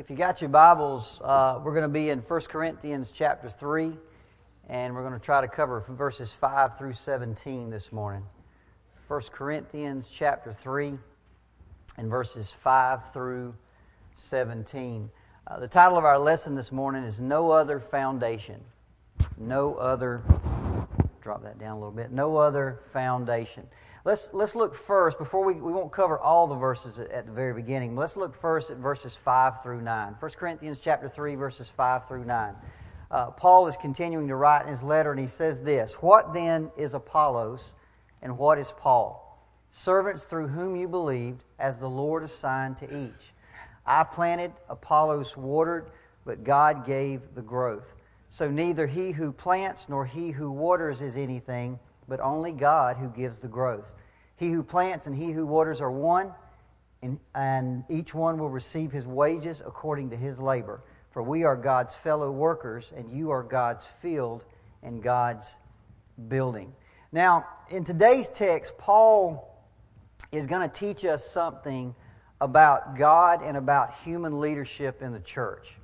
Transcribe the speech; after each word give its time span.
If 0.00 0.08
you 0.08 0.16
got 0.16 0.40
your 0.40 0.48
Bibles, 0.48 1.20
uh, 1.22 1.60
we're 1.62 1.74
going 1.74 1.82
to 1.82 1.88
be 1.88 2.08
in 2.08 2.20
1 2.20 2.40
Corinthians 2.48 3.10
chapter 3.10 3.50
3, 3.50 3.92
and 4.70 4.94
we're 4.94 5.02
going 5.02 5.12
to 5.12 5.18
try 5.18 5.42
to 5.42 5.46
cover 5.46 5.84
verses 5.90 6.32
5 6.32 6.78
through 6.78 6.94
17 6.94 7.68
this 7.68 7.92
morning. 7.92 8.22
1 9.08 9.20
Corinthians 9.30 10.08
chapter 10.10 10.54
3 10.54 10.94
and 11.98 12.08
verses 12.08 12.50
5 12.50 13.12
through 13.12 13.54
17. 14.14 15.10
Uh, 15.46 15.60
the 15.60 15.68
title 15.68 15.98
of 15.98 16.06
our 16.06 16.18
lesson 16.18 16.54
this 16.54 16.72
morning 16.72 17.04
is 17.04 17.20
No 17.20 17.50
Other 17.50 17.78
Foundation. 17.78 18.58
No 19.36 19.74
Other, 19.74 20.22
drop 21.20 21.42
that 21.42 21.58
down 21.58 21.72
a 21.72 21.78
little 21.78 21.90
bit. 21.90 22.10
No 22.10 22.38
Other 22.38 22.80
Foundation. 22.94 23.66
Let's, 24.04 24.30
let's 24.32 24.54
look 24.54 24.74
first, 24.74 25.18
before 25.18 25.44
we, 25.44 25.54
we 25.54 25.72
won't 25.72 25.92
cover 25.92 26.18
all 26.18 26.46
the 26.46 26.54
verses 26.54 26.98
at, 26.98 27.10
at 27.10 27.26
the 27.26 27.32
very 27.32 27.52
beginning, 27.52 27.96
let's 27.96 28.16
look 28.16 28.34
first 28.34 28.70
at 28.70 28.78
verses 28.78 29.14
5 29.14 29.62
through 29.62 29.82
9. 29.82 30.16
1 30.18 30.30
Corinthians 30.32 30.80
chapter 30.80 31.06
3, 31.06 31.34
verses 31.34 31.68
5 31.68 32.08
through 32.08 32.24
9. 32.24 32.54
Uh, 33.10 33.26
Paul 33.32 33.66
is 33.66 33.76
continuing 33.76 34.26
to 34.28 34.36
write 34.36 34.62
in 34.62 34.68
his 34.68 34.82
letter, 34.82 35.10
and 35.10 35.20
he 35.20 35.26
says 35.26 35.60
this 35.60 35.94
What 35.94 36.32
then 36.32 36.70
is 36.78 36.94
Apollos, 36.94 37.74
and 38.22 38.38
what 38.38 38.58
is 38.58 38.72
Paul? 38.78 39.26
Servants 39.70 40.24
through 40.24 40.48
whom 40.48 40.76
you 40.76 40.88
believed, 40.88 41.44
as 41.58 41.78
the 41.78 41.88
Lord 41.88 42.22
assigned 42.22 42.78
to 42.78 42.86
each. 42.86 43.32
I 43.84 44.04
planted, 44.04 44.52
Apollos 44.70 45.36
watered, 45.36 45.90
but 46.24 46.42
God 46.42 46.86
gave 46.86 47.34
the 47.34 47.42
growth. 47.42 47.94
So 48.30 48.50
neither 48.50 48.86
he 48.86 49.10
who 49.10 49.32
plants 49.32 49.88
nor 49.88 50.06
he 50.06 50.30
who 50.30 50.50
waters 50.50 51.02
is 51.02 51.16
anything 51.16 51.78
but 52.10 52.20
only 52.20 52.50
God 52.50 52.96
who 52.96 53.08
gives 53.08 53.38
the 53.38 53.48
growth. 53.48 53.92
He 54.34 54.50
who 54.50 54.64
plants 54.64 55.06
and 55.06 55.16
he 55.16 55.30
who 55.30 55.46
waters 55.46 55.80
are 55.80 55.92
one, 55.92 56.32
and, 57.02 57.20
and 57.36 57.84
each 57.88 58.12
one 58.12 58.36
will 58.36 58.50
receive 58.50 58.90
his 58.90 59.06
wages 59.06 59.62
according 59.64 60.10
to 60.10 60.16
his 60.16 60.40
labor. 60.40 60.82
For 61.12 61.22
we 61.22 61.44
are 61.44 61.56
God's 61.56 61.94
fellow 61.94 62.32
workers, 62.32 62.92
and 62.96 63.10
you 63.16 63.30
are 63.30 63.44
God's 63.44 63.86
field 63.86 64.44
and 64.82 65.00
God's 65.00 65.56
building. 66.28 66.72
Now, 67.12 67.46
in 67.70 67.84
today's 67.84 68.28
text, 68.28 68.76
Paul 68.76 69.64
is 70.32 70.48
going 70.48 70.68
to 70.68 70.74
teach 70.74 71.04
us 71.04 71.24
something 71.24 71.94
about 72.40 72.96
God 72.96 73.40
and 73.42 73.56
about 73.56 73.94
human 74.04 74.40
leadership 74.40 75.00
in 75.00 75.12
the 75.12 75.20
church. 75.20 75.76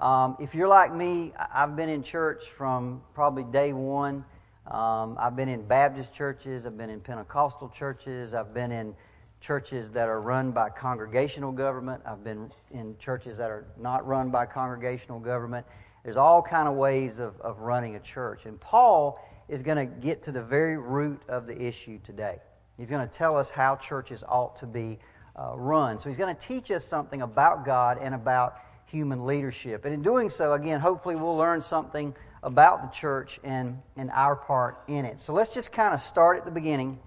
Um, 0.00 0.36
if 0.40 0.52
you're 0.52 0.68
like 0.68 0.92
me, 0.92 1.32
I've 1.54 1.76
been 1.76 1.88
in 1.88 2.02
church 2.02 2.48
from 2.48 3.02
probably 3.14 3.44
day 3.44 3.72
one 3.72 4.24
um, 4.70 5.16
I've 5.18 5.34
been 5.34 5.48
in 5.48 5.62
Baptist 5.62 6.12
churches, 6.12 6.66
I've 6.66 6.78
been 6.78 6.90
in 6.90 7.00
Pentecostal 7.00 7.68
churches, 7.68 8.34
I've 8.34 8.54
been 8.54 8.70
in 8.70 8.94
churches 9.40 9.90
that 9.90 10.08
are 10.08 10.20
run 10.20 10.52
by 10.52 10.70
congregational 10.70 11.50
government, 11.50 12.02
I've 12.06 12.22
been 12.22 12.52
in 12.70 12.96
churches 12.98 13.38
that 13.38 13.50
are 13.50 13.66
not 13.78 14.06
run 14.06 14.30
by 14.30 14.46
congregational 14.46 15.18
government. 15.18 15.66
There's 16.04 16.16
all 16.16 16.40
kind 16.40 16.68
of 16.68 16.74
ways 16.74 17.18
of, 17.18 17.40
of 17.40 17.60
running 17.60 17.96
a 17.96 18.00
church. 18.00 18.46
And 18.46 18.60
Paul 18.60 19.18
is 19.48 19.62
going 19.62 19.76
to 19.76 19.86
get 19.86 20.22
to 20.24 20.32
the 20.32 20.42
very 20.42 20.78
root 20.78 21.20
of 21.28 21.46
the 21.46 21.60
issue 21.60 21.98
today. 22.04 22.38
He's 22.78 22.88
going 22.88 23.06
to 23.06 23.12
tell 23.12 23.36
us 23.36 23.50
how 23.50 23.76
churches 23.76 24.22
ought 24.26 24.56
to 24.56 24.66
be 24.66 24.98
uh, 25.36 25.52
run. 25.56 25.98
So 25.98 26.08
he's 26.08 26.16
going 26.16 26.34
to 26.34 26.40
teach 26.40 26.70
us 26.70 26.84
something 26.84 27.22
about 27.22 27.64
God 27.64 27.98
and 28.00 28.14
about 28.14 28.56
human 28.86 29.26
leadership. 29.26 29.84
And 29.84 29.92
in 29.92 30.02
doing 30.02 30.30
so, 30.30 30.54
again, 30.54 30.80
hopefully 30.80 31.16
we'll 31.16 31.36
learn 31.36 31.60
something 31.60 32.14
about 32.42 32.82
the 32.82 32.96
church 32.96 33.38
and, 33.44 33.80
and 33.96 34.10
our 34.10 34.36
part 34.36 34.82
in 34.88 35.04
it. 35.04 35.20
So 35.20 35.32
let's 35.32 35.50
just 35.50 35.72
kind 35.72 35.94
of 35.94 36.00
start 36.00 36.38
at 36.38 36.44
the 36.44 36.50
beginning, 36.50 36.98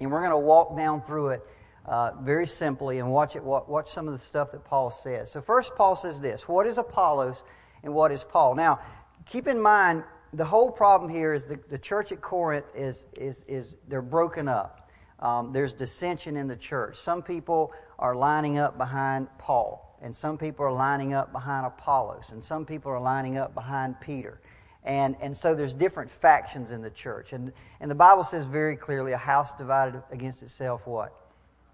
and 0.00 0.10
we're 0.10 0.20
going 0.20 0.30
to 0.30 0.38
walk 0.38 0.76
down 0.76 1.02
through 1.02 1.30
it 1.30 1.46
uh, 1.86 2.12
very 2.22 2.46
simply 2.46 2.98
and 2.98 3.10
watch 3.10 3.36
it. 3.36 3.42
Watch 3.42 3.90
some 3.90 4.06
of 4.06 4.12
the 4.12 4.18
stuff 4.18 4.52
that 4.52 4.64
Paul 4.64 4.90
says. 4.90 5.30
So 5.30 5.40
first, 5.40 5.74
Paul 5.76 5.96
says 5.96 6.20
this: 6.20 6.46
What 6.46 6.66
is 6.66 6.78
Apollos 6.78 7.42
and 7.82 7.94
what 7.94 8.12
is 8.12 8.22
Paul? 8.22 8.54
Now, 8.54 8.80
keep 9.26 9.46
in 9.48 9.60
mind 9.60 10.04
the 10.32 10.44
whole 10.44 10.70
problem 10.70 11.10
here 11.10 11.34
is 11.34 11.46
the, 11.46 11.58
the 11.68 11.78
church 11.78 12.12
at 12.12 12.20
Corinth 12.20 12.66
is 12.74 13.06
is 13.16 13.44
is 13.48 13.76
they're 13.88 14.02
broken 14.02 14.46
up. 14.48 14.88
Um, 15.18 15.52
there's 15.52 15.74
dissension 15.74 16.36
in 16.36 16.48
the 16.48 16.56
church. 16.56 16.96
Some 16.96 17.22
people 17.22 17.72
are 17.98 18.14
lining 18.14 18.58
up 18.58 18.78
behind 18.78 19.28
Paul, 19.38 19.98
and 20.00 20.14
some 20.14 20.38
people 20.38 20.64
are 20.64 20.72
lining 20.72 21.12
up 21.12 21.32
behind 21.32 21.66
Apollos, 21.66 22.30
and 22.32 22.42
some 22.42 22.64
people 22.64 22.90
are 22.90 23.00
lining 23.00 23.36
up 23.36 23.54
behind 23.54 24.00
Peter. 24.00 24.40
And, 24.84 25.16
and 25.20 25.36
so 25.36 25.54
there's 25.54 25.74
different 25.74 26.10
factions 26.10 26.70
in 26.70 26.80
the 26.80 26.90
church. 26.90 27.32
And, 27.32 27.52
and 27.80 27.90
the 27.90 27.94
Bible 27.94 28.24
says 28.24 28.46
very 28.46 28.76
clearly 28.76 29.12
a 29.12 29.18
house 29.18 29.54
divided 29.54 30.02
against 30.10 30.42
itself, 30.42 30.86
what? 30.86 31.14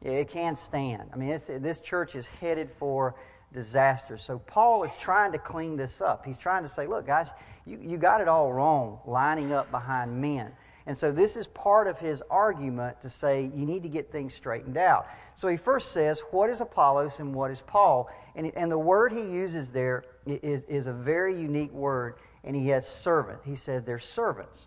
It 0.03 0.28
can't 0.28 0.59
stand. 0.59 1.11
I 1.12 1.16
mean, 1.16 1.28
this 1.28 1.81
church 1.81 2.15
is 2.15 2.27
headed 2.27 2.71
for 2.71 3.15
disaster. 3.53 4.19
So 4.19 4.39
Paul 4.41 4.83
is 4.84 4.95
trying 4.97 5.33
to 5.33 5.39
clean 5.39 5.77
this 5.77 6.00
up. 6.00 6.27
He's 6.27 6.37
trying 6.37 6.62
to 6.62 6.69
say, 6.69 6.87
look, 6.87 7.06
guys, 7.06 7.31
you, 7.65 7.78
you 7.81 7.97
got 7.97 8.21
it 8.21 8.28
all 8.28 8.53
wrong 8.53 8.99
lining 9.06 9.53
up 9.53 9.71
behind 9.71 10.21
men. 10.21 10.53
And 10.87 10.97
so 10.97 11.11
this 11.11 11.37
is 11.37 11.49
part 11.49 11.89
of 11.89 11.99
his 11.99 12.22
argument 12.31 13.00
to 13.00 13.09
say 13.09 13.50
you 13.53 13.66
need 13.66 13.83
to 13.83 13.89
get 13.89 14.12
things 14.12 14.34
straightened 14.34 14.77
out. 14.77 15.09
So 15.34 15.49
he 15.49 15.56
first 15.56 15.93
says, 15.93 16.22
what 16.31 16.49
is 16.49 16.61
Apollos 16.61 17.19
and 17.19 17.34
what 17.34 17.50
is 17.50 17.61
Paul? 17.61 18.09
And, 18.37 18.53
and 18.55 18.71
the 18.71 18.78
word 18.78 19.12
he 19.12 19.22
uses 19.22 19.71
there 19.71 20.05
is, 20.27 20.62
is 20.65 20.87
a 20.87 20.93
very 20.93 21.34
unique 21.34 21.72
word 21.72 22.16
and 22.47 22.55
he 22.57 22.69
has 22.69 22.89
servant. 22.89 23.41
He 23.45 23.57
says 23.57 23.83
they're 23.83 23.99
servants. 23.99 24.67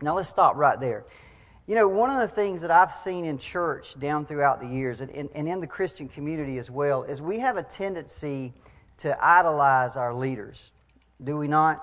Now 0.00 0.14
let's 0.14 0.28
stop 0.28 0.56
right 0.56 0.78
there. 0.78 1.04
You 1.66 1.74
know, 1.74 1.88
one 1.88 2.10
of 2.10 2.20
the 2.20 2.28
things 2.28 2.62
that 2.62 2.70
I've 2.70 2.92
seen 2.92 3.24
in 3.24 3.38
church 3.38 3.98
down 3.98 4.26
throughout 4.26 4.60
the 4.60 4.66
years 4.66 5.00
and, 5.00 5.10
and, 5.10 5.28
and 5.34 5.48
in 5.48 5.60
the 5.60 5.66
Christian 5.66 6.08
community 6.08 6.58
as 6.58 6.70
well 6.70 7.02
is 7.02 7.20
we 7.20 7.38
have 7.40 7.56
a 7.56 7.62
tendency 7.62 8.52
to 8.98 9.16
idolize 9.24 9.96
our 9.96 10.14
leaders. 10.14 10.70
Do 11.22 11.36
we 11.36 11.48
not? 11.48 11.82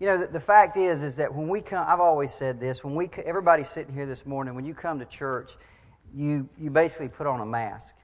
You 0.00 0.06
know, 0.06 0.18
the, 0.18 0.26
the, 0.26 0.40
fact 0.40 0.76
is, 0.76 1.02
is 1.02 1.16
that 1.16 1.32
when 1.32 1.48
we 1.48 1.60
come, 1.60 1.84
I've 1.86 2.00
always 2.00 2.32
said 2.32 2.58
this, 2.58 2.82
when 2.82 2.94
we, 2.94 3.10
everybody's 3.24 3.68
sitting 3.68 3.94
here 3.94 4.06
this 4.06 4.26
morning, 4.26 4.54
when 4.54 4.64
you 4.64 4.74
come 4.74 4.98
to 4.98 5.04
church, 5.04 5.52
you, 6.14 6.48
you 6.58 6.70
basically 6.70 7.08
put 7.08 7.26
on 7.26 7.40
a 7.40 7.46
mask. 7.46 7.94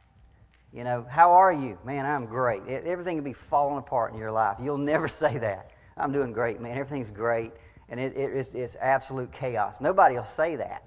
You 0.73 0.85
know, 0.85 1.07
how 1.09 1.33
are 1.33 1.53
you? 1.53 1.79
Man, 1.85 2.05
I'm 2.05 2.27
great. 2.27 2.63
Everything 2.69 3.17
will 3.17 3.25
be 3.25 3.33
falling 3.33 3.79
apart 3.79 4.13
in 4.13 4.19
your 4.19 4.31
life. 4.31 4.59
You'll 4.63 4.79
never 4.79 5.09
say 5.09 5.39
that. 5.39 5.71
I'm 5.99 6.13
doing 6.13 6.33
great, 6.33 6.61
man. 6.61 6.77
Everything's 6.77 7.11
great. 7.11 7.53
And 7.89 7.99
it, 7.99 8.17
it, 8.17 8.33
it's, 8.35 8.55
it's 8.55 8.77
absolute 8.81 9.33
chaos. 9.33 9.81
Nobody 9.81 10.17
will 10.17 10.25
say 10.25 10.57
that. 10.57 10.85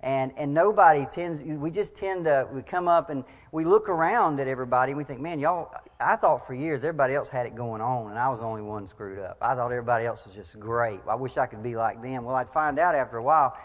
And, 0.00 0.32
and 0.36 0.54
nobody 0.54 1.06
tends, 1.06 1.42
we 1.42 1.72
just 1.72 1.96
tend 1.96 2.24
to, 2.26 2.46
we 2.52 2.62
come 2.62 2.86
up 2.86 3.10
and 3.10 3.24
we 3.50 3.64
look 3.64 3.88
around 3.88 4.38
at 4.38 4.46
everybody 4.46 4.92
and 4.92 4.96
we 4.96 5.02
think, 5.02 5.20
man, 5.20 5.40
y'all, 5.40 5.72
I 5.98 6.14
thought 6.14 6.46
for 6.46 6.54
years 6.54 6.84
everybody 6.84 7.14
else 7.14 7.28
had 7.28 7.46
it 7.46 7.56
going 7.56 7.80
on 7.80 8.10
and 8.10 8.18
I 8.18 8.28
was 8.28 8.38
the 8.38 8.46
only 8.46 8.62
one 8.62 8.86
screwed 8.86 9.18
up. 9.18 9.38
I 9.40 9.56
thought 9.56 9.72
everybody 9.72 10.06
else 10.06 10.24
was 10.24 10.36
just 10.36 10.58
great. 10.60 11.00
I 11.08 11.16
wish 11.16 11.36
I 11.36 11.46
could 11.46 11.64
be 11.64 11.74
like 11.74 12.00
them. 12.00 12.24
Well, 12.24 12.36
I'd 12.36 12.50
find 12.50 12.78
out 12.78 12.94
after 12.94 13.16
a 13.16 13.22
while 13.22 13.56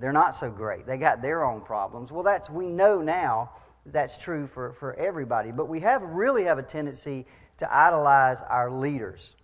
they're 0.00 0.12
not 0.12 0.34
so 0.34 0.50
great. 0.50 0.86
They 0.86 0.96
got 0.96 1.22
their 1.22 1.44
own 1.44 1.60
problems. 1.60 2.10
Well, 2.10 2.22
that's, 2.22 2.50
we 2.50 2.66
know 2.66 3.00
now 3.00 3.50
that's 3.86 4.16
true 4.16 4.46
for, 4.46 4.72
for 4.72 4.94
everybody. 4.94 5.52
But 5.52 5.68
we 5.68 5.80
have 5.80 6.02
really 6.02 6.44
have 6.44 6.58
a 6.58 6.62
tendency 6.62 7.26
to 7.58 7.76
idolize 7.76 8.42
our 8.42 8.70
leaders 8.70 9.36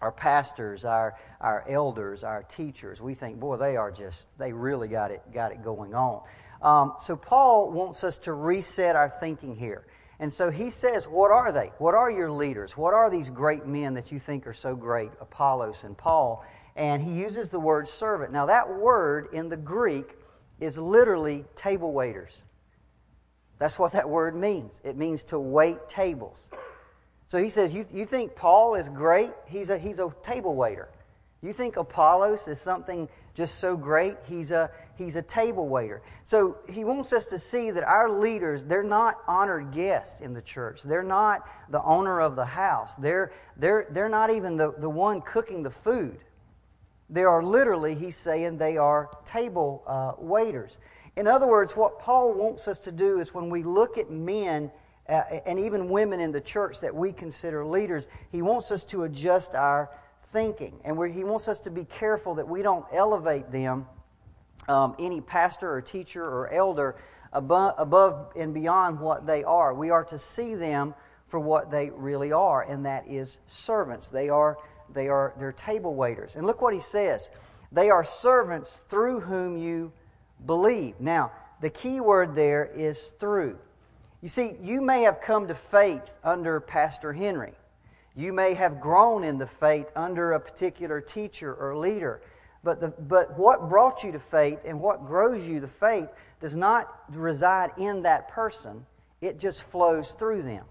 our 0.00 0.12
pastors, 0.12 0.84
our, 0.84 1.14
our 1.40 1.64
elders, 1.68 2.24
our 2.24 2.42
teachers, 2.42 3.00
we 3.00 3.14
think, 3.14 3.38
boy, 3.38 3.56
they 3.56 3.76
are 3.76 3.90
just, 3.90 4.26
they 4.38 4.52
really 4.52 4.88
got 4.88 5.10
it, 5.10 5.22
got 5.32 5.52
it 5.52 5.62
going 5.62 5.94
on. 5.94 6.22
Um, 6.62 6.94
so 6.98 7.16
Paul 7.16 7.70
wants 7.70 8.04
us 8.04 8.18
to 8.18 8.32
reset 8.32 8.96
our 8.96 9.08
thinking 9.08 9.54
here. 9.54 9.86
And 10.20 10.32
so 10.32 10.50
he 10.50 10.70
says, 10.70 11.06
What 11.06 11.30
are 11.30 11.52
they? 11.52 11.72
What 11.78 11.94
are 11.94 12.10
your 12.10 12.30
leaders? 12.30 12.76
What 12.76 12.94
are 12.94 13.10
these 13.10 13.30
great 13.30 13.66
men 13.66 13.94
that 13.94 14.12
you 14.12 14.18
think 14.18 14.46
are 14.46 14.54
so 14.54 14.74
great, 14.74 15.10
Apollos 15.20 15.84
and 15.84 15.96
Paul? 15.96 16.44
And 16.76 17.02
he 17.02 17.12
uses 17.12 17.50
the 17.50 17.60
word 17.60 17.88
servant. 17.88 18.32
Now, 18.32 18.46
that 18.46 18.68
word 18.78 19.28
in 19.32 19.48
the 19.48 19.56
Greek 19.56 20.16
is 20.60 20.78
literally 20.78 21.44
table 21.56 21.92
waiters. 21.92 22.42
That's 23.58 23.78
what 23.78 23.92
that 23.92 24.08
word 24.08 24.34
means. 24.34 24.80
It 24.84 24.96
means 24.96 25.24
to 25.24 25.38
wait 25.38 25.88
tables. 25.88 26.50
So 27.26 27.38
he 27.38 27.50
says, 27.50 27.72
you, 27.72 27.86
you 27.92 28.04
think 28.04 28.34
Paul 28.34 28.74
is 28.74 28.88
great? 28.88 29.30
He's 29.46 29.70
a, 29.70 29.78
he's 29.78 29.98
a 29.98 30.12
table 30.22 30.54
waiter. 30.54 30.88
You 31.42 31.52
think 31.52 31.76
Apollos 31.76 32.48
is 32.48 32.60
something 32.60 33.08
just 33.34 33.58
so 33.58 33.76
great? 33.76 34.16
He's 34.26 34.50
a, 34.50 34.70
he's 34.96 35.16
a 35.16 35.22
table 35.22 35.68
waiter. 35.68 36.02
So 36.22 36.56
he 36.68 36.84
wants 36.84 37.12
us 37.12 37.26
to 37.26 37.38
see 37.38 37.70
that 37.70 37.84
our 37.84 38.08
leaders, 38.08 38.64
they're 38.64 38.82
not 38.82 39.18
honored 39.26 39.72
guests 39.72 40.20
in 40.20 40.32
the 40.32 40.42
church. 40.42 40.82
They're 40.82 41.02
not 41.02 41.46
the 41.70 41.82
owner 41.82 42.20
of 42.20 42.36
the 42.36 42.44
house. 42.44 42.94
They're, 42.96 43.32
they're, 43.56 43.86
they're 43.90 44.08
not 44.08 44.30
even 44.30 44.56
the, 44.56 44.72
the 44.78 44.88
one 44.88 45.20
cooking 45.20 45.62
the 45.62 45.70
food. 45.70 46.18
They 47.10 47.24
are 47.24 47.42
literally, 47.42 47.94
he's 47.94 48.16
saying, 48.16 48.56
they 48.56 48.76
are 48.76 49.10
table 49.24 49.82
uh, 49.86 50.12
waiters. 50.18 50.78
In 51.16 51.26
other 51.26 51.46
words, 51.46 51.76
what 51.76 51.98
Paul 51.98 52.32
wants 52.32 52.66
us 52.68 52.78
to 52.80 52.92
do 52.92 53.20
is 53.20 53.34
when 53.34 53.50
we 53.50 53.62
look 53.62 53.98
at 53.98 54.10
men 54.10 54.70
uh, 55.08 55.22
and 55.44 55.58
even 55.58 55.88
women 55.88 56.20
in 56.20 56.32
the 56.32 56.40
church 56.40 56.80
that 56.80 56.94
we 56.94 57.12
consider 57.12 57.64
leaders, 57.64 58.08
he 58.32 58.42
wants 58.42 58.70
us 58.70 58.84
to 58.84 59.04
adjust 59.04 59.54
our 59.54 59.90
thinking. 60.28 60.80
And 60.84 60.98
he 61.14 61.24
wants 61.24 61.48
us 61.48 61.60
to 61.60 61.70
be 61.70 61.84
careful 61.84 62.34
that 62.36 62.48
we 62.48 62.62
don't 62.62 62.86
elevate 62.92 63.50
them, 63.50 63.86
um, 64.68 64.94
any 64.98 65.20
pastor 65.20 65.72
or 65.72 65.82
teacher 65.82 66.24
or 66.24 66.50
elder, 66.50 66.96
above, 67.32 67.74
above 67.78 68.32
and 68.36 68.54
beyond 68.54 68.98
what 68.98 69.26
they 69.26 69.44
are. 69.44 69.74
We 69.74 69.90
are 69.90 70.04
to 70.04 70.18
see 70.18 70.54
them 70.54 70.94
for 71.28 71.38
what 71.38 71.70
they 71.70 71.90
really 71.90 72.32
are, 72.32 72.62
and 72.62 72.86
that 72.86 73.06
is 73.08 73.38
servants. 73.46 74.08
They 74.08 74.28
are, 74.28 74.56
they 74.92 75.08
are 75.08 75.34
they're 75.38 75.52
table 75.52 75.94
waiters. 75.94 76.36
And 76.36 76.46
look 76.46 76.62
what 76.62 76.72
he 76.72 76.80
says. 76.80 77.30
They 77.72 77.90
are 77.90 78.04
servants 78.04 78.76
through 78.88 79.20
whom 79.20 79.58
you 79.58 79.92
believe. 80.46 81.00
Now, 81.00 81.32
the 81.60 81.70
key 81.70 82.00
word 82.00 82.34
there 82.34 82.70
is 82.74 83.14
through. 83.18 83.58
You 84.24 84.30
see, 84.30 84.56
you 84.62 84.80
may 84.80 85.02
have 85.02 85.20
come 85.20 85.48
to 85.48 85.54
faith 85.54 86.14
under 86.24 86.58
Pastor 86.58 87.12
Henry. 87.12 87.52
You 88.16 88.32
may 88.32 88.54
have 88.54 88.80
grown 88.80 89.22
in 89.22 89.36
the 89.36 89.46
faith 89.46 89.92
under 89.94 90.32
a 90.32 90.40
particular 90.40 91.02
teacher 91.02 91.52
or 91.52 91.76
leader. 91.76 92.22
But, 92.62 92.80
the, 92.80 92.88
but 92.88 93.38
what 93.38 93.68
brought 93.68 94.02
you 94.02 94.12
to 94.12 94.18
faith 94.18 94.60
and 94.64 94.80
what 94.80 95.04
grows 95.04 95.46
you 95.46 95.60
to 95.60 95.68
faith 95.68 96.08
does 96.40 96.56
not 96.56 97.02
reside 97.10 97.72
in 97.76 98.00
that 98.04 98.30
person, 98.30 98.86
it 99.20 99.38
just 99.38 99.62
flows 99.62 100.12
through 100.12 100.40
them. 100.40 100.64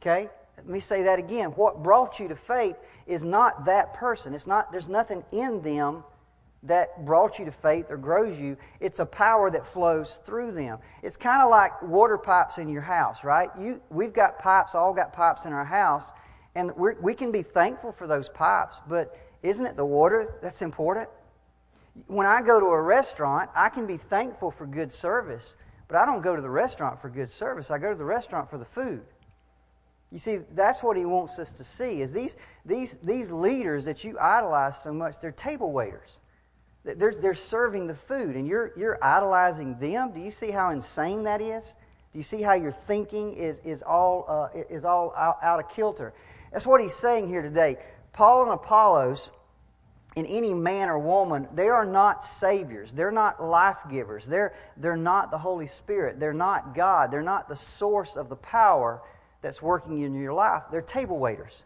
Okay? 0.00 0.30
Let 0.56 0.68
me 0.68 0.80
say 0.80 1.02
that 1.02 1.18
again. 1.18 1.50
What 1.50 1.82
brought 1.82 2.18
you 2.18 2.28
to 2.28 2.36
faith 2.36 2.76
is 3.06 3.26
not 3.26 3.66
that 3.66 3.92
person. 3.92 4.32
It's 4.32 4.46
not, 4.46 4.72
there's 4.72 4.88
nothing 4.88 5.22
in 5.32 5.60
them 5.60 6.02
that 6.64 7.04
brought 7.04 7.38
you 7.38 7.44
to 7.44 7.52
faith 7.52 7.86
or 7.88 7.96
grows 7.96 8.38
you. 8.38 8.56
It's 8.80 8.98
a 8.98 9.06
power 9.06 9.50
that 9.50 9.66
flows 9.66 10.18
through 10.24 10.52
them. 10.52 10.78
It's 11.02 11.16
kind 11.16 11.42
of 11.42 11.50
like 11.50 11.80
water 11.82 12.18
pipes 12.18 12.58
in 12.58 12.68
your 12.68 12.82
house, 12.82 13.22
right? 13.22 13.50
You, 13.58 13.80
we've 13.90 14.12
got 14.12 14.38
pipes, 14.38 14.74
all 14.74 14.92
got 14.92 15.12
pipes 15.12 15.44
in 15.44 15.52
our 15.52 15.64
house, 15.64 16.12
and 16.54 16.72
we 16.76 17.14
can 17.14 17.30
be 17.30 17.42
thankful 17.42 17.92
for 17.92 18.06
those 18.06 18.28
pipes, 18.28 18.80
but 18.88 19.16
isn't 19.42 19.64
it 19.64 19.76
the 19.76 19.84
water 19.84 20.34
that's 20.42 20.62
important? 20.62 21.08
When 22.06 22.26
I 22.26 22.42
go 22.42 22.58
to 22.58 22.66
a 22.66 22.82
restaurant, 22.82 23.50
I 23.54 23.68
can 23.68 23.86
be 23.86 23.96
thankful 23.96 24.50
for 24.50 24.66
good 24.66 24.92
service, 24.92 25.54
but 25.86 25.96
I 25.96 26.04
don't 26.04 26.22
go 26.22 26.34
to 26.34 26.42
the 26.42 26.50
restaurant 26.50 27.00
for 27.00 27.08
good 27.08 27.30
service. 27.30 27.70
I 27.70 27.78
go 27.78 27.90
to 27.90 27.96
the 27.96 28.04
restaurant 28.04 28.50
for 28.50 28.58
the 28.58 28.64
food. 28.64 29.02
You 30.10 30.18
see, 30.18 30.38
that's 30.54 30.82
what 30.82 30.96
he 30.96 31.04
wants 31.04 31.38
us 31.38 31.52
to 31.52 31.64
see 31.64 32.00
is 32.00 32.12
these, 32.12 32.36
these, 32.64 32.96
these 33.02 33.30
leaders 33.30 33.84
that 33.84 34.04
you 34.04 34.18
idolize 34.18 34.82
so 34.82 34.92
much, 34.92 35.20
they're 35.20 35.32
table 35.32 35.70
waiters. 35.70 36.18
They're, 36.96 37.14
they're 37.14 37.34
serving 37.34 37.86
the 37.86 37.94
food, 37.94 38.36
and 38.36 38.46
you're, 38.46 38.72
you're 38.76 38.98
idolizing 39.02 39.78
them. 39.78 40.12
Do 40.12 40.20
you 40.20 40.30
see 40.30 40.50
how 40.50 40.70
insane 40.70 41.24
that 41.24 41.40
is? 41.40 41.74
Do 42.12 42.18
you 42.18 42.22
see 42.22 42.40
how 42.40 42.54
your 42.54 42.72
thinking 42.72 43.34
is, 43.34 43.60
is 43.60 43.82
all, 43.82 44.24
uh, 44.28 44.58
is 44.70 44.84
all 44.84 45.12
out, 45.16 45.38
out 45.42 45.60
of 45.60 45.68
kilter? 45.68 46.14
That's 46.52 46.66
what 46.66 46.80
he's 46.80 46.94
saying 46.94 47.28
here 47.28 47.42
today. 47.42 47.76
Paul 48.12 48.44
and 48.44 48.52
Apollos, 48.52 49.30
in 50.16 50.24
any 50.26 50.54
man 50.54 50.88
or 50.88 50.98
woman, 50.98 51.46
they 51.54 51.68
are 51.68 51.84
not 51.84 52.24
saviors. 52.24 52.92
They're 52.92 53.10
not 53.10 53.42
life 53.44 53.78
givers. 53.90 54.26
They're, 54.26 54.54
they're 54.76 54.96
not 54.96 55.30
the 55.30 55.38
Holy 55.38 55.66
Spirit. 55.66 56.18
They're 56.18 56.32
not 56.32 56.74
God. 56.74 57.10
They're 57.10 57.22
not 57.22 57.48
the 57.48 57.56
source 57.56 58.16
of 58.16 58.28
the 58.28 58.36
power 58.36 59.02
that's 59.42 59.60
working 59.60 60.00
in 60.00 60.14
your 60.14 60.32
life. 60.32 60.62
They're 60.72 60.82
table 60.82 61.18
waiters. 61.18 61.62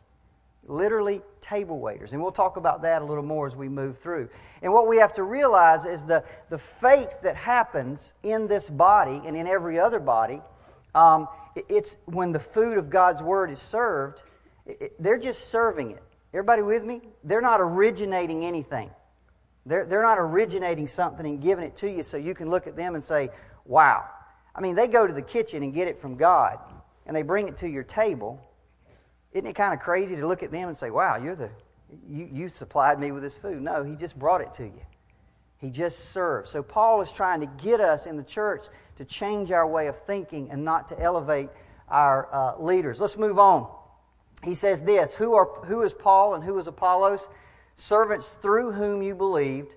Literally 0.67 1.21
table 1.41 1.81
waiters. 1.81 2.13
And 2.13 2.23
we'll 2.23 2.33
talk 2.33 2.57
about 2.57 2.83
that 2.83 3.03
a 3.03 3.05
little 3.05 3.25
more 3.25 3.47
as 3.47 3.57
we 3.57 3.69
move 3.69 3.99
through. 3.99 4.29
And 4.63 4.73
what 4.73 4.87
we 4.87 4.97
have 4.99 5.13
to 5.15 5.23
realize 5.23 5.85
is 5.85 6.05
the, 6.05 6.25
the 6.51 6.59
faith 6.59 7.11
that 7.23 7.37
happens 7.37 8.15
in 8.23 8.47
this 8.47 8.71
body 8.71 9.23
and 9.25 9.37
in 9.37 9.47
every 9.47 9.79
other 9.79 9.99
body, 9.99 10.41
um, 10.95 11.29
it's 11.69 11.99
when 12.07 12.33
the 12.33 12.41
food 12.41 12.79
of 12.79 12.91
God's 12.91 13.23
Word 13.23 13.51
is 13.51 13.59
served, 13.59 14.23
it, 14.67 14.95
they're 15.03 15.19
just 15.19 15.49
serving 15.49 15.91
it. 15.91 16.03
Everybody 16.33 16.63
with 16.63 16.85
me? 16.85 17.03
They're 17.25 17.43
not 17.43 17.61
originating 17.61 18.45
anything. 18.45 18.91
They're, 19.67 19.85
they're 19.85 20.03
not 20.03 20.19
originating 20.19 20.89
something 20.89 21.27
and 21.27 21.41
giving 21.41 21.65
it 21.65 21.77
to 21.77 21.91
you 21.91 22.03
so 22.03 22.17
you 22.17 22.35
can 22.35 22.49
look 22.49 22.67
at 22.67 22.77
them 22.77 22.95
and 22.95 23.05
say, 23.05 23.31
wow. 23.65 24.09
I 24.55 24.61
mean, 24.61 24.75
they 24.75 24.89
go 24.89 25.07
to 25.07 25.13
the 25.13 25.23
kitchen 25.23 25.63
and 25.63 25.75
get 25.75 25.89
it 25.89 25.99
from 25.99 26.17
God, 26.17 26.59
and 27.07 27.17
they 27.17 27.23
bring 27.23 27.49
it 27.49 27.57
to 27.59 27.69
your 27.69 27.83
table 27.83 28.41
isn't 29.33 29.47
it 29.47 29.55
kind 29.55 29.73
of 29.73 29.81
crazy 29.81 30.17
to 30.17 30.27
look 30.27 30.43
at 30.43 30.51
them 30.51 30.69
and 30.69 30.77
say, 30.77 30.91
wow, 30.91 31.17
you're 31.17 31.37
the, 31.37 31.51
you, 32.09 32.29
you 32.33 32.49
supplied 32.49 32.99
me 32.99 33.13
with 33.13 33.23
this 33.23 33.35
food? 33.35 33.63
No, 33.63 33.83
he 33.83 33.97
just 33.97 34.19
brought 34.19 34.41
it 34.41 34.53
to 34.55 34.65
you. 34.65 34.83
He 35.59 35.71
just 35.71 36.11
served. 36.11 36.49
So 36.49 36.63
Paul 36.63 37.01
is 37.01 37.11
trying 37.11 37.41
to 37.41 37.47
get 37.47 37.81
us 37.81 38.07
in 38.07 38.17
the 38.17 38.25
church 38.25 38.65
to 38.97 39.05
change 39.05 39.53
our 39.53 39.67
way 39.67 39.87
of 39.87 39.97
thinking 39.97 40.51
and 40.51 40.65
not 40.65 40.89
to 40.89 41.01
elevate 41.01 41.51
our 41.89 42.29
uh, 42.35 42.61
leaders. 42.61 43.01
Let's 43.01 43.17
move 43.17 43.39
on. 43.39 43.71
He 44.45 44.55
says 44.55 44.83
this 44.83 45.15
who, 45.15 45.35
are, 45.35 45.47
who 45.65 45.83
is 45.83 45.93
Paul 45.93 46.35
and 46.35 46.43
who 46.43 46.59
is 46.59 46.67
Apollos? 46.67 47.29
Servants 47.77 48.35
through 48.35 48.73
whom 48.73 49.03
you 49.03 49.15
believed, 49.15 49.75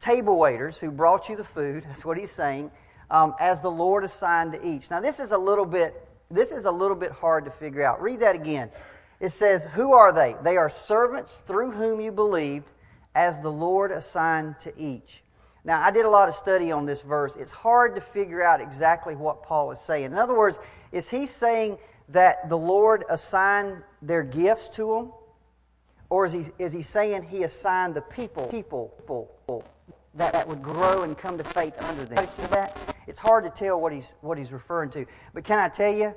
table 0.00 0.38
waiters 0.38 0.78
who 0.78 0.90
brought 0.90 1.28
you 1.28 1.36
the 1.36 1.44
food. 1.44 1.84
That's 1.86 2.04
what 2.04 2.16
he's 2.16 2.32
saying. 2.32 2.70
Um, 3.10 3.34
as 3.38 3.60
the 3.60 3.70
Lord 3.70 4.04
assigned 4.04 4.52
to 4.52 4.66
each. 4.66 4.90
Now, 4.90 5.00
this 5.00 5.18
is 5.20 5.32
a 5.32 5.38
little 5.38 5.64
bit 5.64 6.07
this 6.30 6.52
is 6.52 6.64
a 6.64 6.70
little 6.70 6.96
bit 6.96 7.12
hard 7.12 7.44
to 7.46 7.50
figure 7.50 7.82
out. 7.82 8.02
Read 8.02 8.20
that 8.20 8.34
again. 8.34 8.70
It 9.20 9.30
says, 9.30 9.64
Who 9.74 9.92
are 9.92 10.12
they? 10.12 10.36
They 10.42 10.56
are 10.56 10.70
servants 10.70 11.42
through 11.46 11.72
whom 11.72 12.00
you 12.00 12.12
believed, 12.12 12.70
as 13.14 13.40
the 13.40 13.50
Lord 13.50 13.90
assigned 13.90 14.60
to 14.60 14.72
each. 14.78 15.22
Now, 15.64 15.82
I 15.82 15.90
did 15.90 16.06
a 16.06 16.10
lot 16.10 16.28
of 16.28 16.34
study 16.34 16.70
on 16.70 16.86
this 16.86 17.00
verse. 17.00 17.34
It's 17.36 17.50
hard 17.50 17.94
to 17.96 18.00
figure 18.00 18.42
out 18.42 18.60
exactly 18.60 19.16
what 19.16 19.42
Paul 19.42 19.70
is 19.72 19.80
saying. 19.80 20.06
In 20.06 20.14
other 20.14 20.36
words, 20.36 20.58
is 20.92 21.08
he 21.08 21.26
saying 21.26 21.78
that 22.10 22.48
the 22.48 22.56
Lord 22.56 23.04
assigned 23.10 23.82
their 24.00 24.22
gifts 24.22 24.68
to 24.70 24.94
them? 24.94 25.12
Or 26.10 26.24
is 26.24 26.32
he, 26.32 26.44
is 26.58 26.72
he 26.72 26.82
saying 26.82 27.24
he 27.24 27.42
assigned 27.42 27.94
the 27.94 28.00
people, 28.00 28.46
people, 28.46 28.94
people 28.98 29.64
that, 30.14 30.32
that 30.32 30.48
would 30.48 30.62
grow 30.62 31.02
and 31.02 31.16
come 31.16 31.38
to 31.38 31.44
faith 31.44 31.74
under 31.80 32.04
them? 32.04 32.26
See 32.26 32.42
that? 32.46 32.76
It's 33.06 33.18
hard 33.18 33.44
to 33.44 33.50
tell 33.50 33.80
what 33.80 33.92
he's, 33.92 34.14
what 34.20 34.38
he's 34.38 34.52
referring 34.52 34.90
to. 34.90 35.06
But 35.34 35.44
can 35.44 35.58
I 35.58 35.68
tell 35.68 35.92
you, 35.92 36.14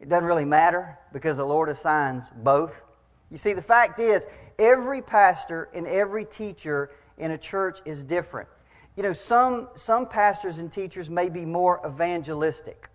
it 0.00 0.08
doesn't 0.08 0.24
really 0.24 0.44
matter 0.44 0.98
because 1.12 1.36
the 1.36 1.44
Lord 1.44 1.68
assigns 1.68 2.30
both. 2.42 2.82
You 3.30 3.36
see, 3.36 3.52
the 3.52 3.62
fact 3.62 3.98
is, 3.98 4.26
every 4.58 5.02
pastor 5.02 5.68
and 5.74 5.86
every 5.86 6.24
teacher 6.24 6.90
in 7.18 7.32
a 7.32 7.38
church 7.38 7.80
is 7.84 8.02
different. 8.02 8.48
You 8.96 9.02
know, 9.02 9.12
some, 9.12 9.68
some 9.74 10.06
pastors 10.06 10.58
and 10.58 10.72
teachers 10.72 11.08
may 11.08 11.28
be 11.28 11.44
more 11.44 11.80
evangelistic. 11.86 12.88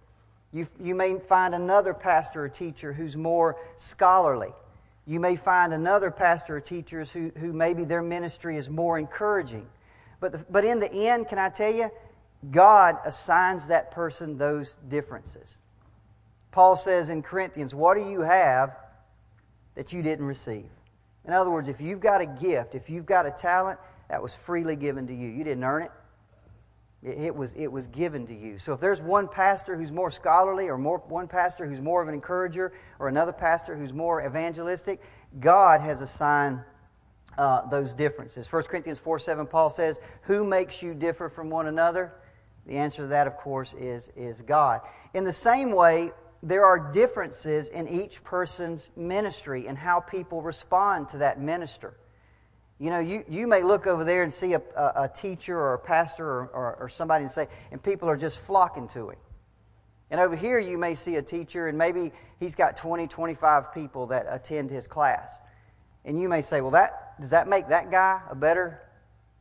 You, 0.52 0.68
you 0.80 0.96
may 0.96 1.18
find 1.18 1.56
another 1.56 1.94
pastor 1.94 2.44
or 2.46 2.50
teacher 2.50 2.94
who's 2.94 3.16
more 3.16 3.58
scholarly. 3.78 4.54
You 5.06 5.20
may 5.20 5.36
find 5.36 5.74
another 5.74 6.12
pastor 6.12 6.58
or 6.58 6.62
teachers 6.62 7.12
who, 7.12 7.32
who 7.38 7.52
maybe 7.52 7.84
their 7.84 8.02
ministry 8.02 8.58
is 8.58 8.70
more 8.70 9.00
encouraging. 9.00 9.66
But, 10.24 10.32
the, 10.32 10.38
but 10.50 10.64
in 10.64 10.80
the 10.80 10.90
end, 10.90 11.28
can 11.28 11.38
I 11.38 11.50
tell 11.50 11.74
you, 11.74 11.92
God 12.50 12.98
assigns 13.04 13.68
that 13.68 13.92
person 13.92 14.38
those 14.38 14.78
differences. 14.88 15.58
Paul 16.52 16.78
says 16.78 17.10
in 17.10 17.22
Corinthians, 17.22 17.76
What 17.76 17.96
do 17.96 18.10
you 18.10 18.22
have 18.22 18.74
that 19.76 19.92
you 19.92 20.02
didn't 20.02 20.26
receive? 20.26 20.70
In 21.26 21.34
other 21.34 21.52
words, 21.52 21.68
if 21.68 21.82
you've 21.82 22.00
got 22.00 22.22
a 22.22 22.26
gift, 22.26 22.74
if 22.74 22.90
you've 22.90 23.06
got 23.06 23.26
a 23.26 23.32
talent, 23.32 23.78
that 24.08 24.24
was 24.24 24.34
freely 24.34 24.78
given 24.78 25.08
to 25.08 25.14
you. 25.14 25.28
You 25.28 25.44
didn't 25.44 25.66
earn 25.66 25.84
it. 25.84 25.92
It, 27.04 27.36
was, 27.36 27.52
it 27.52 27.70
was 27.70 27.88
given 27.88 28.26
to 28.28 28.34
you. 28.34 28.58
So 28.58 28.72
if 28.72 28.80
there's 28.80 29.02
one 29.02 29.28
pastor 29.28 29.76
who's 29.76 29.92
more 29.92 30.10
scholarly, 30.10 30.70
or 30.70 30.78
more, 30.78 31.00
one 31.00 31.28
pastor 31.28 31.68
who's 31.68 31.82
more 31.82 32.02
of 32.02 32.08
an 32.08 32.14
encourager, 32.14 32.72
or 32.98 33.10
another 33.10 33.34
pastor 33.34 33.76
who's 33.76 33.92
more 33.92 34.26
evangelistic, 34.26 35.02
God 35.42 35.82
has 35.82 36.00
assigned 36.00 36.62
uh, 37.38 37.68
those 37.68 37.94
differences. 37.94 38.52
1 38.52 38.64
Corinthians 38.64 39.00
4 39.00 39.20
7, 39.20 39.48
Paul 39.48 39.70
says, 39.70 40.00
Who 40.24 40.44
makes 40.44 40.82
you 40.82 40.94
differ 40.94 41.30
from 41.30 41.50
one 41.50 41.68
another? 41.68 42.14
The 42.66 42.76
answer 42.76 43.04
to 43.04 43.08
that, 43.08 43.28
of 43.28 43.38
course, 43.38 43.74
is, 43.74 44.10
is 44.16 44.42
God. 44.42 44.82
In 45.14 45.24
the 45.24 45.34
same 45.34 45.72
way, 45.72 46.12
there 46.42 46.66
are 46.66 46.92
differences 46.92 47.70
in 47.70 47.88
each 47.88 48.24
person's 48.24 48.92
ministry 48.96 49.68
and 49.68 49.78
how 49.78 50.00
people 50.00 50.42
respond 50.42 51.10
to 51.10 51.20
that 51.20 51.40
minister. 51.40 51.96
You 52.80 52.90
know, 52.90 53.00
you, 53.00 53.24
you 53.30 53.48
may 53.48 53.64
look 53.64 53.88
over 53.88 54.04
there 54.04 54.24
and 54.24 54.34
see 54.34 54.54
a, 54.54 54.62
a, 54.76 55.04
a 55.04 55.12
teacher 55.14 55.58
or 55.58 55.76
a 55.76 55.80
pastor 55.80 56.28
or, 56.28 56.48
or, 56.48 56.76
or, 56.82 56.90
somebody 56.90 57.24
and 57.24 57.32
say, 57.32 57.48
and 57.72 57.82
people 57.82 58.10
are 58.10 58.18
just 58.18 58.40
flocking 58.40 58.90
to 58.90 59.12
him. 59.12 59.18
And 60.12 60.20
over 60.20 60.36
here, 60.36 60.60
you 60.60 60.78
may 60.78 60.96
see 60.96 61.16
a 61.16 61.22
teacher 61.22 61.68
and 61.68 61.78
maybe 61.78 62.12
he's 62.40 62.56
got 62.56 62.76
20, 62.76 63.08
25 63.08 63.74
people 63.74 64.08
that 64.08 64.26
attend 64.30 64.70
his 64.70 64.86
class. 64.86 65.40
And 66.04 66.20
you 66.20 66.28
may 66.28 66.42
say, 66.42 66.60
well, 66.60 66.72
that, 66.72 67.03
does 67.20 67.30
that 67.32 67.48
make 67.48 67.68
that 67.70 67.92
guy 67.92 68.22
a 68.30 68.36
better 68.36 68.82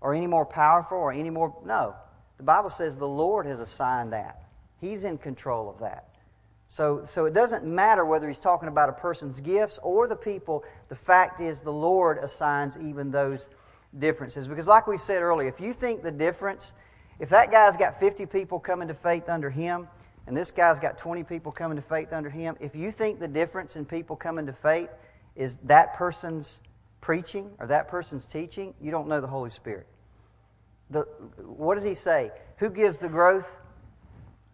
or 0.00 0.14
any 0.14 0.26
more 0.26 0.44
powerful 0.44 0.98
or 0.98 1.12
any 1.12 1.30
more? 1.30 1.56
No. 1.64 1.94
The 2.36 2.42
Bible 2.42 2.70
says 2.70 2.96
the 2.96 3.06
Lord 3.06 3.46
has 3.46 3.60
assigned 3.60 4.12
that. 4.12 4.42
He's 4.80 5.04
in 5.04 5.18
control 5.18 5.70
of 5.70 5.78
that. 5.78 6.08
So, 6.72 7.04
so 7.04 7.26
it 7.26 7.34
doesn't 7.34 7.64
matter 7.64 8.04
whether 8.04 8.26
he's 8.26 8.38
talking 8.38 8.68
about 8.68 8.88
a 8.88 8.92
person's 8.92 9.40
gifts 9.40 9.78
or 9.82 10.08
the 10.08 10.16
people. 10.16 10.64
The 10.88 10.96
fact 10.96 11.40
is, 11.40 11.60
the 11.60 11.72
Lord 11.72 12.18
assigns 12.18 12.78
even 12.78 13.10
those 13.10 13.48
differences. 13.98 14.48
Because, 14.48 14.66
like 14.66 14.86
we 14.86 14.96
said 14.96 15.22
earlier, 15.22 15.46
if 15.48 15.60
you 15.60 15.72
think 15.72 16.02
the 16.02 16.10
difference, 16.10 16.72
if 17.18 17.28
that 17.28 17.52
guy's 17.52 17.76
got 17.76 18.00
50 18.00 18.26
people 18.26 18.58
coming 18.58 18.88
to 18.88 18.94
faith 18.94 19.28
under 19.28 19.50
him, 19.50 19.86
and 20.26 20.36
this 20.36 20.50
guy's 20.50 20.80
got 20.80 20.98
20 20.98 21.24
people 21.24 21.52
coming 21.52 21.76
to 21.76 21.82
faith 21.82 22.12
under 22.12 22.30
him, 22.30 22.56
if 22.58 22.74
you 22.74 22.90
think 22.90 23.20
the 23.20 23.28
difference 23.28 23.76
in 23.76 23.84
people 23.84 24.16
coming 24.16 24.46
to 24.46 24.52
faith 24.52 24.90
is 25.36 25.58
that 25.58 25.94
person's 25.94 26.60
preaching 27.02 27.50
or 27.58 27.66
that 27.66 27.88
person's 27.88 28.24
teaching, 28.24 28.72
you 28.80 28.90
don't 28.90 29.08
know 29.08 29.20
the 29.20 29.26
Holy 29.26 29.50
Spirit. 29.50 29.86
The, 30.88 31.00
what 31.44 31.74
does 31.74 31.84
he 31.84 31.94
say? 31.94 32.30
Who 32.56 32.70
gives 32.70 32.96
the 32.98 33.08
growth? 33.08 33.46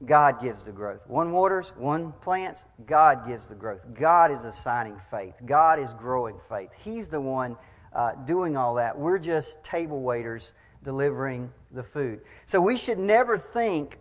God 0.05 0.41
gives 0.41 0.65
the 0.65 0.73
growth. 0.73 1.01
One 1.07 1.31
waters, 1.33 1.73
one 1.77 2.13
plants, 2.21 2.65
God 2.87 3.27
gives 3.27 3.47
the 3.47 3.55
growth. 3.55 3.81
God 3.95 4.31
is 4.31 4.45
assigning 4.45 4.97
faith. 5.11 5.35
God 5.45 5.79
is 5.79 5.93
growing 5.93 6.37
faith. 6.49 6.71
He's 6.79 7.09
the 7.09 7.21
one 7.21 7.57
uh, 7.93 8.13
doing 8.25 8.57
all 8.57 8.75
that. 8.75 8.97
We're 8.97 9.19
just 9.19 9.63
table 9.63 10.01
waiters 10.01 10.53
delivering 10.85 11.53
the 11.73 11.83
food. 11.83 12.21
So 12.47 12.61
we 12.61 12.79
should 12.79 12.99
never 12.99 13.37
think 13.37 13.99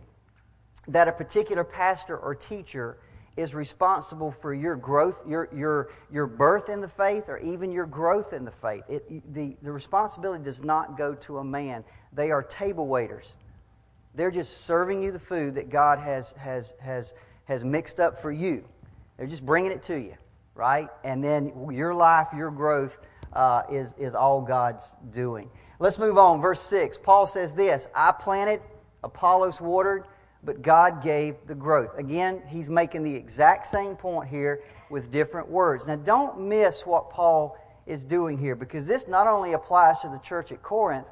that 0.86 1.08
a 1.08 1.12
particular 1.12 1.64
pastor 1.64 2.16
or 2.16 2.34
teacher 2.34 2.98
is 3.38 3.54
responsible 3.54 4.32
for 4.32 4.52
your 4.52 4.74
growth, 4.74 5.22
your, 5.24 5.48
your, 5.54 5.90
your 6.10 6.26
birth 6.26 6.68
in 6.68 6.80
the 6.80 6.88
faith, 6.88 7.28
or 7.28 7.38
even 7.38 7.70
your 7.70 7.86
growth 7.86 8.32
in 8.32 8.44
the 8.44 8.50
faith. 8.50 8.82
It, 8.88 9.32
the, 9.32 9.56
the 9.62 9.70
responsibility 9.70 10.42
does 10.42 10.64
not 10.64 10.98
go 10.98 11.14
to 11.14 11.38
a 11.38 11.44
man. 11.44 11.84
They 12.12 12.32
are 12.32 12.42
table 12.42 12.88
waiters. 12.88 13.36
They're 14.16 14.32
just 14.32 14.62
serving 14.62 15.04
you 15.04 15.12
the 15.12 15.20
food 15.20 15.54
that 15.54 15.70
God 15.70 16.00
has, 16.00 16.32
has, 16.32 16.74
has, 16.80 17.14
has 17.44 17.64
mixed 17.64 18.00
up 18.00 18.20
for 18.20 18.32
you. 18.32 18.64
They're 19.16 19.28
just 19.28 19.46
bringing 19.46 19.70
it 19.70 19.84
to 19.84 19.96
you, 19.96 20.14
right? 20.56 20.88
And 21.04 21.22
then 21.22 21.52
your 21.70 21.94
life, 21.94 22.26
your 22.36 22.50
growth 22.50 22.98
uh, 23.34 23.62
is, 23.70 23.94
is 23.98 24.16
all 24.16 24.40
God's 24.40 24.84
doing. 25.12 25.48
Let's 25.78 26.00
move 26.00 26.18
on. 26.18 26.40
Verse 26.40 26.60
6. 26.60 26.98
Paul 26.98 27.28
says 27.28 27.54
this 27.54 27.86
I 27.94 28.10
planted, 28.10 28.62
Apollos 29.04 29.60
watered, 29.60 30.08
but 30.44 30.62
God 30.62 31.02
gave 31.02 31.36
the 31.46 31.54
growth. 31.54 31.90
Again, 31.98 32.42
he's 32.46 32.68
making 32.68 33.02
the 33.02 33.14
exact 33.14 33.66
same 33.66 33.96
point 33.96 34.28
here 34.28 34.62
with 34.90 35.10
different 35.10 35.48
words. 35.48 35.86
Now, 35.86 35.96
don't 35.96 36.40
miss 36.40 36.86
what 36.86 37.10
Paul 37.10 37.58
is 37.86 38.04
doing 38.04 38.38
here 38.38 38.54
because 38.54 38.86
this 38.86 39.08
not 39.08 39.26
only 39.26 39.54
applies 39.54 40.00
to 40.00 40.08
the 40.08 40.18
church 40.18 40.52
at 40.52 40.62
Corinth, 40.62 41.06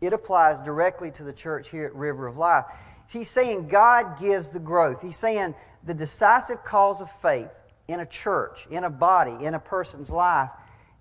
it 0.00 0.12
applies 0.12 0.60
directly 0.60 1.10
to 1.12 1.24
the 1.24 1.32
church 1.32 1.68
here 1.70 1.84
at 1.84 1.94
River 1.94 2.26
of 2.26 2.36
Life. 2.36 2.64
He's 3.08 3.28
saying 3.28 3.68
God 3.68 4.18
gives 4.20 4.50
the 4.50 4.60
growth. 4.60 5.02
He's 5.02 5.16
saying 5.16 5.54
the 5.84 5.94
decisive 5.94 6.64
cause 6.64 7.00
of 7.00 7.10
faith 7.20 7.50
in 7.88 8.00
a 8.00 8.06
church, 8.06 8.66
in 8.70 8.84
a 8.84 8.90
body, 8.90 9.44
in 9.44 9.54
a 9.54 9.58
person's 9.58 10.10
life, 10.10 10.50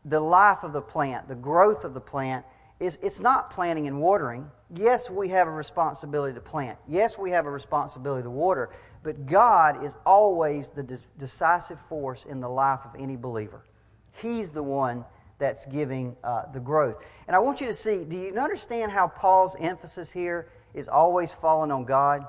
the 0.05 0.19
life 0.19 0.63
of 0.63 0.73
the 0.73 0.81
plant, 0.81 1.27
the 1.27 1.35
growth 1.35 1.83
of 1.83 1.93
the 1.93 2.01
plant, 2.01 2.45
is 2.79 2.97
it's 3.01 3.19
not 3.19 3.51
planting 3.51 3.87
and 3.87 3.99
watering. 3.99 4.49
Yes, 4.75 5.09
we 5.09 5.29
have 5.29 5.47
a 5.47 5.51
responsibility 5.51 6.33
to 6.33 6.41
plant. 6.41 6.77
Yes, 6.87 7.17
we 7.17 7.31
have 7.31 7.45
a 7.45 7.51
responsibility 7.51 8.23
to 8.23 8.29
water. 8.29 8.69
But 9.03 9.25
God 9.25 9.83
is 9.83 9.95
always 10.05 10.69
the 10.69 11.01
decisive 11.17 11.79
force 11.79 12.25
in 12.25 12.39
the 12.39 12.49
life 12.49 12.81
of 12.85 12.99
any 12.99 13.15
believer. 13.15 13.63
He's 14.13 14.51
the 14.51 14.63
one 14.63 15.05
that's 15.39 15.65
giving 15.65 16.15
uh, 16.23 16.43
the 16.53 16.59
growth. 16.59 16.97
And 17.27 17.35
I 17.35 17.39
want 17.39 17.61
you 17.61 17.67
to 17.67 17.73
see 17.73 18.03
do 18.03 18.17
you 18.17 18.33
understand 18.37 18.91
how 18.91 19.07
Paul's 19.07 19.55
emphasis 19.59 20.11
here 20.11 20.49
is 20.73 20.87
always 20.87 21.31
falling 21.33 21.71
on 21.71 21.85
God? 21.85 22.25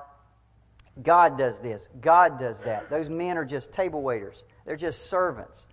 God 1.03 1.37
does 1.37 1.59
this, 1.59 1.87
God 2.01 2.39
does 2.39 2.59
that. 2.61 2.89
Those 2.89 3.09
men 3.09 3.37
are 3.37 3.45
just 3.45 3.71
table 3.71 4.01
waiters, 4.01 4.43
they're 4.65 4.75
just 4.75 5.07
servants. 5.07 5.67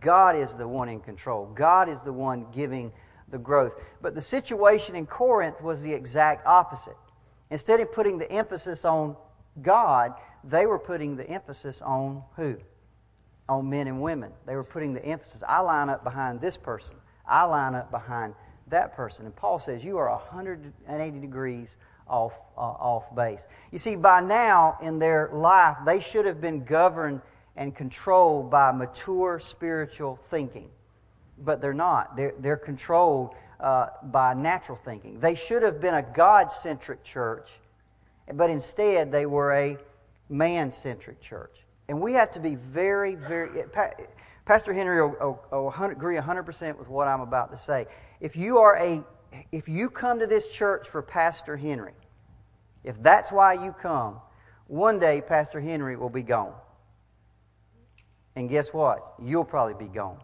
God 0.00 0.34
is 0.34 0.54
the 0.54 0.66
one 0.66 0.88
in 0.88 1.00
control, 1.00 1.46
God 1.54 1.88
is 1.88 2.02
the 2.02 2.12
one 2.12 2.46
giving 2.52 2.92
the 3.32 3.38
growth. 3.38 3.72
But 4.00 4.14
the 4.14 4.20
situation 4.20 4.94
in 4.94 5.06
Corinth 5.06 5.60
was 5.60 5.82
the 5.82 5.92
exact 5.92 6.46
opposite. 6.46 6.96
Instead 7.50 7.80
of 7.80 7.90
putting 7.90 8.18
the 8.18 8.30
emphasis 8.30 8.84
on 8.84 9.16
God, 9.60 10.14
they 10.44 10.66
were 10.66 10.78
putting 10.78 11.16
the 11.16 11.28
emphasis 11.28 11.82
on 11.82 12.22
who? 12.36 12.56
on 13.48 13.68
men 13.68 13.86
and 13.86 14.00
women. 14.00 14.32
They 14.46 14.56
were 14.56 14.64
putting 14.64 14.94
the 14.94 15.04
emphasis. 15.04 15.42
I 15.46 15.60
line 15.60 15.88
up 15.88 16.04
behind 16.04 16.40
this 16.40 16.56
person. 16.56 16.96
I 17.26 17.44
line 17.44 17.74
up 17.74 17.90
behind 17.90 18.34
that 18.68 18.94
person. 18.94 19.26
And 19.26 19.34
Paul 19.34 19.58
says 19.58 19.84
you 19.84 19.98
are 19.98 20.08
180 20.08 21.20
degrees 21.20 21.76
off, 22.08 22.32
uh, 22.56 22.60
off 22.60 23.14
base. 23.14 23.46
You 23.70 23.78
see, 23.78 23.96
by 23.96 24.20
now 24.20 24.78
in 24.82 24.98
their 24.98 25.30
life, 25.32 25.76
they 25.84 26.00
should 26.00 26.26
have 26.26 26.40
been 26.40 26.64
governed 26.64 27.20
and 27.56 27.74
controlled 27.74 28.50
by 28.50 28.72
mature 28.72 29.38
spiritual 29.38 30.16
thinking. 30.16 30.70
But 31.44 31.60
they're 31.60 31.74
not. 31.74 32.16
They're, 32.16 32.34
they're 32.38 32.56
controlled 32.56 33.34
uh, 33.60 33.88
by 34.04 34.34
natural 34.34 34.78
thinking. 34.84 35.20
They 35.20 35.34
should 35.34 35.62
have 35.62 35.80
been 35.80 35.94
a 35.94 36.02
God 36.02 36.50
centric 36.50 37.04
church, 37.04 37.50
but 38.34 38.50
instead 38.50 39.12
they 39.12 39.26
were 39.26 39.52
a 39.52 39.78
man 40.28 40.70
centric 40.70 41.20
church. 41.20 41.64
And 41.88 42.00
we 42.00 42.12
have 42.14 42.32
to 42.32 42.40
be 42.40 42.54
very, 42.54 43.14
very. 43.14 43.64
Pastor 44.44 44.72
Henry 44.72 45.00
will, 45.02 45.40
will, 45.50 45.72
will 45.72 45.84
agree 45.84 46.16
100% 46.16 46.78
with 46.78 46.88
what 46.88 47.06
I'm 47.06 47.20
about 47.20 47.50
to 47.52 47.56
say. 47.56 47.86
If 48.20 48.36
you 48.36 48.58
are 48.58 48.76
a, 48.76 49.04
if 49.52 49.68
you 49.68 49.90
come 49.90 50.18
to 50.18 50.26
this 50.26 50.48
church 50.48 50.88
for 50.88 51.02
Pastor 51.02 51.56
Henry, 51.56 51.92
if 52.84 53.00
that's 53.02 53.30
why 53.30 53.54
you 53.54 53.72
come, 53.72 54.20
one 54.66 54.98
day 54.98 55.20
Pastor 55.20 55.60
Henry 55.60 55.96
will 55.96 56.10
be 56.10 56.22
gone. 56.22 56.54
And 58.34 58.48
guess 58.48 58.72
what? 58.72 59.14
You'll 59.22 59.44
probably 59.44 59.86
be 59.86 59.92
gone. 59.92 60.18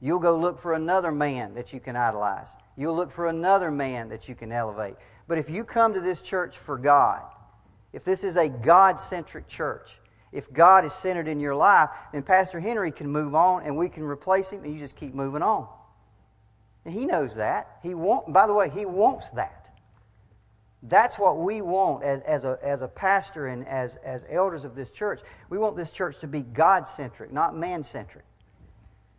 You'll 0.00 0.18
go 0.18 0.36
look 0.36 0.60
for 0.60 0.74
another 0.74 1.10
man 1.10 1.54
that 1.54 1.72
you 1.72 1.80
can 1.80 1.96
idolize. 1.96 2.54
You'll 2.76 2.96
look 2.96 3.10
for 3.10 3.28
another 3.28 3.70
man 3.70 4.08
that 4.10 4.28
you 4.28 4.34
can 4.34 4.52
elevate. 4.52 4.94
But 5.26 5.38
if 5.38 5.48
you 5.48 5.64
come 5.64 5.94
to 5.94 6.00
this 6.00 6.20
church 6.20 6.58
for 6.58 6.76
God, 6.76 7.22
if 7.92 8.04
this 8.04 8.22
is 8.22 8.36
a 8.36 8.48
God 8.48 9.00
centric 9.00 9.48
church, 9.48 9.90
if 10.32 10.52
God 10.52 10.84
is 10.84 10.92
centered 10.92 11.28
in 11.28 11.40
your 11.40 11.54
life, 11.54 11.88
then 12.12 12.22
Pastor 12.22 12.60
Henry 12.60 12.92
can 12.92 13.08
move 13.08 13.34
on 13.34 13.62
and 13.62 13.76
we 13.76 13.88
can 13.88 14.02
replace 14.02 14.50
him 14.50 14.64
and 14.64 14.72
you 14.72 14.78
just 14.78 14.96
keep 14.96 15.14
moving 15.14 15.42
on. 15.42 15.66
And 16.84 16.92
he 16.92 17.06
knows 17.06 17.34
that. 17.36 17.78
He 17.82 17.94
want, 17.94 18.32
by 18.32 18.46
the 18.46 18.52
way, 18.52 18.68
he 18.68 18.84
wants 18.84 19.30
that. 19.30 19.74
That's 20.82 21.18
what 21.18 21.38
we 21.38 21.62
want 21.62 22.04
as, 22.04 22.20
as, 22.22 22.44
a, 22.44 22.58
as 22.62 22.82
a 22.82 22.88
pastor 22.88 23.48
and 23.48 23.66
as, 23.66 23.96
as 23.96 24.24
elders 24.30 24.64
of 24.64 24.74
this 24.74 24.90
church. 24.90 25.20
We 25.48 25.58
want 25.58 25.76
this 25.76 25.90
church 25.90 26.18
to 26.20 26.26
be 26.26 26.42
God 26.42 26.86
centric, 26.86 27.32
not 27.32 27.56
man 27.56 27.82
centric. 27.82 28.24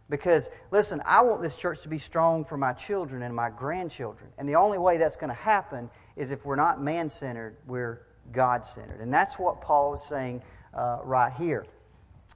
Because, 0.10 0.50
listen, 0.72 1.02
I 1.06 1.22
want 1.24 1.42
this 1.42 1.56
church 1.56 1.82
to 1.82 1.90
be 1.90 2.00
strong 2.00 2.46
for 2.46 2.58
my 2.58 2.74
children 2.74 3.24
and 3.24 3.36
my 3.36 3.50
grandchildren. 3.50 4.30
And 4.38 4.48
the 4.48 4.56
only 4.56 4.78
way 4.78 4.98
that's 4.98 5.18
going 5.18 5.30
to 5.30 5.34
happen 5.34 5.90
is 6.16 6.32
if 6.32 6.46
we're 6.46 6.56
not 6.56 6.82
man 6.82 7.10
centered, 7.10 7.58
we're 7.68 8.08
God 8.32 8.66
centered. 8.66 9.02
And 9.02 9.14
that's 9.14 9.38
what 9.38 9.62
Paul 9.62 9.94
is 9.94 10.02
saying 10.02 10.42
uh, 10.74 11.00
right 11.04 11.34
here. 11.34 11.66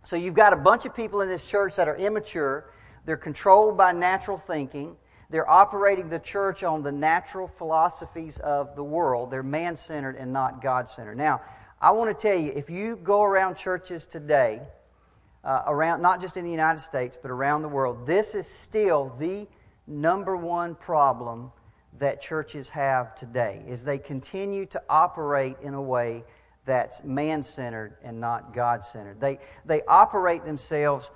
So 0.04 0.16
you've 0.16 0.34
got 0.34 0.52
a 0.52 0.58
bunch 0.58 0.86
of 0.86 0.96
people 0.96 1.22
in 1.22 1.30
this 1.30 1.46
church 1.46 1.76
that 1.78 1.88
are 1.88 1.96
immature. 1.96 2.72
They're 3.06 3.18
controlled 3.18 3.78
by 3.78 3.92
natural 3.92 4.38
thinking. 4.38 4.98
They're 5.30 5.50
operating 5.50 6.10
the 6.10 6.20
church 6.20 6.64
on 6.64 6.84
the 6.84 6.92
natural 6.92 7.48
philosophies 7.48 8.40
of 8.40 8.76
the 8.76 8.84
world. 8.84 9.32
They're 9.32 9.44
man 9.44 9.78
centered 9.78 10.18
and 10.18 10.34
not 10.34 10.62
God 10.62 10.90
centered. 10.90 11.16
Now, 11.16 11.42
I 11.80 11.92
want 11.92 12.10
to 12.18 12.22
tell 12.28 12.38
you 12.38 12.52
if 12.54 12.70
you 12.70 12.98
go 12.98 13.24
around 13.24 13.56
churches 13.56 14.06
today, 14.06 14.62
uh, 15.44 15.64
around 15.68 16.02
not 16.02 16.22
just 16.22 16.38
in 16.38 16.46
the 16.46 16.52
United 16.52 16.80
States, 16.80 17.18
but 17.22 17.32
around 17.32 17.62
the 17.62 17.70
world, 17.70 18.06
this 18.06 18.36
is 18.36 18.48
still 18.48 19.16
the 19.20 19.48
number 19.88 20.38
one 20.38 20.76
problem 20.76 21.52
that 22.00 22.22
churches 22.22 22.70
have 22.70 23.16
today 23.16 23.64
is 23.68 23.84
they 23.84 23.98
continue 23.98 24.66
to 24.66 24.82
operate 24.90 25.58
in 25.62 25.74
a 25.74 25.82
way 25.82 26.24
that's 26.66 27.04
man 27.04 27.44
centered 27.44 27.98
and 28.04 28.20
not 28.20 28.54
God 28.54 28.84
centered. 28.84 29.20
They, 29.20 29.40
they 29.66 29.82
operate 29.88 30.46
themselves, 30.46 31.12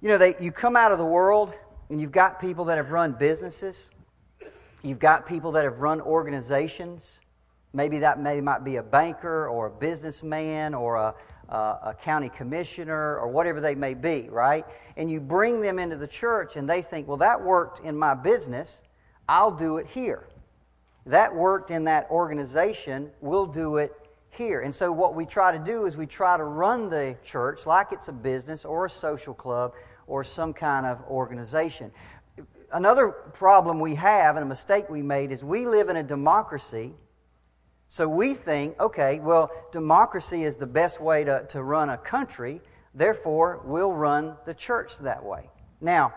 you 0.00 0.08
know, 0.08 0.18
they, 0.18 0.34
you 0.40 0.52
come 0.52 0.76
out 0.76 0.92
of 0.92 0.98
the 0.98 1.04
world 1.04 1.54
and 1.88 2.00
you've 2.00 2.12
got 2.12 2.40
people 2.40 2.64
that 2.66 2.76
have 2.76 2.90
run 2.90 3.12
businesses, 3.12 3.90
you've 4.82 4.98
got 4.98 5.26
people 5.26 5.52
that 5.52 5.64
have 5.64 5.78
run 5.78 6.00
organizations. 6.00 7.20
Maybe 7.74 8.00
that 8.00 8.20
may, 8.20 8.40
might 8.40 8.64
be 8.64 8.76
a 8.76 8.82
banker 8.82 9.48
or 9.48 9.68
a 9.68 9.70
businessman 9.70 10.74
or 10.74 10.96
a, 10.96 11.14
a, 11.52 11.90
a 11.90 11.96
county 12.02 12.30
commissioner 12.30 13.18
or 13.18 13.28
whatever 13.28 13.60
they 13.60 13.74
may 13.74 13.92
be, 13.94 14.28
right? 14.30 14.64
And 14.96 15.10
you 15.10 15.20
bring 15.20 15.60
them 15.60 15.78
into 15.78 15.96
the 15.96 16.06
church 16.06 16.56
and 16.56 16.68
they 16.68 16.80
think, 16.80 17.06
well, 17.06 17.18
that 17.18 17.42
worked 17.42 17.84
in 17.84 17.96
my 17.96 18.14
business, 18.14 18.82
I'll 19.28 19.50
do 19.50 19.76
it 19.76 19.86
here. 19.86 20.26
That 21.06 21.34
worked 21.34 21.70
in 21.70 21.84
that 21.84 22.10
organization, 22.10 23.10
we'll 23.20 23.46
do 23.46 23.76
it 23.76 23.92
here. 24.30 24.62
And 24.62 24.74
so, 24.74 24.90
what 24.90 25.14
we 25.14 25.26
try 25.26 25.52
to 25.52 25.58
do 25.58 25.84
is 25.84 25.96
we 25.96 26.06
try 26.06 26.36
to 26.36 26.44
run 26.44 26.88
the 26.88 27.16
church 27.22 27.66
like 27.66 27.92
it's 27.92 28.08
a 28.08 28.12
business 28.12 28.64
or 28.64 28.86
a 28.86 28.90
social 28.90 29.34
club 29.34 29.74
or 30.06 30.24
some 30.24 30.52
kind 30.54 30.86
of 30.86 31.02
organization. 31.02 31.90
Another 32.72 33.08
problem 33.08 33.78
we 33.78 33.94
have 33.96 34.36
and 34.36 34.44
a 34.44 34.48
mistake 34.48 34.88
we 34.88 35.02
made 35.02 35.30
is 35.30 35.44
we 35.44 35.66
live 35.66 35.90
in 35.90 35.96
a 35.96 36.02
democracy. 36.02 36.94
So 37.92 38.08
we 38.08 38.32
think, 38.32 38.80
okay, 38.80 39.20
well, 39.20 39.50
democracy 39.70 40.44
is 40.44 40.56
the 40.56 40.66
best 40.66 40.98
way 40.98 41.24
to, 41.24 41.44
to 41.50 41.62
run 41.62 41.90
a 41.90 41.98
country, 41.98 42.62
therefore, 42.94 43.60
we'll 43.66 43.92
run 43.92 44.34
the 44.46 44.54
church 44.54 44.96
that 45.00 45.22
way. 45.22 45.50
Now, 45.82 46.14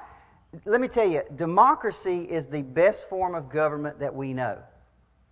let 0.64 0.80
me 0.80 0.88
tell 0.88 1.06
you, 1.06 1.24
democracy 1.36 2.22
is 2.22 2.48
the 2.48 2.62
best 2.62 3.10
form 3.10 3.36
of 3.36 3.50
government 3.50 4.00
that 4.00 4.16
we 4.16 4.32
know, 4.32 4.60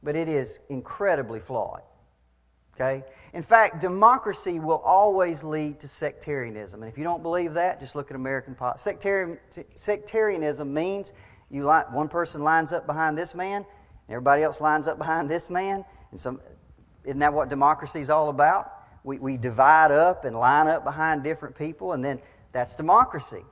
but 0.03 0.17
it 0.17 0.27
is 0.27 0.59
incredibly 0.67 1.39
flawed. 1.39 1.81
Okay? 2.75 3.05
In 3.33 3.41
fact, 3.41 3.79
democracy 3.79 4.59
will 4.59 4.81
always 4.83 5.45
lead 5.45 5.79
to 5.79 5.87
sectarianism. 5.87 6.83
And 6.83 6.91
if 6.91 6.97
you 6.97 7.05
don't 7.05 7.23
believe 7.23 7.53
that, 7.53 7.79
just 7.79 7.95
look 7.95 8.11
at 8.11 8.17
American 8.17 8.53
politics. 8.53 8.83
Sectarian, 8.83 9.37
sectarianism 9.75 10.73
means 10.73 11.13
you 11.49 11.63
line, 11.63 11.85
one 11.93 12.09
person 12.09 12.43
lines 12.43 12.73
up 12.73 12.85
behind 12.85 13.17
this 13.17 13.33
man, 13.33 13.59
and 13.61 14.09
everybody 14.09 14.43
else 14.43 14.59
lines 14.59 14.89
up 14.89 14.97
behind 14.97 15.29
this 15.29 15.49
man. 15.49 15.85
And 16.13 16.21
some, 16.21 16.39
isn't 17.03 17.19
that 17.19 17.33
what 17.33 17.49
democracy 17.49 17.99
is 17.99 18.09
all 18.09 18.29
about? 18.29 18.71
we, 19.03 19.19
we 19.19 19.37
divide 19.37 19.91
up 19.91 20.25
and 20.25 20.35
line 20.35 20.67
up 20.67 20.83
behind 20.83 21.23
different 21.23 21.57
people, 21.57 21.93
and 21.93 22.03
then 22.03 22.19
that's 22.51 22.75
democracy. 22.75 23.43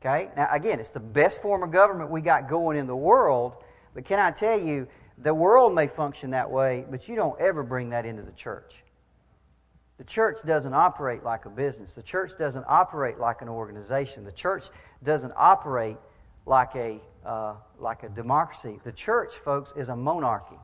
Okay? 0.00 0.30
Now, 0.36 0.48
again, 0.50 0.80
it's 0.80 0.90
the 0.90 1.00
best 1.00 1.42
form 1.42 1.62
of 1.62 1.70
government 1.70 2.10
we 2.10 2.20
got 2.20 2.48
going 2.48 2.78
in 2.78 2.86
the 2.86 2.96
world, 2.96 3.54
but 3.94 4.04
can 4.04 4.18
I 4.18 4.30
tell 4.30 4.58
you, 4.58 4.88
the 5.18 5.32
world 5.32 5.74
may 5.74 5.86
function 5.86 6.30
that 6.30 6.50
way, 6.50 6.84
but 6.90 7.08
you 7.08 7.16
don't 7.16 7.40
ever 7.40 7.62
bring 7.62 7.90
that 7.90 8.04
into 8.04 8.22
the 8.22 8.32
church. 8.32 8.74
The 9.96 10.04
church 10.04 10.40
doesn't 10.44 10.74
operate 10.74 11.24
like 11.24 11.46
a 11.46 11.50
business. 11.50 11.94
The 11.94 12.02
church 12.02 12.32
doesn't 12.38 12.66
operate 12.68 13.18
like 13.18 13.40
an 13.40 13.48
organization. 13.48 14.24
The 14.24 14.32
church 14.32 14.64
doesn't 15.02 15.32
operate 15.34 15.96
like 16.44 16.74
a, 16.74 17.00
uh, 17.24 17.54
like 17.78 18.02
a 18.02 18.10
democracy. 18.10 18.78
The 18.84 18.92
church, 18.92 19.36
folks, 19.36 19.72
is 19.74 19.88
a 19.88 19.96
monarchy. 19.96 20.58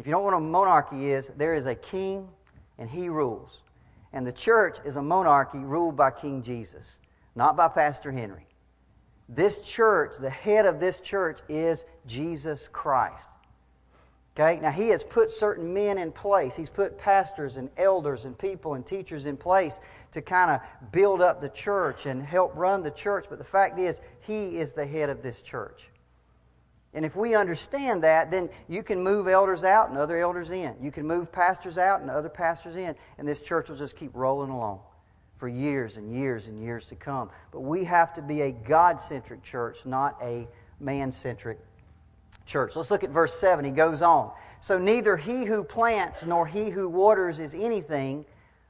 If 0.00 0.06
you 0.06 0.12
don't 0.12 0.22
know 0.22 0.30
what 0.30 0.34
a 0.34 0.40
monarchy 0.40 1.12
is, 1.12 1.30
there 1.36 1.52
is 1.52 1.66
a 1.66 1.74
king 1.74 2.26
and 2.78 2.88
he 2.88 3.10
rules. 3.10 3.58
And 4.14 4.26
the 4.26 4.32
church 4.32 4.78
is 4.82 4.96
a 4.96 5.02
monarchy 5.02 5.58
ruled 5.58 5.94
by 5.94 6.10
King 6.10 6.42
Jesus, 6.42 7.00
not 7.36 7.54
by 7.54 7.68
Pastor 7.68 8.10
Henry. 8.10 8.46
This 9.28 9.58
church, 9.58 10.16
the 10.18 10.30
head 10.30 10.64
of 10.64 10.80
this 10.80 11.00
church 11.00 11.40
is 11.50 11.84
Jesus 12.06 12.66
Christ. 12.66 13.28
Okay? 14.34 14.58
Now, 14.60 14.70
he 14.70 14.88
has 14.88 15.04
put 15.04 15.30
certain 15.30 15.74
men 15.74 15.98
in 15.98 16.12
place. 16.12 16.56
He's 16.56 16.70
put 16.70 16.96
pastors 16.96 17.58
and 17.58 17.68
elders 17.76 18.24
and 18.24 18.38
people 18.38 18.74
and 18.74 18.86
teachers 18.86 19.26
in 19.26 19.36
place 19.36 19.80
to 20.12 20.22
kind 20.22 20.50
of 20.50 20.92
build 20.92 21.20
up 21.20 21.42
the 21.42 21.50
church 21.50 22.06
and 22.06 22.22
help 22.22 22.56
run 22.56 22.82
the 22.82 22.90
church. 22.90 23.26
But 23.28 23.36
the 23.36 23.44
fact 23.44 23.78
is, 23.78 24.00
he 24.20 24.56
is 24.56 24.72
the 24.72 24.86
head 24.86 25.10
of 25.10 25.22
this 25.22 25.42
church. 25.42 25.90
And 26.92 27.04
if 27.04 27.14
we 27.14 27.34
understand 27.34 28.02
that, 28.02 28.30
then 28.30 28.50
you 28.68 28.82
can 28.82 29.02
move 29.02 29.28
elders 29.28 29.62
out 29.62 29.90
and 29.90 29.98
other 29.98 30.18
elders 30.18 30.50
in. 30.50 30.74
You 30.82 30.90
can 30.90 31.06
move 31.06 31.30
pastors 31.30 31.78
out 31.78 32.00
and 32.00 32.10
other 32.10 32.28
pastors 32.28 32.76
in. 32.76 32.96
And 33.18 33.28
this 33.28 33.40
church 33.40 33.68
will 33.68 33.76
just 33.76 33.96
keep 33.96 34.10
rolling 34.14 34.50
along 34.50 34.80
for 35.36 35.48
years 35.48 35.96
and 35.96 36.12
years 36.12 36.48
and 36.48 36.60
years 36.62 36.86
to 36.86 36.96
come. 36.96 37.30
But 37.52 37.60
we 37.60 37.84
have 37.84 38.12
to 38.14 38.22
be 38.22 38.42
a 38.42 38.50
God 38.50 39.00
centric 39.00 39.42
church, 39.42 39.86
not 39.86 40.18
a 40.20 40.48
man 40.80 41.12
centric 41.12 41.58
church. 42.44 42.74
Let's 42.74 42.90
look 42.90 43.04
at 43.04 43.10
verse 43.10 43.38
7. 43.38 43.64
He 43.64 43.70
goes 43.70 44.02
on. 44.02 44.32
So 44.60 44.76
neither 44.76 45.16
he 45.16 45.44
who 45.44 45.62
plants 45.62 46.24
nor 46.24 46.46
he 46.46 46.68
who 46.70 46.88
waters 46.88 47.38
is 47.38 47.54
anything, 47.54 48.26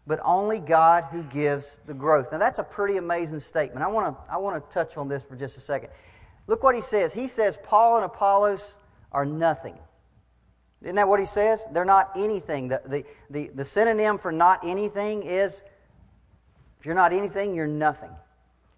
but 0.07 0.21
only 0.23 0.61
God 0.61 1.05
who 1.11 1.23
gives 1.25 1.81
the 1.87 1.95
growth. 1.95 2.31
Now 2.31 2.39
that's 2.39 2.59
a 2.59 2.65
pretty 2.65 2.99
amazing 2.99 3.41
statement. 3.41 3.85
I 3.85 3.89
want 3.89 4.15
to 4.17 4.33
I 4.33 4.37
want 4.37 4.65
to 4.65 4.73
touch 4.73 4.97
on 4.97 5.09
this 5.09 5.25
for 5.25 5.37
just 5.37 5.57
a 5.57 5.61
second. 5.61 5.91
Look 6.51 6.65
what 6.65 6.75
he 6.75 6.81
says. 6.81 7.13
He 7.13 7.29
says 7.29 7.57
Paul 7.63 7.95
and 7.95 8.05
Apollos 8.05 8.75
are 9.13 9.25
nothing. 9.25 9.79
Isn't 10.83 10.97
that 10.97 11.07
what 11.07 11.21
he 11.21 11.27
says? 11.27 11.65
They're 11.71 11.85
not 11.85 12.11
anything. 12.17 12.67
The, 12.67 12.83
the, 12.85 13.05
the, 13.31 13.53
the 13.55 13.65
synonym 13.65 14.19
for 14.19 14.33
not 14.33 14.65
anything 14.65 15.23
is 15.23 15.63
if 16.81 16.87
you're 16.87 16.97
not 16.97 17.13
anything, 17.13 17.55
you're 17.55 17.69
nothing. 17.69 18.11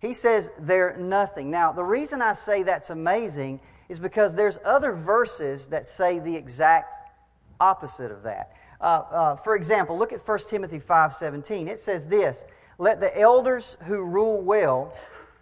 He 0.01 0.13
says 0.13 0.51
they're 0.59 0.99
nothing. 0.99 1.51
Now, 1.51 1.73
the 1.73 1.83
reason 1.83 2.21
I 2.21 2.35
say 2.35 2.63
that's 2.63 2.91
amazing 2.91 3.59
is 3.89 3.99
because 3.99 4.35
there's 4.35 4.59
other 4.67 4.93
verses 4.93 5.69
that 5.69 5.87
say 5.87 6.19
the 6.19 6.37
exact 6.37 7.11
opposite 7.59 8.13
of 8.13 8.23
that. 8.25 8.53
Uh, 8.83 8.85
uh, 8.85 9.37
for 9.37 9.57
example, 9.57 9.97
look 9.97 10.13
at 10.13 10.29
1 10.29 10.39
Timothy 10.47 10.79
5.17. 10.79 11.69
It 11.69 11.79
says 11.79 12.07
this, 12.07 12.45
Let 12.77 13.01
the 13.01 13.19
elders 13.19 13.79
who 13.87 14.05
rule 14.05 14.43
well 14.43 14.93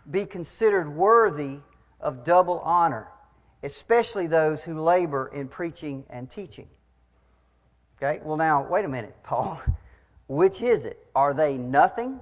be 0.08 0.26
considered 0.26 0.94
worthy 0.94 1.58
of 2.00 2.24
double 2.24 2.60
honor, 2.60 3.08
especially 3.62 4.26
those 4.26 4.62
who 4.62 4.80
labor 4.80 5.30
in 5.34 5.48
preaching 5.48 6.04
and 6.10 6.30
teaching. 6.30 6.68
Okay, 8.02 8.20
well, 8.24 8.36
now, 8.36 8.66
wait 8.68 8.84
a 8.84 8.88
minute, 8.88 9.14
Paul. 9.22 9.60
Which 10.26 10.62
is 10.62 10.84
it? 10.84 10.98
Are 11.14 11.34
they 11.34 11.58
nothing 11.58 12.20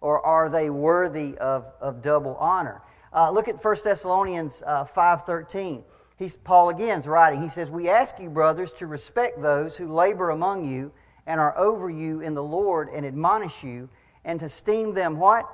or 0.00 0.24
are 0.24 0.48
they 0.48 0.70
worthy 0.70 1.36
of, 1.38 1.66
of 1.80 2.02
double 2.02 2.36
honor? 2.36 2.82
Uh, 3.12 3.30
look 3.30 3.48
at 3.48 3.64
1 3.64 3.76
Thessalonians 3.82 4.62
uh, 4.66 4.84
5.13. 4.84 5.82
He's, 6.18 6.36
Paul 6.36 6.70
again 6.70 7.00
is 7.00 7.06
writing. 7.06 7.42
He 7.42 7.48
says, 7.48 7.70
We 7.70 7.88
ask 7.88 8.18
you, 8.20 8.28
brothers, 8.28 8.72
to 8.74 8.86
respect 8.86 9.40
those 9.42 9.76
who 9.76 9.92
labor 9.92 10.30
among 10.30 10.68
you 10.68 10.92
and 11.26 11.40
are 11.40 11.56
over 11.58 11.90
you 11.90 12.20
in 12.20 12.34
the 12.34 12.42
Lord 12.42 12.88
and 12.88 13.04
admonish 13.04 13.62
you, 13.64 13.88
and 14.24 14.38
to 14.40 14.46
esteem 14.46 14.94
them 14.94 15.18
what? 15.18 15.46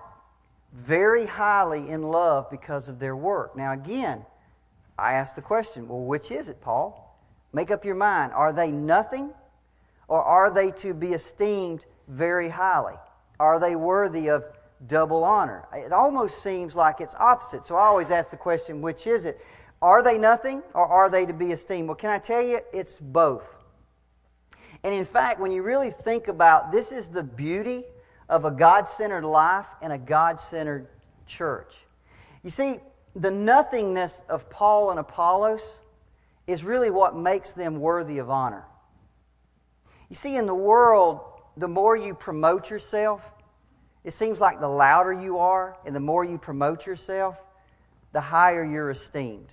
Very 0.73 1.27
highly 1.27 1.91
in 1.91 2.03
love 2.03 2.51
because 2.51 2.89
of 2.89 2.99
their 2.99 3.15
work. 3.15 3.57
Now, 3.57 3.73
again, 3.73 4.25
I 4.99 5.15
ask 5.15 5.35
the 5.35 5.43
question 5.43 5.87
well, 5.89 6.01
which 6.01 6.31
is 6.31 6.49
it, 6.49 6.61
Paul? 6.61 7.19
Make 7.53 7.71
up 7.71 7.85
your 7.85 7.95
mind. 7.95 8.33
Are 8.33 8.53
they 8.53 8.71
nothing, 8.71 9.31
or 10.09 10.23
are 10.23 10.51
they 10.51 10.71
to 10.73 10.95
be 10.95 11.13
esteemed 11.13 11.85
very 12.09 12.49
highly? 12.49 12.95
Are 13.39 13.61
they 13.61 13.77
worthy 13.77 14.31
of 14.31 14.45
double 14.87 15.25
honor? 15.25 15.67
It 15.75 15.93
almost 15.93 16.43
seems 16.43 16.75
like 16.75 17.01
it's 17.01 17.15
opposite. 17.17 17.67
So 17.67 17.77
I 17.77 17.87
always 17.87 18.11
ask 18.11 18.31
the 18.31 18.37
question, 18.37 18.81
which 18.81 19.07
is 19.07 19.27
it? 19.27 19.45
Are 19.83 20.03
they 20.03 20.17
nothing 20.17 20.63
or 20.75 20.87
are 20.87 21.11
they 21.11 21.27
to 21.27 21.33
be 21.33 21.53
esteemed? 21.53 21.89
Well, 21.89 21.97
can 21.97 22.11
I 22.11 22.19
tell 22.19 22.41
you, 22.41 22.61
it's 22.73 22.99
both. 22.99 23.57
And 24.85 24.95
in 24.95 25.05
fact, 25.05 25.41
when 25.41 25.53
you 25.53 25.63
really 25.63 25.91
think 25.91 26.29
about 26.29 26.73
this 26.73 26.93
is 26.93 27.09
the 27.09 27.23
beauty 27.23 27.85
of 28.33 28.47
a 28.47 28.51
God 28.51 28.89
centered 28.89 29.27
life 29.27 29.67
and 29.83 29.93
a 29.93 29.99
God 29.99 30.41
centered 30.41 30.89
church. 31.27 31.75
You 32.43 32.49
see, 32.49 32.81
the 33.15 33.31
nothingness 33.31 34.23
of 34.27 34.49
Paul 34.49 34.91
and 34.91 34.99
Apollos 34.99 35.79
is 36.47 36.65
really 36.65 36.89
what 36.89 37.15
makes 37.15 37.51
them 37.51 37.79
worthy 37.79 38.17
of 38.17 38.31
honor. 38.31 38.65
You 40.09 40.17
see, 40.17 40.37
in 40.37 40.47
the 40.47 40.55
world, 40.55 41.21
the 41.59 41.69
more 41.69 41.95
you 41.95 42.15
promote 42.15 42.71
yourself, 42.71 43.31
it 44.03 44.15
seems 44.15 44.41
like 44.41 44.61
the 44.61 44.69
louder 44.69 45.13
you 45.13 45.37
are 45.37 45.77
and 45.85 45.95
the 45.95 46.01
more 46.01 46.25
you 46.25 46.39
promote 46.39 46.87
yourself, 46.87 47.39
the 48.13 48.21
higher 48.21 48.65
you're 48.65 48.91
esteemed. 48.91 49.53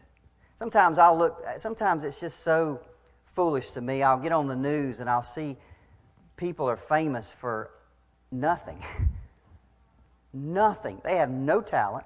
Sometimes 0.56 1.00
I'll 1.00 1.18
look, 1.18 1.46
sometimes 1.58 2.06
it's 2.06 2.22
just 2.22 2.44
so 2.44 2.80
foolish 3.26 3.72
to 3.72 3.82
me. 3.82 4.04
I'll 4.04 4.20
get 4.20 4.32
on 4.32 4.48
the 4.48 4.56
news 4.56 5.02
and 5.02 5.10
I'll 5.10 5.22
see 5.22 5.58
people 6.38 6.70
are 6.70 6.78
famous 6.78 7.30
for 7.30 7.72
nothing. 8.32 8.84
nothing. 10.34 11.02
They 11.04 11.18
have 11.18 11.30
no 11.30 11.62
talent. 11.62 12.06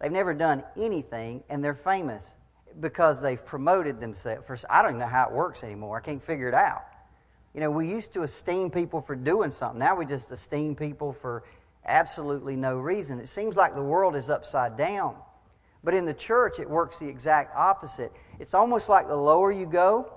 They've 0.00 0.12
never 0.12 0.34
done 0.34 0.62
anything 0.76 1.42
and 1.48 1.62
they're 1.62 1.74
famous 1.74 2.34
because 2.80 3.20
they've 3.20 3.44
promoted 3.44 4.00
themselves. 4.00 4.46
For, 4.46 4.56
I 4.68 4.82
don't 4.82 4.92
even 4.92 5.00
know 5.00 5.06
how 5.06 5.28
it 5.28 5.32
works 5.32 5.62
anymore. 5.64 5.98
I 5.98 6.00
can't 6.00 6.22
figure 6.22 6.48
it 6.48 6.54
out. 6.54 6.84
You 7.54 7.60
know, 7.60 7.70
we 7.70 7.88
used 7.88 8.12
to 8.14 8.22
esteem 8.22 8.70
people 8.70 9.00
for 9.00 9.16
doing 9.16 9.50
something. 9.50 9.78
Now 9.78 9.96
we 9.96 10.06
just 10.06 10.30
esteem 10.30 10.76
people 10.76 11.12
for 11.12 11.42
absolutely 11.84 12.56
no 12.56 12.76
reason. 12.76 13.18
It 13.18 13.28
seems 13.28 13.56
like 13.56 13.74
the 13.74 13.82
world 13.82 14.14
is 14.14 14.30
upside 14.30 14.76
down. 14.76 15.16
But 15.82 15.94
in 15.94 16.04
the 16.04 16.14
church, 16.14 16.60
it 16.60 16.68
works 16.68 16.98
the 16.98 17.08
exact 17.08 17.56
opposite. 17.56 18.12
It's 18.38 18.54
almost 18.54 18.88
like 18.88 19.08
the 19.08 19.16
lower 19.16 19.50
you 19.50 19.66
go, 19.66 20.12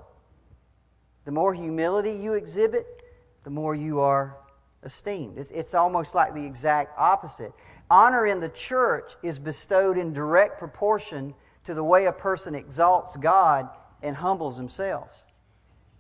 the 1.26 1.32
more 1.32 1.54
humility 1.54 2.12
you 2.12 2.34
exhibit, 2.34 3.02
the 3.44 3.50
more 3.50 3.74
you 3.74 4.00
are 4.02 4.38
esteemed. 4.84 5.38
It's, 5.38 5.52
it's 5.52 5.74
almost 5.74 6.16
like 6.16 6.34
the 6.34 6.46
exact 6.46 6.98
opposite. 6.98 7.54
Honor 7.90 8.26
in 8.26 8.40
the 8.40 8.50
church 8.50 9.14
is 9.24 9.40
bestowed 9.40 9.98
in 9.98 10.14
direct 10.14 10.60
proportion 10.60 11.34
to 11.64 11.74
the 11.74 11.84
way 11.84 12.06
a 12.06 12.12
person 12.12 12.56
exalts 12.56 13.16
God 13.18 13.70
and 14.02 14.16
humbles 14.16 14.58
themselves 14.58 15.24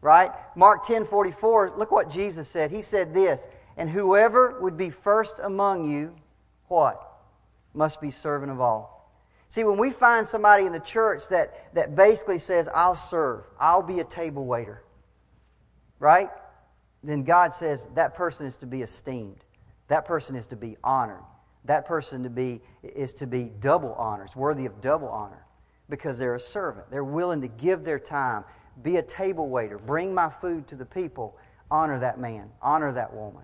right? 0.04 0.32
Mark 0.56 0.86
10 0.86 1.06
44, 1.06 1.74
look 1.78 1.89
what 1.89 2.12
Jesus 2.12 2.48
said. 2.48 2.69
He 2.69 2.82
said 2.82 3.13
this, 3.13 3.48
and 3.78 3.89
whoever 3.89 4.60
would 4.60 4.78
be 4.78 4.89
first 4.91 5.38
among 5.41 5.89
you, 5.89 6.13
what? 6.67 7.10
Must 7.74 8.00
be 8.00 8.12
servant 8.12 8.52
of 8.52 8.62
all. 8.62 9.10
See, 9.48 9.63
when 9.63 9.78
we 9.78 9.89
find 9.89 10.28
somebody 10.28 10.65
in 10.65 10.74
the 10.74 10.80
church 10.80 11.24
that, 11.30 11.74
that 11.74 11.96
basically 11.96 12.38
says, 12.38 12.67
I'll 12.74 12.96
serve, 12.96 13.46
I'll 13.60 13.82
be 13.82 14.00
a 14.00 14.04
table 14.04 14.46
waiter, 14.46 14.84
right? 16.00 16.30
Then 17.04 17.24
God 17.24 17.52
says 17.52 17.88
that 17.96 18.13
person 18.16 18.46
is 18.46 18.58
to 18.58 18.66
be 18.66 18.82
esteemed. 18.82 19.44
That 19.88 20.06
person 20.06 20.36
is 20.36 20.48
to 20.48 20.56
be 20.56 20.78
honored. 20.84 21.24
That 21.66 21.86
person 21.86 22.24
to 22.24 22.30
be, 22.30 22.62
is 22.82 23.13
to 23.13 23.28
be 23.28 23.52
double 23.60 23.94
honors, 23.94 24.36
worthy 24.36 24.66
of 24.66 24.82
double 24.82 25.10
honor, 25.10 25.46
because 25.89 26.18
they're 26.18 26.36
a 26.36 26.39
servant. 26.39 26.89
They're 26.89 27.04
willing 27.04 27.42
to 27.42 27.48
give 27.48 27.84
their 27.84 28.00
time 28.00 28.44
be 28.82 28.98
a 28.98 29.04
table 29.04 29.50
waiter, 29.50 29.78
bring 29.78 30.13
my 30.13 30.30
food 30.30 30.68
to 30.68 30.76
the 30.76 30.86
people, 30.86 31.38
honor 31.70 32.00
that 32.00 32.20
man, 32.20 32.50
honor 32.62 32.92
that 32.92 33.13
woman. 33.13 33.44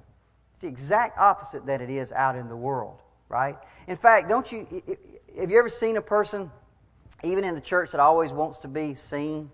It's 0.54 0.62
the 0.62 0.68
exact 0.68 1.18
opposite 1.20 1.66
that 1.68 1.82
it 1.82 1.90
is 1.90 2.12
out 2.12 2.36
in 2.36 2.50
the 2.50 2.56
world, 2.56 3.02
right? 3.30 3.58
In 3.88 3.96
fact, 3.96 4.28
don't 4.28 4.52
you, 4.52 4.68
have 5.38 5.52
you 5.52 5.60
ever 5.60 5.70
seen 5.70 5.98
a 5.98 6.02
person, 6.02 6.52
even 7.24 7.44
in 7.44 7.56
the 7.56 7.62
church, 7.62 7.92
that 7.92 8.00
always 8.00 8.32
wants 8.32 8.60
to 8.60 8.68
be 8.68 8.96
seen? 8.96 9.52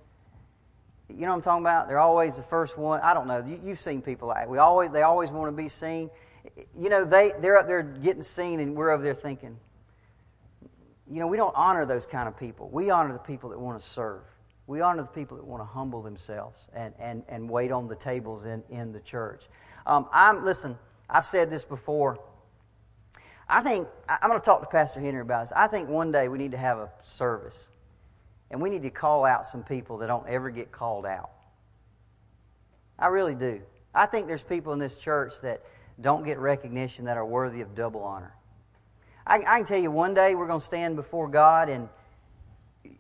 You 1.10 1.22
know 1.22 1.28
what 1.28 1.36
I'm 1.36 1.42
talking 1.42 1.64
about? 1.64 1.88
They're 1.88 2.00
always 2.00 2.36
the 2.36 2.44
first 2.44 2.78
one. 2.78 3.00
I 3.02 3.14
don't 3.14 3.28
know. 3.28 3.46
You, 3.46 3.70
have 3.70 3.80
seen 3.80 4.02
people 4.02 4.28
like 4.28 4.50
we 4.50 4.58
always 4.58 4.92
they 4.92 5.04
always 5.04 5.32
want 5.32 5.56
to 5.56 5.64
be 5.64 5.70
seen. 5.70 6.10
You 6.76 6.90
know 6.90 7.06
they 7.06 7.34
they're 7.40 7.58
up 7.58 7.68
there 7.68 7.84
getting 7.84 8.24
seen, 8.24 8.60
and 8.60 8.76
we're 8.76 8.92
over 8.92 9.04
there 9.04 9.14
thinking. 9.14 9.58
You 11.08 11.20
know 11.20 11.28
we 11.28 11.38
don't 11.38 11.56
honor 11.56 11.86
those 11.86 12.06
kind 12.06 12.28
of 12.28 12.38
people. 12.38 12.70
We 12.72 12.90
honor 12.90 13.14
the 13.14 13.20
people 13.20 13.50
that 13.52 13.60
want 13.60 13.80
to 13.80 13.86
serve. 13.86 14.24
We 14.68 14.82
honor 14.82 15.04
the 15.04 15.08
people 15.08 15.38
that 15.38 15.46
want 15.46 15.62
to 15.62 15.66
humble 15.66 16.02
themselves 16.02 16.70
and, 16.74 16.92
and, 17.00 17.24
and 17.30 17.48
wait 17.48 17.72
on 17.72 17.88
the 17.88 17.96
tables 17.96 18.46
in, 18.46 18.64
in 18.72 18.92
the 18.92 19.00
church. 19.00 19.44
Um, 19.86 20.08
I'm 20.12 20.44
listen. 20.44 20.78
I've 21.08 21.26
said 21.26 21.52
this 21.52 21.64
before. 21.64 22.20
I 23.48 23.62
think 23.62 23.88
I'm 24.10 24.30
going 24.30 24.42
to 24.42 24.46
talk 24.46 24.62
to 24.62 24.68
Pastor 24.68 25.00
Henry 25.00 25.22
about 25.22 25.44
this. 25.44 25.54
I 25.56 25.68
think 25.68 25.88
one 25.88 26.12
day 26.12 26.28
we 26.28 26.40
need 26.40 26.52
to 26.54 26.58
have 26.58 26.80
a 26.80 26.90
service, 27.04 27.70
and 28.52 28.62
we 28.62 28.70
need 28.70 28.84
to 28.84 28.90
call 28.90 29.26
out 29.26 29.46
some 29.46 29.64
people 29.64 29.98
that 30.00 30.08
don't 30.08 30.28
ever 30.28 30.50
get 30.50 30.72
called 30.72 31.06
out. 31.06 31.32
I 32.98 33.08
really 33.08 33.36
do. 33.36 33.62
I 33.94 34.06
think 34.06 34.28
there's 34.28 34.44
people 34.44 34.74
in 34.74 34.80
this 34.80 34.98
church 34.98 35.34
that 35.42 35.62
don't 36.02 36.24
get 36.24 36.40
recognition 36.40 37.06
that 37.06 37.18
are 37.18 37.26
worthy 37.26 37.62
of 37.62 37.76
double 37.76 38.02
honor. 38.02 38.34
I, 39.26 39.38
I 39.38 39.58
can 39.58 39.66
tell 39.66 39.80
you 39.80 39.92
one 39.92 40.14
day 40.14 40.36
we're 40.36 40.48
going 40.48 40.60
to 40.60 40.66
stand 40.66 40.96
before 40.96 41.28
God 41.28 41.70
and 41.70 41.90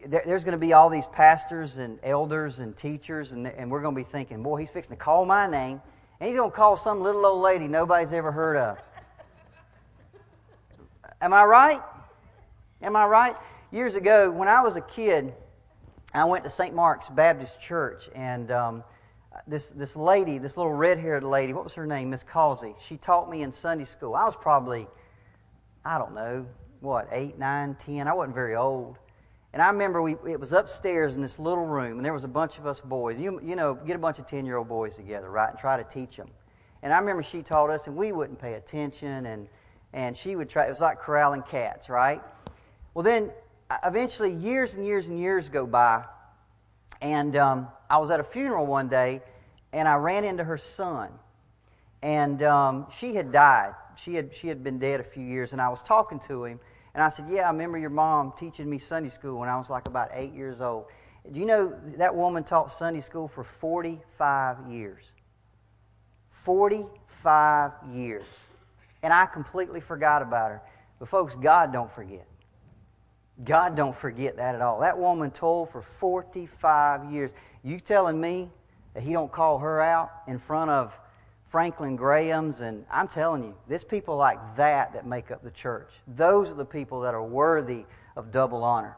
there, 0.06 0.24
there's 0.26 0.44
going 0.44 0.54
to 0.54 0.58
be 0.58 0.74
all 0.74 0.90
these 0.90 1.08
pastors 1.08 1.78
and 1.78 2.00
elders 2.04 2.60
and 2.60 2.76
teachers, 2.76 3.32
and, 3.32 3.48
and 3.48 3.70
we're 3.70 3.82
going 3.82 3.96
to 3.96 4.00
be 4.00 4.08
thinking, 4.10 4.44
boy, 4.44 4.58
he's 4.58 4.70
fixing 4.70 4.96
to 4.96 5.02
call 5.02 5.26
my 5.26 5.48
name, 5.48 5.82
and 6.20 6.30
he's 6.30 6.38
going 6.38 6.52
to 6.52 6.56
call 6.56 6.78
some 6.78 7.02
little 7.02 7.26
old 7.26 7.42
lady 7.42 7.68
nobody's 7.68 8.14
ever 8.14 8.32
heard 8.32 8.58
of. 8.58 8.78
Am 11.22 11.34
I 11.34 11.44
right? 11.44 11.82
Am 12.82 12.96
I 12.96 13.06
right? 13.06 13.36
Years 13.76 13.98
ago, 13.98 14.32
when 14.32 14.48
I 14.48 14.62
was 14.62 14.78
a 14.78 14.82
kid, 14.82 15.34
I 16.14 16.24
went 16.24 16.46
to 16.46 16.50
St. 16.50 16.74
Mark's 16.74 17.10
Baptist 17.10 17.60
Church, 17.60 18.08
and 18.16 18.50
um, 18.50 18.86
this, 19.48 19.72
this 19.72 19.98
lady, 19.98 20.38
this 20.38 20.56
little 20.56 20.72
red 20.72 20.98
haired 20.98 21.26
lady, 21.26 21.52
what 21.52 21.66
was 21.66 21.74
her 21.74 21.86
name? 21.86 22.10
Miss 22.10 22.24
Causey. 22.24 22.74
She 22.80 22.96
taught 22.96 23.30
me 23.30 23.42
in 23.42 23.52
Sunday 23.52 23.84
school. 23.84 24.16
I 24.16 24.24
was 24.24 24.38
probably, 24.38 24.88
I 25.84 25.98
don't 25.98 26.16
know, 26.16 26.46
what, 26.80 27.10
eight, 27.12 27.38
nine, 27.38 27.76
ten. 27.76 28.08
I 28.08 28.14
wasn't 28.14 28.34
very 28.34 28.56
old. 28.56 28.98
And 29.52 29.62
I 29.62 29.68
remember 29.68 30.02
we, 30.02 30.16
it 30.26 30.40
was 30.40 30.54
upstairs 30.54 31.18
in 31.18 31.22
this 31.22 31.38
little 31.38 31.66
room, 31.66 31.98
and 31.98 32.06
there 32.06 32.14
was 32.14 32.24
a 32.24 32.30
bunch 32.30 32.58
of 32.58 32.66
us 32.66 32.80
boys. 32.80 33.20
You, 33.20 33.42
you 33.44 33.58
know, 33.58 33.74
get 33.74 33.98
a 33.98 34.00
bunch 34.00 34.20
of 34.20 34.26
10 34.26 34.46
year 34.46 34.56
old 34.56 34.70
boys 34.70 34.96
together, 34.96 35.30
right, 35.30 35.50
and 35.50 35.60
try 35.60 35.76
to 35.76 35.84
teach 35.84 36.16
them. 36.16 36.30
And 36.82 36.94
I 36.94 36.98
remember 36.98 37.24
she 37.24 37.42
taught 37.42 37.70
us, 37.70 37.88
and 37.88 37.98
we 37.98 38.14
wouldn't 38.14 38.40
pay 38.40 38.54
attention, 38.54 39.26
and, 39.26 39.50
and 39.92 40.16
she 40.16 40.38
would 40.38 40.48
try, 40.48 40.64
it 40.64 40.70
was 40.70 40.80
like 40.80 41.02
corralling 41.02 41.42
cats, 41.42 41.90
right? 41.90 42.22
Well, 42.94 43.04
then 43.04 43.32
eventually, 43.84 44.32
years 44.32 44.73
and 44.73 44.86
years 44.86 45.08
and 45.08 45.19
years 45.19 45.49
go 45.49 45.65
by, 45.65 46.04
and 47.01 47.36
um, 47.36 47.67
I 47.89 47.97
was 47.97 48.12
at 48.12 48.19
a 48.19 48.23
funeral 48.23 48.65
one 48.65 48.88
day, 48.88 49.21
and 49.73 49.88
I 49.88 49.95
ran 49.95 50.23
into 50.23 50.43
her 50.43 50.58
son. 50.58 51.10
And 52.01 52.43
um, 52.43 52.88
she 52.95 53.15
had 53.15 53.32
died. 53.32 53.73
She 53.97 54.13
had, 54.13 54.36
she 54.36 54.47
had 54.47 54.63
been 54.63 54.78
dead 54.78 54.99
a 54.99 55.04
few 55.04 55.23
years, 55.23 55.54
and 55.54 55.62
I 55.62 55.69
was 55.69 55.82
talking 55.82 56.19
to 56.28 56.45
him 56.45 56.60
and 56.95 57.04
I 57.04 57.10
said, 57.10 57.25
Yeah, 57.30 57.47
I 57.47 57.51
remember 57.51 57.78
your 57.78 57.89
mom 57.89 58.34
teaching 58.38 58.69
me 58.69 58.80
Sunday 58.80 59.10
school 59.10 59.39
when 59.39 59.49
I 59.49 59.58
was 59.58 59.69
like 59.69 59.88
about 59.88 60.10
eight 60.13 60.34
years 60.34 60.62
old. 60.62 60.86
Do 61.30 61.39
you 61.39 61.45
know 61.45 61.78
that 61.97 62.15
woman 62.15 62.43
taught 62.43 62.71
Sunday 62.71 63.01
school 63.01 63.28
for 63.28 63.43
45 63.43 64.58
years? 64.69 65.12
45 66.30 67.71
years. 67.91 68.25
And 69.04 69.12
I 69.12 69.25
completely 69.25 69.82
forgot 69.82 70.21
about 70.21 70.51
her. 70.51 70.62
But 70.97 71.10
folks, 71.10 71.36
God 71.36 71.73
don't 71.73 71.91
forget. 71.91 72.25
God 73.43 73.76
don't 73.76 73.95
forget 73.95 74.38
that 74.38 74.56
at 74.56 74.62
all. 74.62 74.80
That 74.80 74.98
woman 74.98 75.32
told 75.32 75.69
for 75.69 75.82
45 75.82 77.12
years. 77.12 77.34
You 77.63 77.80
telling 77.80 78.19
me 78.19 78.50
that 78.93 79.04
he 79.04 79.12
don't 79.12 79.32
call 79.32 79.60
her 79.60 79.82
out 79.82 80.12
in 80.28 80.39
front 80.39 80.71
of 80.71 80.93
Franklin 81.48 81.95
Grahams, 81.95 82.62
and 82.62 82.86
I'm 82.89 83.08
telling 83.08 83.43
you, 83.43 83.56
there's 83.67 83.84
people 83.84 84.15
like 84.15 84.39
that 84.58 84.93
that 84.93 85.06
make 85.06 85.32
up 85.32 85.43
the 85.43 85.52
church. 85.52 85.89
Those 86.08 86.52
are 86.52 86.56
the 86.56 86.65
people 86.65 87.02
that 87.02 87.13
are 87.13 87.24
worthy 87.24 87.86
of 88.15 88.32
double 88.32 88.63
honor. 88.63 88.95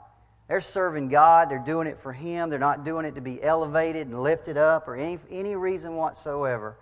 They're 0.47 0.61
serving 0.61 1.09
God, 1.09 1.49
they're 1.49 1.59
doing 1.59 1.87
it 1.87 1.99
for 1.99 2.13
Him, 2.13 2.49
they're 2.49 2.57
not 2.57 2.85
doing 2.85 3.05
it 3.05 3.15
to 3.15 3.21
be 3.21 3.43
elevated 3.43 4.07
and 4.07 4.23
lifted 4.23 4.57
up 4.57 4.87
or 4.87 4.95
any, 4.95 5.19
any 5.29 5.55
reason 5.55 5.95
whatsoever. 5.95 6.77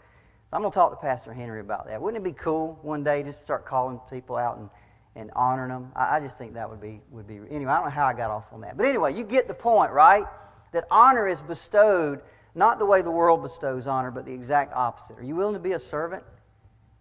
So 0.50 0.58
I'm 0.58 0.62
going 0.62 0.72
to 0.72 0.76
talk 0.76 0.92
to 0.92 0.98
Pastor 0.98 1.34
Henry 1.34 1.62
about 1.62 1.88
that. 1.88 2.02
Wouldn't 2.02 2.22
it 2.22 2.24
be 2.24 2.34
cool 2.34 2.78
one 2.82 3.04
day 3.04 3.24
to 3.24 3.34
start 3.34 3.66
calling 3.66 4.00
people 4.10 4.36
out 4.36 4.58
and, 4.58 4.70
and 5.16 5.32
honoring 5.36 5.70
them? 5.70 5.92
I, 5.96 6.18
I 6.18 6.20
just 6.20 6.38
think 6.38 6.54
that 6.54 6.70
would 6.70 6.82
be, 6.82 7.02
would 7.12 7.28
be. 7.28 7.40
Anyway, 7.50 7.72
I 7.72 7.78
don't 7.78 7.86
know 7.86 7.92
how 7.92 8.06
I 8.06 8.14
got 8.14 8.32
off 8.32 8.46
on 8.52 8.62
that. 8.62 8.78
But 8.78 8.86
anyway, 8.86 9.14
you 9.14 9.24
get 9.24 9.48
the 9.48 9.54
point, 9.54 9.92
right? 9.92 10.26
That 10.72 10.86
honor 10.92 11.28
is 11.28 11.42
bestowed 11.42 12.22
not 12.56 12.80
the 12.80 12.86
way 12.86 13.02
the 13.02 13.12
world 13.12 13.44
bestows 13.44 13.86
honor, 13.86 14.12
but 14.12 14.26
the 14.26 14.34
exact 14.34 14.74
opposite. 14.74 15.20
Are 15.20 15.24
you 15.24 15.36
willing 15.36 15.54
to 15.54 15.60
be 15.60 15.74
a 15.74 15.80
servant? 15.80 16.24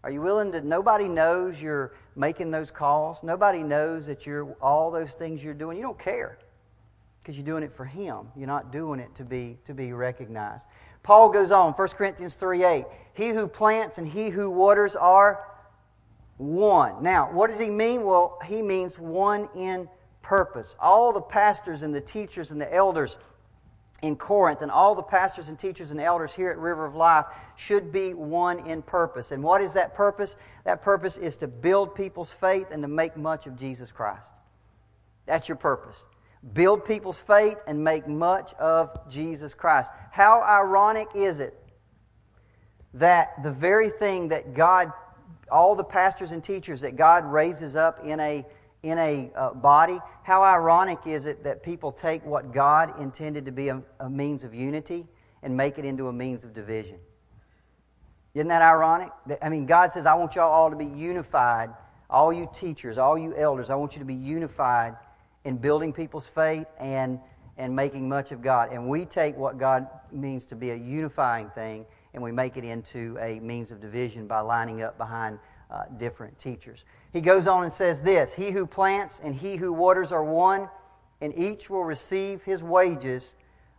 Are 0.03 0.11
you 0.11 0.20
willing 0.20 0.53
to? 0.53 0.61
Nobody 0.61 1.09
knows 1.09 1.62
you're 1.62 1.94
making 2.16 2.50
those 2.50 2.70
calls. 2.70 3.22
Nobody 3.22 3.62
knows 3.62 4.05
that 4.07 4.27
you're 4.27 4.53
all 4.61 4.90
those 4.90 5.12
things 5.12 5.42
you're 5.42 5.55
doing. 5.55 5.79
You 5.79 5.85
don't 5.85 5.98
care 5.98 6.38
because 7.22 7.37
you're 7.37 7.46
doing 7.46 7.62
it 7.62 7.72
for 7.72 7.85
Him. 7.85 8.29
You're 8.37 8.48
not 8.48 8.72
doing 8.72 9.00
it 9.00 9.14
to 9.14 9.24
be 9.24 9.57
to 9.64 9.72
be 9.72 9.92
recognized. 9.92 10.66
Paul 11.05 11.29
goes 11.29 11.50
on, 11.50 11.72
1 11.72 11.88
Corinthians 11.88 12.35
3 12.35 12.64
8. 12.64 12.85
He 13.14 13.29
who 13.29 13.46
plants 13.46 13.98
and 13.98 14.07
he 14.07 14.29
who 14.29 14.50
waters 14.50 14.96
are 14.96 15.46
one. 16.36 17.02
Now, 17.02 17.30
what 17.32 17.50
does 17.50 17.58
he 17.58 17.70
mean? 17.70 18.02
Well, 18.02 18.38
he 18.44 18.62
means 18.62 18.98
one 18.98 19.48
in 19.54 19.88
purpose. 20.22 20.74
All 20.80 21.12
the 21.12 21.20
pastors 21.20 21.82
and 21.82 21.94
the 21.94 22.00
teachers 22.00 22.50
and 22.50 22.60
the 22.60 22.72
elders 22.72 23.18
in 24.02 24.16
Corinth, 24.16 24.60
and 24.60 24.70
all 24.70 24.94
the 24.94 25.02
pastors 25.02 25.48
and 25.48 25.58
teachers 25.58 25.90
and 25.90 25.98
elders 25.98 26.34
here 26.34 26.50
at 26.50 26.58
River 26.58 26.84
of 26.84 26.94
Life 26.94 27.24
should 27.56 27.90
be 27.90 28.12
one 28.12 28.66
in 28.66 28.82
purpose. 28.82 29.30
And 29.30 29.42
what 29.42 29.62
is 29.62 29.72
that 29.74 29.94
purpose? 29.94 30.36
That 30.64 30.82
purpose 30.82 31.16
is 31.16 31.38
to 31.38 31.48
build 31.48 31.94
people's 31.94 32.30
faith 32.30 32.66
and 32.70 32.82
to 32.82 32.88
make 32.88 33.16
much 33.16 33.46
of 33.46 33.56
Jesus 33.56 33.90
Christ. 33.90 34.30
That's 35.24 35.48
your 35.48 35.56
purpose. 35.56 36.04
Build 36.52 36.84
people's 36.84 37.18
faith 37.18 37.56
and 37.66 37.82
make 37.82 38.06
much 38.06 38.52
of 38.54 39.08
Jesus 39.08 39.54
Christ. 39.54 39.90
How 40.10 40.42
ironic 40.42 41.08
is 41.14 41.40
it 41.40 41.58
that 42.92 43.42
the 43.42 43.50
very 43.50 43.88
thing 43.88 44.28
that 44.28 44.52
God, 44.52 44.92
all 45.50 45.74
the 45.74 45.84
pastors 45.84 46.32
and 46.32 46.42
teachers 46.42 46.80
that 46.80 46.96
God 46.96 47.24
raises 47.24 47.76
up 47.76 48.04
in 48.04 48.20
a 48.20 48.44
in 48.82 48.98
a 48.98 49.30
uh, 49.34 49.54
body, 49.54 49.98
how 50.24 50.42
ironic 50.42 50.98
is 51.06 51.24
it 51.24 51.42
that 51.42 51.62
people 51.62 51.90
take 51.90 52.22
what 52.26 52.52
God 52.52 53.00
intended 53.00 53.46
to 53.46 53.52
be 53.52 53.68
a, 53.68 53.82
a 54.00 54.10
means 54.10 54.44
of 54.44 54.54
unity 54.54 55.06
and 55.42 55.56
make 55.56 55.78
it 55.78 55.87
into 55.87 56.08
a 56.08 56.12
means 56.12 56.44
of 56.44 56.52
division? 56.52 56.98
Isn't 58.34 58.48
that 58.48 58.60
ironic? 58.60 59.10
I 59.40 59.48
mean, 59.48 59.64
God 59.64 59.90
says, 59.90 60.04
I 60.04 60.14
want 60.14 60.34
y'all 60.34 60.52
all 60.52 60.68
to 60.68 60.76
be 60.76 60.84
unified. 60.84 61.70
All 62.10 62.30
you 62.30 62.48
teachers, 62.52 62.98
all 62.98 63.16
you 63.16 63.34
elders, 63.37 63.70
I 63.70 63.74
want 63.74 63.94
you 63.94 64.00
to 64.00 64.04
be 64.04 64.14
unified 64.14 64.96
in 65.44 65.56
building 65.56 65.92
people's 65.92 66.26
faith 66.26 66.66
and, 66.78 67.18
and 67.56 67.74
making 67.74 68.06
much 68.06 68.32
of 68.32 68.42
God. 68.42 68.70
And 68.70 68.87
we 68.87 69.06
take 69.06 69.34
what 69.37 69.56
God 69.56 69.88
means 70.12 70.44
to 70.46 70.56
be 70.56 70.70
a 70.70 70.76
unifying 70.76 71.48
thing 71.54 71.87
and 72.14 72.22
we 72.22 72.33
make 72.33 72.57
it 72.57 72.64
into 72.64 73.18
a 73.20 73.40
means 73.40 73.70
of 73.70 73.81
division 73.81 74.27
by 74.27 74.40
lining 74.40 74.83
up 74.83 74.96
behind 74.96 75.38
uh, 75.70 75.83
different 75.98 76.38
teachers. 76.38 76.85
He 77.12 77.20
goes 77.20 77.46
on 77.46 77.64
and 77.64 77.72
says 77.72 78.00
this 78.00 78.33
He 78.33 78.50
who 78.50 78.66
plants 78.66 79.20
and 79.22 79.35
he 79.35 79.57
who 79.57 79.72
waters 79.72 80.12
are 80.12 80.24
one, 80.24 80.68
and 81.20 81.37
each 81.37 81.68
will 81.68 81.85
receive 81.85 82.42
his 82.42 82.62
wages 82.62 83.35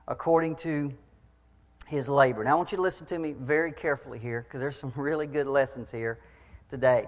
according 0.08 0.58
to 0.58 0.94
his 1.88 2.10
labor. 2.10 2.44
Now, 2.44 2.52
I 2.52 2.56
want 2.56 2.72
you 2.72 2.76
to 2.78 2.82
listen 2.82 3.06
to 3.08 3.18
me 3.18 3.34
very 3.34 3.72
carefully 3.72 4.20
here 4.20 4.42
because 4.42 4.60
there's 4.60 4.78
some 4.78 4.94
really 4.96 5.28
good 5.28 5.48
lessons 5.48 5.92
here 5.92 6.20
today. 6.70 7.08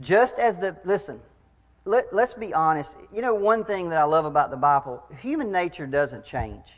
Just 0.00 0.38
as 0.38 0.58
the, 0.58 0.76
listen, 0.84 1.20
let, 1.84 2.12
let's 2.12 2.34
be 2.34 2.52
honest. 2.52 2.96
You 3.12 3.22
know, 3.22 3.34
one 3.34 3.64
thing 3.64 3.88
that 3.90 3.98
I 3.98 4.04
love 4.04 4.24
about 4.24 4.50
the 4.50 4.56
Bible 4.56 5.02
human 5.20 5.50
nature 5.50 5.86
doesn't 5.86 6.24
change. 6.24 6.74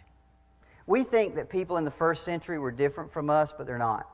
We 0.88 1.04
think 1.04 1.34
that 1.34 1.50
people 1.50 1.76
in 1.76 1.84
the 1.84 1.90
first 1.90 2.24
century 2.24 2.58
were 2.58 2.70
different 2.70 3.12
from 3.12 3.28
us, 3.28 3.52
but 3.52 3.66
they're 3.66 3.76
not. 3.76 4.08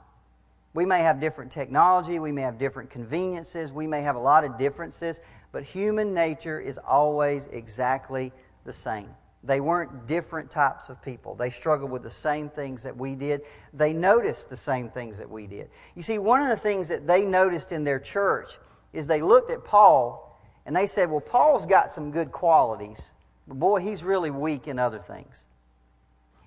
We 0.75 0.85
may 0.85 1.03
have 1.03 1.21
different 1.21 1.53
technology, 1.53 2.19
we 2.19 2.33
may 2.33 2.43
have 2.43 2.59
different 2.59 2.91
conveniences, 2.91 3.71
we 3.71 3.87
may 3.87 4.03
have 4.03 4.17
a 4.17 4.21
lot 4.21 4.43
of 4.43 4.59
differences, 4.59 5.21
but 5.53 5.63
human 5.63 6.13
nature 6.13 6.59
is 6.61 6.79
always 6.79 7.47
exactly 7.53 8.33
the 8.65 8.73
same. 8.73 9.09
They 9.45 9.61
weren't 9.61 10.09
different 10.09 10.51
types 10.51 10.89
of 10.89 11.01
people. 11.01 11.37
They 11.37 11.49
struggled 11.49 11.93
with 11.93 12.03
the 12.03 12.11
same 12.11 12.49
things 12.49 12.83
that 12.83 12.97
we 12.97 13.15
did. 13.15 13.43
They 13.73 13.93
noticed 13.93 14.49
the 14.49 14.57
same 14.57 14.91
things 14.91 15.17
that 15.19 15.31
we 15.31 15.47
did. 15.47 15.71
You 15.95 16.03
see, 16.03 16.19
one 16.19 16.43
of 16.43 16.49
the 16.49 16.57
things 16.57 16.89
that 16.89 17.07
they 17.07 17.25
noticed 17.25 17.71
in 17.71 17.85
their 17.85 18.01
church 18.01 18.59
is 18.93 19.07
they 19.07 19.23
looked 19.23 19.51
at 19.51 19.63
Paul 19.63 20.41
and 20.67 20.75
they 20.75 20.89
said, 20.89 21.09
Well, 21.09 21.21
Paul's 21.21 21.67
got 21.67 21.93
some 21.93 22.11
good 22.11 22.33
qualities, 22.33 23.13
but 23.47 23.61
boy, 23.61 23.79
he's 23.79 24.03
really 24.03 24.33
weak 24.33 24.67
in 24.67 24.81
other 24.81 24.99
things. 24.99 25.45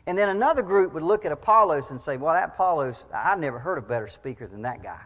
And 0.07 0.17
then 0.17 0.29
another 0.29 0.61
group 0.63 0.93
would 0.93 1.03
look 1.03 1.25
at 1.25 1.31
Apollos 1.33 1.91
and 1.91 1.99
say, 1.99 2.17
Well, 2.17 2.33
that 2.33 2.49
Apollos, 2.55 3.05
I've 3.13 3.39
never 3.39 3.59
heard 3.59 3.77
a 3.77 3.81
better 3.81 4.07
speaker 4.07 4.47
than 4.47 4.61
that 4.63 4.81
guy. 4.81 5.01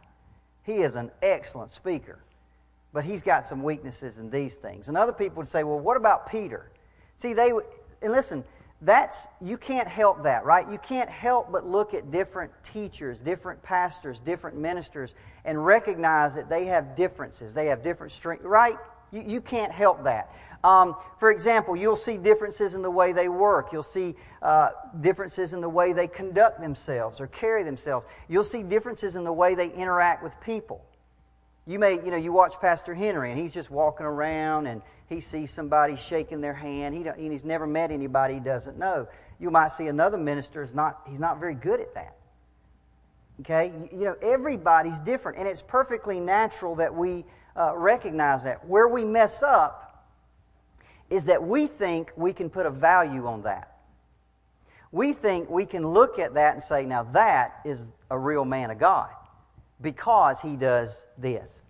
He 0.63 0.77
is 0.77 0.95
an 0.95 1.11
excellent 1.23 1.71
speaker, 1.71 2.19
but 2.93 3.03
he's 3.03 3.23
got 3.23 3.43
some 3.43 3.63
weaknesses 3.63 4.19
in 4.19 4.29
these 4.29 4.55
things. 4.55 4.89
And 4.89 4.97
other 4.97 5.11
people 5.11 5.37
would 5.37 5.47
say, 5.47 5.63
Well, 5.63 5.79
what 5.79 5.97
about 5.97 6.29
Peter? 6.29 6.71
See, 7.15 7.33
they 7.33 7.51
and 8.01 8.11
listen, 8.11 8.43
that's, 8.83 9.27
you 9.39 9.57
can't 9.57 9.87
help 9.87 10.23
that, 10.23 10.43
right? 10.43 10.67
You 10.69 10.79
can't 10.79 11.09
help 11.09 11.51
but 11.51 11.67
look 11.67 11.93
at 11.93 12.09
different 12.09 12.51
teachers, 12.63 13.19
different 13.19 13.61
pastors, 13.61 14.19
different 14.19 14.57
ministers, 14.57 15.13
and 15.45 15.63
recognize 15.63 16.33
that 16.35 16.49
they 16.49 16.65
have 16.65 16.95
differences. 16.95 17.53
They 17.53 17.67
have 17.67 17.83
different 17.83 18.11
strengths, 18.11 18.43
right? 18.43 18.77
You, 19.11 19.21
you 19.21 19.41
can't 19.41 19.71
help 19.71 20.03
that. 20.05 20.33
Um, 20.63 20.95
for 21.17 21.31
example, 21.31 21.75
you'll 21.75 21.95
see 21.95 22.17
differences 22.17 22.75
in 22.75 22.81
the 22.81 22.91
way 22.91 23.13
they 23.13 23.29
work. 23.29 23.73
You'll 23.73 23.81
see 23.83 24.15
uh, 24.41 24.69
differences 24.99 25.53
in 25.53 25.61
the 25.61 25.69
way 25.69 25.93
they 25.93 26.07
conduct 26.07 26.61
themselves 26.61 27.19
or 27.19 27.27
carry 27.27 27.63
themselves. 27.63 28.05
You'll 28.27 28.43
see 28.43 28.61
differences 28.61 29.15
in 29.15 29.23
the 29.23 29.33
way 29.33 29.55
they 29.55 29.69
interact 29.69 30.23
with 30.23 30.39
people. 30.41 30.85
You 31.65 31.79
may, 31.79 31.93
you 31.93 32.11
know, 32.11 32.17
you 32.17 32.31
watch 32.31 32.59
Pastor 32.59 32.93
Henry 32.93 33.31
and 33.31 33.39
he's 33.39 33.53
just 33.53 33.71
walking 33.71 34.05
around 34.05 34.67
and 34.67 34.81
he 35.07 35.19
sees 35.19 35.51
somebody 35.51 35.95
shaking 35.95 36.41
their 36.41 36.53
hand. 36.53 36.95
He 36.95 37.07
and 37.07 37.31
he's 37.31 37.45
never 37.45 37.67
met 37.67 37.91
anybody 37.91 38.35
he 38.35 38.39
doesn't 38.39 38.77
know. 38.77 39.07
You 39.39 39.51
might 39.51 39.69
see 39.69 39.87
another 39.87 40.17
minister 40.17 40.63
is 40.63 40.73
not, 40.73 41.01
he's 41.07 41.19
not 41.19 41.39
very 41.39 41.55
good 41.55 41.79
at 41.79 41.93
that. 41.95 42.15
Okay? 43.41 43.71
You 43.91 44.05
know, 44.05 44.15
everybody's 44.21 44.99
different 44.99 45.37
and 45.37 45.47
it's 45.47 45.61
perfectly 45.61 46.19
natural 46.19 46.75
that 46.75 46.93
we 46.93 47.25
uh, 47.55 47.75
recognize 47.75 48.43
that. 48.43 48.65
Where 48.67 48.87
we 48.87 49.03
mess 49.05 49.43
up 49.43 49.80
is 51.11 51.25
that 51.25 51.43
we 51.43 51.67
think 51.67 52.11
we 52.15 52.31
can 52.31 52.49
put 52.49 52.65
a 52.65 52.71
value 52.71 53.27
on 53.27 53.43
that. 53.43 53.75
We 54.93 55.11
think 55.13 55.49
we 55.49 55.65
can 55.65 55.85
look 55.85 56.17
at 56.17 56.33
that 56.33 56.53
and 56.53 56.63
say, 56.63 56.85
now 56.85 57.03
that 57.11 57.59
is 57.65 57.91
a 58.09 58.17
real 58.17 58.45
man 58.45 58.71
of 58.71 58.79
God 58.79 59.09
because 59.81 60.39
he 60.39 60.55
does 60.55 61.05
this. 61.17 61.63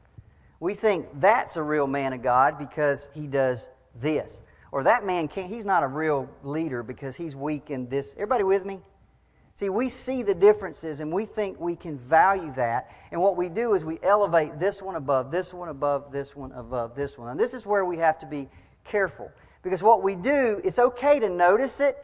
We 0.60 0.75
think 0.75 1.08
that's 1.19 1.58
a 1.58 1.63
real 1.63 1.88
man 1.88 2.13
of 2.13 2.21
God 2.21 2.60
because 2.60 3.10
he 3.15 3.25
does 3.25 3.71
this. 3.99 4.41
Or 4.71 4.84
that 4.84 5.06
man 5.06 5.27
can't, 5.27 5.49
he's 5.49 5.65
not 5.65 5.82
a 5.82 5.88
real 5.88 6.30
leader 6.43 6.84
because 6.84 7.15
he's 7.15 7.36
weak 7.36 7.71
in 7.71 7.89
this. 7.89 8.13
Everybody 8.13 8.43
with 8.43 8.63
me? 8.63 8.80
See, 9.56 9.69
we 9.69 9.89
see 9.89 10.23
the 10.23 10.36
differences 10.36 10.99
and 10.99 11.12
we 11.12 11.25
think 11.25 11.60
we 11.60 11.75
can 11.75 11.97
value 11.97 12.54
that. 12.56 12.91
And 13.12 13.19
what 13.19 13.38
we 13.38 13.49
do 13.49 13.73
is 13.73 13.84
we 13.84 13.99
elevate 14.04 14.60
this 14.60 14.82
one 14.82 14.95
above, 14.95 15.32
this 15.32 15.51
one 15.51 15.69
above, 15.69 16.12
this 16.12 16.36
one 16.36 16.51
above, 16.51 16.95
this 16.95 17.17
one. 17.17 17.30
And 17.30 17.39
this 17.39 17.56
is 17.56 17.65
where 17.65 17.86
we 17.86 17.97
have 17.97 18.19
to 18.19 18.25
be 18.27 18.47
careful. 18.84 19.32
Because 19.63 19.84
what 19.84 20.02
we 20.04 20.15
do, 20.15 20.62
it's 20.63 20.80
okay 20.80 21.20
to 21.20 21.30
notice 21.30 21.80
it, 21.80 21.98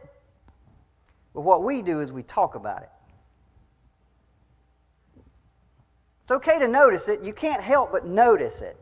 but 1.34 1.42
what 1.42 1.62
we 1.62 1.82
do 1.82 2.00
is 2.00 2.12
we 2.12 2.22
talk 2.22 2.54
about 2.54 2.82
it. 2.82 2.90
It's 6.22 6.32
okay 6.32 6.58
to 6.58 6.68
notice 6.68 7.08
it. 7.08 7.22
You 7.22 7.32
can't 7.32 7.62
help 7.62 7.90
but 7.90 8.04
notice 8.04 8.60
it. 8.60 8.76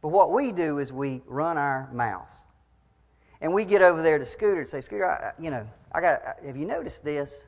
But 0.00 0.08
what 0.08 0.32
we 0.32 0.50
do 0.50 0.78
is 0.78 0.92
we 0.92 1.20
run 1.26 1.58
our 1.58 1.90
mouths. 1.92 2.32
And 3.42 3.52
we 3.52 3.64
get 3.64 3.82
over 3.82 4.02
there 4.02 4.18
to 4.18 4.24
Scooter 4.24 4.60
and 4.60 4.68
say, 4.68 4.80
Scooter, 4.80 5.06
I, 5.06 5.32
you 5.38 5.50
know, 5.50 5.66
I 5.92 6.00
got. 6.00 6.22
Have 6.44 6.56
you 6.56 6.66
noticed 6.66 7.04
this? 7.04 7.46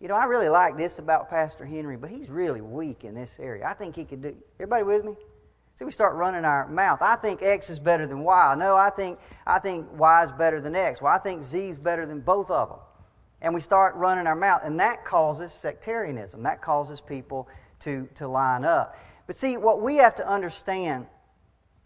You 0.00 0.08
know, 0.08 0.14
I 0.14 0.24
really 0.24 0.48
like 0.48 0.76
this 0.76 0.98
about 0.98 1.28
Pastor 1.28 1.64
Henry, 1.64 1.96
but 1.96 2.10
he's 2.10 2.28
really 2.28 2.60
weak 2.60 3.04
in 3.04 3.14
this 3.14 3.38
area. 3.40 3.66
I 3.66 3.74
think 3.74 3.96
he 3.96 4.04
could 4.04 4.22
do. 4.22 4.36
Everybody 4.60 4.84
with 4.84 5.04
me? 5.04 5.12
See, 5.78 5.84
we 5.84 5.92
start 5.92 6.16
running 6.16 6.44
our 6.44 6.66
mouth. 6.66 6.98
I 7.02 7.14
think 7.14 7.40
X 7.40 7.70
is 7.70 7.78
better 7.78 8.04
than 8.04 8.24
Y. 8.24 8.54
No, 8.58 8.74
I 8.76 8.90
think 8.90 9.20
I 9.46 9.60
think 9.60 9.86
Y 9.92 10.24
is 10.24 10.32
better 10.32 10.60
than 10.60 10.74
X. 10.74 11.00
Well, 11.00 11.14
I 11.14 11.18
think 11.18 11.44
Z 11.44 11.68
is 11.68 11.78
better 11.78 12.04
than 12.04 12.18
both 12.18 12.50
of 12.50 12.68
them. 12.68 12.78
And 13.42 13.54
we 13.54 13.60
start 13.60 13.94
running 13.94 14.26
our 14.26 14.34
mouth, 14.34 14.62
and 14.64 14.80
that 14.80 15.04
causes 15.04 15.52
sectarianism. 15.52 16.42
That 16.42 16.60
causes 16.60 17.00
people 17.00 17.48
to 17.78 18.08
to 18.16 18.26
line 18.26 18.64
up. 18.64 18.96
But 19.28 19.36
see, 19.36 19.56
what 19.56 19.80
we 19.80 19.98
have 19.98 20.16
to 20.16 20.28
understand 20.28 21.06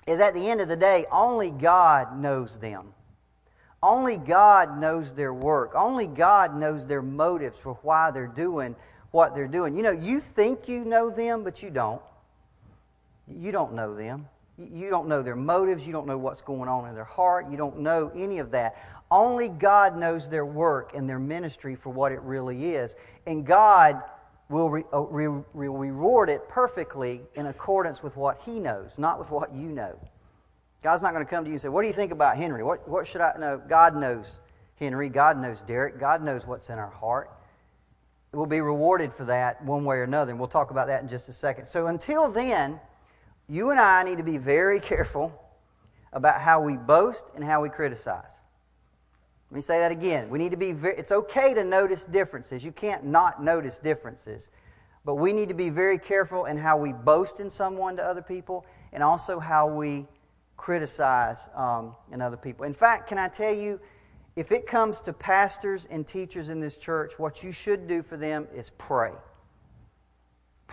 is 0.07 0.21
at 0.21 0.33
the 0.33 0.49
end 0.49 0.63
of 0.63 0.69
the 0.69 0.77
day, 0.77 1.05
only 1.13 1.51
God 1.51 2.19
knows 2.19 2.59
them. 2.59 2.95
Only 3.83 4.17
God 4.17 4.81
knows 4.81 5.13
their 5.13 5.35
work. 5.35 5.73
Only 5.75 6.07
God 6.07 6.57
knows 6.57 6.87
their 6.87 7.03
motives 7.03 7.59
for 7.59 7.75
why 7.83 8.11
they're 8.11 8.27
doing 8.27 8.75
what 9.11 9.35
they're 9.35 9.47
doing. 9.47 9.77
You 9.77 9.83
know, 9.83 9.91
you 9.91 10.19
think 10.19 10.67
you 10.67 10.83
know 10.83 11.11
them, 11.11 11.45
but 11.45 11.63
you 11.63 11.69
don't. 11.69 12.01
You 13.39 13.53
don't 13.53 13.75
know 13.75 13.95
them. 13.95 14.29
You 14.59 14.91
don't 14.91 15.09
know 15.09 15.23
their 15.23 15.37
motives. 15.37 15.87
You 15.87 15.93
don't 15.93 16.07
know 16.07 16.19
what's 16.19 16.43
going 16.43 16.69
on 16.69 16.89
in 16.89 16.95
their 16.95 17.05
heart. 17.05 17.51
You 17.51 17.57
don't 17.57 17.81
know 17.81 18.13
any 18.15 18.39
of 18.39 18.51
that. 18.51 18.77
Only 19.11 19.49
God 19.49 19.97
knows 19.97 20.29
their 20.29 20.47
work 20.47 20.95
and 20.95 21.09
their 21.09 21.19
ministry 21.19 21.75
for 21.75 21.91
what 21.91 22.13
it 22.13 22.21
really 22.23 22.75
is. 22.75 22.95
And 23.27 23.47
God 23.47 24.03
will 24.49 24.71
re- 24.71 24.85
uh, 24.93 25.01
re- 25.01 25.43
reward 25.55 26.29
it 26.29 26.49
perfectly 26.49 27.23
in 27.35 27.47
accordance 27.47 28.03
with 28.03 28.17
what 28.17 28.41
He 28.45 28.61
knows, 28.61 28.99
not 28.99 29.19
with 29.19 29.31
what 29.31 29.55
you 29.55 29.69
know. 29.69 29.99
God's 30.83 31.03
not 31.03 31.13
going 31.13 31.25
to 31.25 31.31
come 31.31 31.45
to 31.45 31.49
you 31.49 31.55
and 31.55 31.63
say, 31.63 31.69
What 31.69 31.83
do 31.83 31.89
you 31.89 31.95
think 31.95 32.13
about 32.13 32.37
Henry? 32.37 32.63
What, 32.63 32.87
what 32.89 33.07
should 33.07 33.21
I 33.21 33.35
know? 33.39 33.61
God 33.69 33.97
knows 33.97 34.41
Henry. 34.77 35.09
God 35.09 35.41
knows 35.41 35.63
Derricke. 35.63 35.99
God 35.99 36.23
knows 36.23 36.47
what's 36.47 36.71
in 36.71 36.79
our 36.79 36.91
heart. 36.91 37.31
We'll 38.33 38.47
be 38.47 38.61
rewarded 38.61 39.13
for 39.13 39.25
that 39.25 39.63
one 39.65 39.85
way 39.85 39.97
or 39.97 40.05
another, 40.05 40.31
and 40.31 40.41
we'll 40.41 40.49
talk 40.49 40.71
about 40.71 40.87
that 40.87 41.03
in 41.03 41.09
just 41.09 41.29
a 41.29 41.33
second. 41.33 41.67
So 41.67 41.89
until 41.89 42.31
then, 42.31 42.81
you 43.53 43.69
and 43.69 43.79
I 43.79 44.03
need 44.03 44.17
to 44.17 44.25
be 44.25 44.39
very 44.39 44.81
careful 44.81 45.31
about 46.15 46.41
how 46.41 46.63
we 46.63 46.79
boast 46.79 47.27
and 47.35 47.45
how 47.45 47.61
we 47.61 47.69
criticize. 47.69 48.33
Let 49.51 49.55
me 49.57 49.61
say 49.61 49.79
that 49.79 49.93
again. 49.93 50.31
We 50.31 50.39
need 50.39 50.53
to 50.53 50.57
be 50.57 50.73
very, 50.73 50.97
it's 50.97 51.13
okay 51.13 51.53
to 51.53 51.63
notice 51.63 52.07
differences. 52.07 52.65
You 52.65 52.73
can't 52.73 53.05
not 53.05 53.45
notice 53.45 53.77
differences. 53.77 54.49
But 55.05 55.17
we 55.17 55.35
need 55.35 55.51
to 55.51 55.55
be 55.55 55.69
very 55.69 55.99
careful 55.99 56.47
in 56.47 56.57
how 56.57 56.79
we 56.79 56.95
boast 56.95 57.41
in 57.41 57.51
someone 57.51 57.95
to 57.97 58.03
other 58.03 58.23
people 58.23 58.65
and 58.95 59.03
also 59.03 59.39
how 59.39 59.67
we 59.67 60.07
criticize 60.57 61.51
um, 61.55 61.95
in 62.11 62.23
other 62.23 62.39
people. 62.39 62.65
In 62.65 62.73
fact, 62.73 63.07
can 63.07 63.19
I 63.19 63.29
tell 63.29 63.55
you, 63.55 63.79
if 64.35 64.51
it 64.51 64.67
comes 64.67 65.03
to 65.03 65.13
pastors 65.13 65.87
and 65.91 66.07
teachers 66.07 66.49
in 66.49 66.59
this 66.59 66.79
church, 66.79 67.19
what 67.19 67.43
you 67.43 67.53
should 67.53 67.87
do 67.87 68.03
for 68.03 68.17
them 68.17 68.49
is 68.55 68.71
pray. 68.79 69.13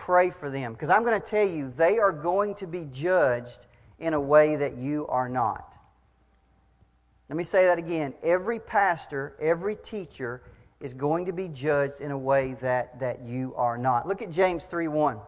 Pray 0.00 0.30
for 0.30 0.48
them. 0.48 0.72
Because 0.72 0.88
I'm 0.88 1.04
going 1.04 1.20
to 1.20 1.26
tell 1.26 1.46
you, 1.46 1.72
they 1.76 1.98
are 1.98 2.12
going 2.12 2.54
to 2.56 2.66
be 2.66 2.86
judged 2.86 3.66
in 3.98 4.14
a 4.14 4.20
way 4.20 4.56
that 4.56 4.78
you 4.78 5.06
are 5.08 5.28
not. 5.28 5.76
Let 7.28 7.36
me 7.36 7.44
say 7.44 7.66
that 7.66 7.78
again. 7.78 8.14
Every 8.22 8.58
pastor, 8.58 9.36
every 9.40 9.76
teacher 9.76 10.42
is 10.80 10.94
going 10.94 11.26
to 11.26 11.32
be 11.32 11.48
judged 11.48 12.00
in 12.00 12.10
a 12.10 12.18
way 12.18 12.56
that, 12.60 12.98
that 12.98 13.20
you 13.22 13.52
are 13.56 13.76
not. 13.76 14.08
Look 14.08 14.22
at 14.22 14.30
James 14.30 14.64
3 14.64 14.88
1. 14.88 15.16
It 15.16 15.22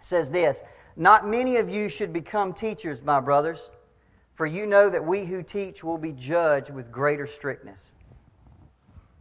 says 0.00 0.30
this 0.30 0.62
Not 0.96 1.28
many 1.28 1.56
of 1.58 1.70
you 1.70 1.88
should 1.88 2.12
become 2.12 2.52
teachers, 2.52 3.02
my 3.02 3.20
brothers 3.20 3.70
for 4.34 4.46
you 4.46 4.66
know 4.66 4.88
that 4.88 5.04
we 5.04 5.24
who 5.24 5.42
teach 5.42 5.84
will 5.84 5.98
be 5.98 6.12
judged 6.12 6.70
with 6.70 6.90
greater 6.90 7.26
strictness. 7.26 7.92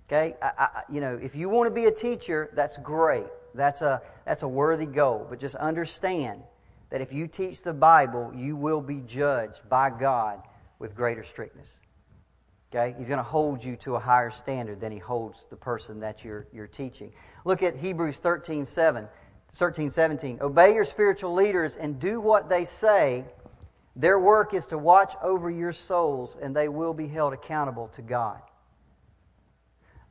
Okay? 0.08 0.36
I, 0.42 0.52
I, 0.58 0.84
you 0.90 1.02
know, 1.02 1.20
if 1.22 1.36
you 1.36 1.50
want 1.50 1.68
to 1.68 1.72
be 1.74 1.86
a 1.86 1.92
teacher, 1.92 2.50
that's 2.54 2.78
great. 2.78 3.28
That's 3.54 3.82
a, 3.82 4.02
that's 4.26 4.44
a 4.44 4.48
worthy 4.48 4.86
goal. 4.86 5.26
But 5.30 5.40
just 5.40 5.56
understand 5.56 6.44
that 6.90 7.02
if 7.02 7.14
you 7.14 7.28
teach 7.28 7.62
the 7.62 7.74
Bible, 7.74 8.32
you 8.36 8.56
will 8.56 8.82
be 8.82 9.02
judged 9.02 9.68
by 9.70 9.90
God 9.90 10.42
with 10.80 10.96
greater 10.96 11.24
strictness. 11.24 11.80
Okay? 12.74 12.96
He's 12.98 13.08
going 13.08 13.18
to 13.18 13.24
hold 13.24 13.64
you 13.64 13.76
to 13.78 13.96
a 13.96 14.00
higher 14.00 14.30
standard 14.30 14.80
than 14.80 14.92
he 14.92 15.00
holds 15.00 15.46
the 15.50 15.56
person 15.56 16.00
that 16.02 16.24
you're, 16.24 16.48
you're 16.52 16.68
teaching. 16.68 17.12
Look 17.46 17.64
at 17.64 17.76
Hebrews 17.76 18.18
13, 18.18 18.66
7, 18.66 19.08
13, 19.50 19.90
17. 19.90 20.40
Obey 20.42 20.74
your 20.74 20.86
spiritual 20.86 21.34
leaders 21.34 21.76
and 21.76 22.00
do 22.00 22.20
what 22.20 22.50
they 22.50 22.66
say 22.66 23.26
their 23.96 24.20
work 24.20 24.54
is 24.54 24.68
to 24.68 24.78
watch 24.78 25.16
over 25.22 25.50
your 25.50 25.74
souls, 25.74 26.38
and 26.42 26.56
they 26.56 26.70
will 26.70 26.94
be 26.94 27.08
held 27.08 27.34
accountable 27.34 27.90
to 27.90 28.02
God. 28.02 28.42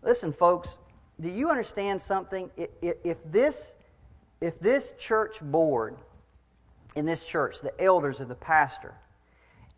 Listen, 0.03 0.33
folks, 0.33 0.76
do 1.21 1.29
you 1.29 1.51
understand 1.51 2.01
something? 2.01 2.51
If 2.57 3.19
this, 3.31 3.75
if 4.41 4.59
this 4.59 4.93
church 4.99 5.41
board 5.41 5.97
in 6.97 7.05
this 7.05 7.25
church, 7.25 7.61
the 7.61 7.79
elders 7.81 8.21
and 8.21 8.31
the 8.31 8.35
pastor, 8.35 8.95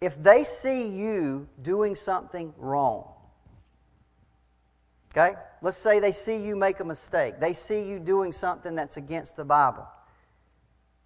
if 0.00 0.20
they 0.22 0.44
see 0.44 0.88
you 0.88 1.48
doing 1.62 1.96
something 1.96 2.52
wrong, 2.56 3.08
okay? 5.12 5.36
Let's 5.60 5.76
say 5.76 6.00
they 6.00 6.12
see 6.12 6.36
you 6.36 6.56
make 6.56 6.80
a 6.80 6.84
mistake, 6.84 7.40
they 7.40 7.52
see 7.52 7.82
you 7.82 7.98
doing 7.98 8.32
something 8.32 8.74
that's 8.74 8.96
against 8.96 9.36
the 9.36 9.44
Bible. 9.44 9.86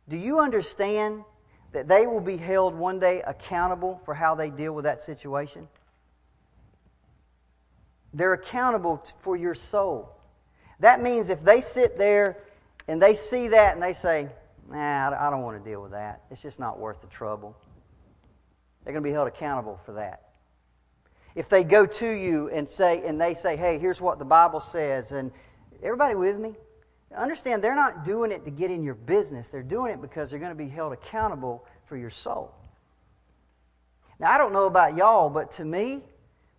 Do 0.09 0.16
you 0.16 0.38
understand 0.38 1.25
that 1.72 1.88
they 1.88 2.07
will 2.07 2.20
be 2.20 2.37
held 2.37 2.75
one 2.75 2.99
day 2.99 3.22
accountable 3.22 4.01
for 4.05 4.14
how 4.14 4.35
they 4.35 4.51
deal 4.51 4.72
with 4.72 4.85
that 4.85 5.01
situation? 5.01 5.68
They're 8.14 8.33
accountable 8.35 9.05
for 9.20 9.37
your 9.37 9.55
soul. 9.55 10.15
That 10.80 11.02
means 11.02 11.30
if 11.30 11.42
they 11.42 11.60
sit 11.60 11.98
there 11.98 12.38
and 12.88 13.00
they 13.00 13.14
see 13.14 13.48
that 13.48 13.74
and 13.74 13.82
they 13.82 13.92
say, 13.92 14.28
nah, 14.70 15.10
I 15.18 15.30
don't 15.30 15.42
want 15.42 15.62
to 15.62 15.68
deal 15.68 15.82
with 15.82 15.92
that. 15.92 16.22
It's 16.30 16.42
just 16.42 16.60
not 16.60 16.78
worth 16.78 17.00
the 17.00 17.06
trouble. 17.06 17.56
They're 18.84 18.92
going 18.92 19.02
to 19.02 19.08
be 19.08 19.12
held 19.12 19.28
accountable 19.28 19.80
for 19.84 19.92
that. 19.94 20.22
If 21.34 21.48
they 21.48 21.64
go 21.64 21.86
to 21.86 22.10
you 22.10 22.48
and 22.50 22.68
say, 22.68 23.06
and 23.06 23.20
they 23.20 23.34
say, 23.34 23.56
hey, 23.56 23.78
here's 23.78 24.00
what 24.00 24.18
the 24.18 24.24
Bible 24.24 24.60
says, 24.60 25.12
and 25.12 25.30
everybody 25.82 26.14
with 26.14 26.38
me? 26.38 26.54
Understand, 27.14 27.62
they're 27.62 27.74
not 27.74 28.04
doing 28.04 28.30
it 28.30 28.44
to 28.44 28.50
get 28.50 28.70
in 28.70 28.82
your 28.82 28.94
business. 28.94 29.48
They're 29.48 29.62
doing 29.62 29.92
it 29.92 30.00
because 30.00 30.30
they're 30.30 30.38
going 30.38 30.50
to 30.50 30.56
be 30.56 30.68
held 30.68 30.92
accountable 30.92 31.66
for 31.86 31.96
your 31.96 32.10
soul. 32.10 32.54
Now, 34.18 34.32
I 34.32 34.38
don't 34.38 34.52
know 34.52 34.66
about 34.66 34.96
y'all, 34.96 35.28
but 35.28 35.52
to 35.52 35.64
me, 35.64 36.02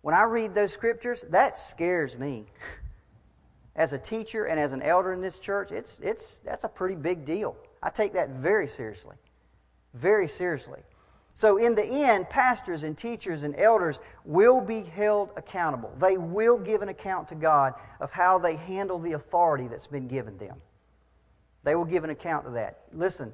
when 0.02 0.14
I 0.14 0.22
read 0.24 0.54
those 0.54 0.72
scriptures, 0.72 1.24
that 1.30 1.58
scares 1.58 2.16
me. 2.16 2.46
As 3.78 3.92
a 3.92 3.98
teacher 3.98 4.46
and 4.46 4.58
as 4.58 4.72
an 4.72 4.82
elder 4.82 5.12
in 5.12 5.20
this 5.20 5.38
church, 5.38 5.70
it's, 5.70 6.00
it's, 6.02 6.40
that's 6.44 6.64
a 6.64 6.68
pretty 6.68 6.96
big 6.96 7.24
deal. 7.24 7.56
I 7.80 7.90
take 7.90 8.12
that 8.14 8.30
very 8.30 8.66
seriously. 8.66 9.14
Very 9.94 10.26
seriously. 10.26 10.80
So, 11.32 11.58
in 11.58 11.76
the 11.76 11.84
end, 11.84 12.28
pastors 12.28 12.82
and 12.82 12.98
teachers 12.98 13.44
and 13.44 13.54
elders 13.54 14.00
will 14.24 14.60
be 14.60 14.82
held 14.82 15.30
accountable. 15.36 15.92
They 16.00 16.18
will 16.18 16.58
give 16.58 16.82
an 16.82 16.88
account 16.88 17.28
to 17.28 17.36
God 17.36 17.74
of 18.00 18.10
how 18.10 18.38
they 18.38 18.56
handle 18.56 18.98
the 18.98 19.12
authority 19.12 19.68
that's 19.68 19.86
been 19.86 20.08
given 20.08 20.36
them. 20.38 20.56
They 21.62 21.76
will 21.76 21.84
give 21.84 22.02
an 22.02 22.10
account 22.10 22.48
of 22.48 22.54
that. 22.54 22.80
Listen, 22.92 23.32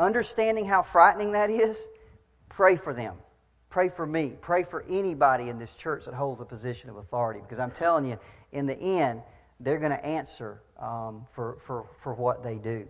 understanding 0.00 0.66
how 0.66 0.82
frightening 0.82 1.30
that 1.32 1.48
is, 1.48 1.86
pray 2.48 2.74
for 2.74 2.92
them. 2.92 3.14
Pray 3.68 3.88
for 3.88 4.04
me. 4.04 4.32
Pray 4.40 4.64
for 4.64 4.84
anybody 4.90 5.48
in 5.48 5.60
this 5.60 5.74
church 5.74 6.06
that 6.06 6.14
holds 6.14 6.40
a 6.40 6.44
position 6.44 6.90
of 6.90 6.96
authority. 6.96 7.38
Because 7.40 7.60
I'm 7.60 7.70
telling 7.70 8.04
you, 8.04 8.18
in 8.50 8.66
the 8.66 8.76
end, 8.76 9.22
they're 9.60 9.78
going 9.78 9.92
to 9.92 10.04
answer 10.04 10.62
um, 10.78 11.26
for, 11.32 11.58
for, 11.60 11.86
for 11.98 12.14
what 12.14 12.42
they 12.42 12.56
do. 12.56 12.88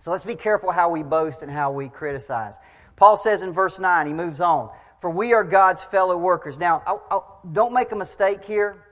So 0.00 0.10
let's 0.10 0.24
be 0.24 0.34
careful 0.34 0.72
how 0.72 0.90
we 0.90 1.02
boast 1.02 1.42
and 1.42 1.50
how 1.50 1.70
we 1.70 1.88
criticize. 1.88 2.58
Paul 2.96 3.16
says 3.16 3.42
in 3.42 3.52
verse 3.52 3.78
9, 3.78 4.06
he 4.06 4.12
moves 4.12 4.40
on, 4.40 4.70
For 5.00 5.10
we 5.10 5.32
are 5.32 5.44
God's 5.44 5.82
fellow 5.82 6.16
workers. 6.16 6.58
Now, 6.58 6.82
I, 6.86 7.16
I, 7.16 7.20
don't 7.52 7.72
make 7.72 7.92
a 7.92 7.96
mistake 7.96 8.44
here. 8.44 8.84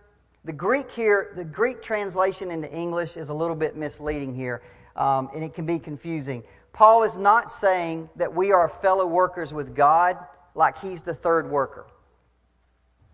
The 0.44 0.52
Greek 0.52 0.90
here, 0.90 1.32
the 1.36 1.44
Greek 1.44 1.82
translation 1.82 2.50
into 2.50 2.70
English 2.72 3.16
is 3.16 3.28
a 3.28 3.34
little 3.34 3.54
bit 3.54 3.76
misleading 3.76 4.34
here, 4.34 4.62
um, 4.96 5.30
and 5.34 5.44
it 5.44 5.54
can 5.54 5.66
be 5.66 5.78
confusing. 5.78 6.42
Paul 6.72 7.04
is 7.04 7.16
not 7.16 7.50
saying 7.50 8.08
that 8.16 8.34
we 8.34 8.50
are 8.50 8.68
fellow 8.68 9.06
workers 9.06 9.52
with 9.52 9.74
God 9.74 10.18
like 10.54 10.78
he's 10.78 11.02
the 11.02 11.14
third 11.14 11.48
worker. 11.48 11.86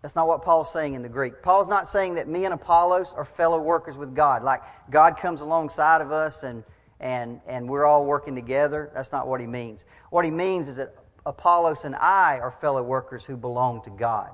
That's 0.01 0.15
not 0.15 0.27
what 0.27 0.43
Paul's 0.43 0.71
saying 0.71 0.93
in 0.93 1.01
the 1.01 1.09
Greek. 1.09 1.41
Paul's 1.43 1.67
not 1.67 1.87
saying 1.87 2.15
that 2.15 2.27
me 2.27 2.45
and 2.45 2.53
Apollos 2.53 3.13
are 3.15 3.25
fellow 3.25 3.61
workers 3.61 3.97
with 3.97 4.15
God, 4.15 4.43
like 4.43 4.61
God 4.89 5.17
comes 5.17 5.41
alongside 5.41 6.01
of 6.01 6.11
us 6.11 6.43
and 6.43 6.63
and, 6.99 7.39
and 7.47 7.69
we're 7.69 7.85
all 7.85 8.05
working 8.05 8.35
together. 8.35 8.91
That's 8.93 9.11
not 9.11 9.27
what 9.27 9.39
he 9.39 9.47
means. 9.47 9.85
What 10.09 10.25
he 10.25 10.31
means 10.31 10.67
is 10.67 10.75
that 10.77 10.95
Apollos 11.25 11.85
and 11.85 11.95
I 11.95 12.39
are 12.39 12.51
fellow 12.51 12.83
workers 12.83 13.23
who 13.23 13.37
belong 13.37 13.81
to 13.83 13.89
God. 13.89 14.31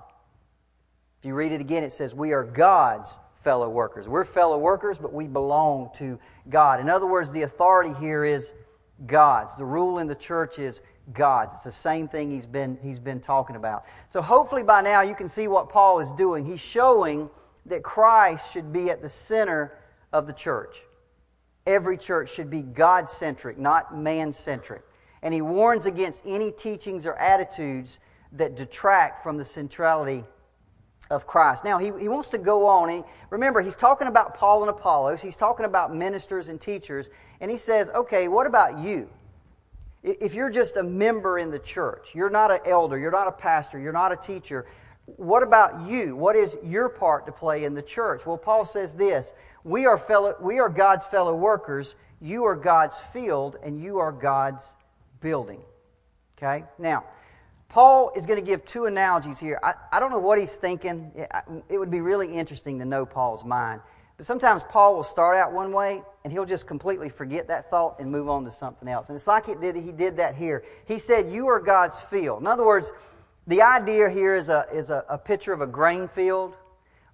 If 1.19 1.25
you 1.25 1.35
read 1.35 1.51
it 1.51 1.61
again, 1.61 1.83
it 1.83 1.93
says, 1.93 2.13
We 2.13 2.33
are 2.33 2.43
God's 2.43 3.19
fellow 3.43 3.69
workers. 3.69 4.07
We're 4.07 4.23
fellow 4.23 4.57
workers, 4.57 4.97
but 4.97 5.13
we 5.13 5.27
belong 5.27 5.89
to 5.95 6.19
God. 6.49 6.79
In 6.79 6.89
other 6.89 7.05
words, 7.05 7.31
the 7.31 7.43
authority 7.43 7.93
here 7.99 8.23
is 8.23 8.53
God's. 9.05 9.55
The 9.55 9.65
rule 9.65 9.99
in 9.99 10.07
the 10.07 10.15
church 10.15 10.57
is 10.57 10.81
God's. 11.13 11.53
It's 11.53 11.63
the 11.63 11.71
same 11.71 12.07
thing 12.07 12.31
he's 12.31 12.45
been, 12.45 12.77
he's 12.81 12.99
been 12.99 13.19
talking 13.19 13.55
about. 13.55 13.85
So 14.09 14.21
hopefully 14.21 14.63
by 14.63 14.81
now 14.81 15.01
you 15.01 15.15
can 15.15 15.27
see 15.27 15.47
what 15.47 15.69
Paul 15.69 15.99
is 15.99 16.11
doing. 16.11 16.45
He's 16.45 16.61
showing 16.61 17.29
that 17.67 17.83
Christ 17.83 18.51
should 18.51 18.73
be 18.73 18.89
at 18.89 19.01
the 19.01 19.09
center 19.09 19.77
of 20.13 20.27
the 20.27 20.33
church 20.33 20.77
every 21.65 21.97
church 21.97 22.31
should 22.33 22.49
be 22.49 22.61
God 22.61 23.09
centric, 23.09 23.57
not 23.57 23.97
man 23.97 24.31
centric. 24.31 24.83
And 25.21 25.33
he 25.33 25.41
warns 25.41 25.85
against 25.85 26.21
any 26.25 26.51
teachings 26.51 27.05
or 27.05 27.15
attitudes 27.15 27.99
that 28.33 28.55
detract 28.55 29.23
from 29.23 29.37
the 29.37 29.45
centrality 29.45 30.23
of 31.09 31.25
Christ. 31.25 31.63
Now, 31.63 31.77
he, 31.77 31.91
he 31.99 32.07
wants 32.07 32.29
to 32.29 32.37
go 32.37 32.67
on. 32.67 32.89
He, 32.89 33.03
remember, 33.29 33.61
he's 33.61 33.75
talking 33.75 34.07
about 34.07 34.35
Paul 34.35 34.61
and 34.61 34.69
Apollos, 34.69 35.21
he's 35.21 35.35
talking 35.35 35.65
about 35.65 35.95
ministers 35.95 36.49
and 36.49 36.59
teachers, 36.59 37.09
and 37.41 37.49
he 37.49 37.57
says, 37.57 37.89
okay, 37.91 38.27
what 38.27 38.47
about 38.47 38.79
you? 38.79 39.09
If 40.05 40.35
you're 40.35 40.51
just 40.51 40.77
a 40.77 40.83
member 40.83 41.39
in 41.39 41.49
the 41.49 41.57
church, 41.57 42.09
you're 42.13 42.29
not 42.29 42.51
an 42.51 42.59
elder, 42.65 42.97
you're 42.97 43.11
not 43.11 43.27
a 43.27 43.31
pastor, 43.31 43.79
you're 43.79 43.91
not 43.91 44.11
a 44.11 44.15
teacher, 44.15 44.67
what 45.07 45.41
about 45.41 45.87
you? 45.87 46.15
What 46.15 46.35
is 46.35 46.55
your 46.63 46.89
part 46.89 47.25
to 47.25 47.31
play 47.31 47.63
in 47.63 47.73
the 47.73 47.81
church? 47.81 48.25
Well, 48.25 48.37
Paul 48.37 48.65
says 48.65 48.93
this 48.93 49.33
we 49.63 49.87
are, 49.87 49.97
fellow, 49.97 50.35
we 50.39 50.59
are 50.59 50.69
God's 50.69 51.05
fellow 51.07 51.35
workers, 51.35 51.95
you 52.21 52.43
are 52.45 52.55
God's 52.55 52.99
field, 52.99 53.57
and 53.63 53.81
you 53.81 53.97
are 53.97 54.11
God's 54.11 54.75
building. 55.21 55.61
Okay? 56.37 56.65
Now, 56.77 57.05
Paul 57.67 58.11
is 58.15 58.27
going 58.27 58.39
to 58.39 58.45
give 58.45 58.63
two 58.63 58.85
analogies 58.85 59.39
here. 59.39 59.59
I, 59.63 59.73
I 59.91 59.99
don't 59.99 60.11
know 60.11 60.19
what 60.19 60.37
he's 60.37 60.55
thinking. 60.55 61.11
It, 61.15 61.31
it 61.67 61.77
would 61.79 61.89
be 61.91 62.01
really 62.01 62.31
interesting 62.31 62.77
to 62.77 62.85
know 62.85 63.05
Paul's 63.07 63.43
mind. 63.43 63.81
But 64.17 64.25
sometimes 64.25 64.63
Paul 64.63 64.95
will 64.95 65.03
start 65.03 65.35
out 65.35 65.51
one 65.51 65.73
way 65.73 66.01
and 66.23 66.31
he'll 66.31 66.45
just 66.45 66.67
completely 66.67 67.09
forget 67.09 67.47
that 67.49 67.69
thought 67.69 67.99
and 67.99 68.09
move 68.09 68.29
on 68.29 68.45
to 68.45 68.51
something 68.51 68.87
else. 68.87 69.09
And 69.09 69.15
it's 69.15 69.27
like 69.27 69.49
it 69.49 69.59
did, 69.59 69.75
he 69.75 69.91
did 69.91 70.17
that 70.17 70.35
here. 70.35 70.63
He 70.85 70.99
said, 70.99 71.31
You 71.31 71.47
are 71.47 71.59
God's 71.59 71.99
field. 71.99 72.39
In 72.41 72.47
other 72.47 72.65
words, 72.65 72.91
the 73.47 73.61
idea 73.61 74.09
here 74.09 74.35
is 74.35 74.49
a, 74.49 74.65
is 74.73 74.89
a, 74.89 75.03
a 75.09 75.17
picture 75.17 75.53
of 75.53 75.61
a 75.61 75.67
grain 75.67 76.07
field, 76.07 76.55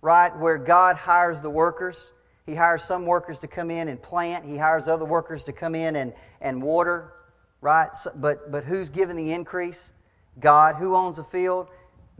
right, 0.02 0.36
where 0.38 0.58
God 0.58 0.96
hires 0.96 1.42
the 1.42 1.50
workers. 1.50 2.12
He 2.46 2.56
hires 2.56 2.84
some 2.84 3.06
workers 3.06 3.40
to 3.40 3.48
come 3.48 3.72
in 3.72 3.88
and 3.88 4.02
plant. 4.02 4.46
He 4.46 4.58
hires 4.58 4.88
other 4.88 5.06
workers 5.06 5.44
to 5.46 5.54
come 5.54 5.76
in 5.76 5.96
and, 5.96 6.14
and 6.40 6.62
water, 6.62 7.14
right? 7.62 7.96
So, 7.96 8.12
but, 8.16 8.52
but 8.52 8.64
who's 8.64 8.90
giving 8.90 9.16
the 9.16 9.32
increase? 9.32 9.92
God. 10.40 10.76
Who 10.76 10.96
owns 10.96 11.18
the 11.18 11.24
field? 11.24 11.68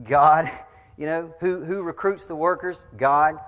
God. 0.04 0.50
You 0.98 1.08
know, 1.08 1.34
who, 1.40 1.64
who 1.64 1.82
recruits 1.82 2.26
the 2.26 2.36
workers? 2.36 2.86
God. 2.96 3.40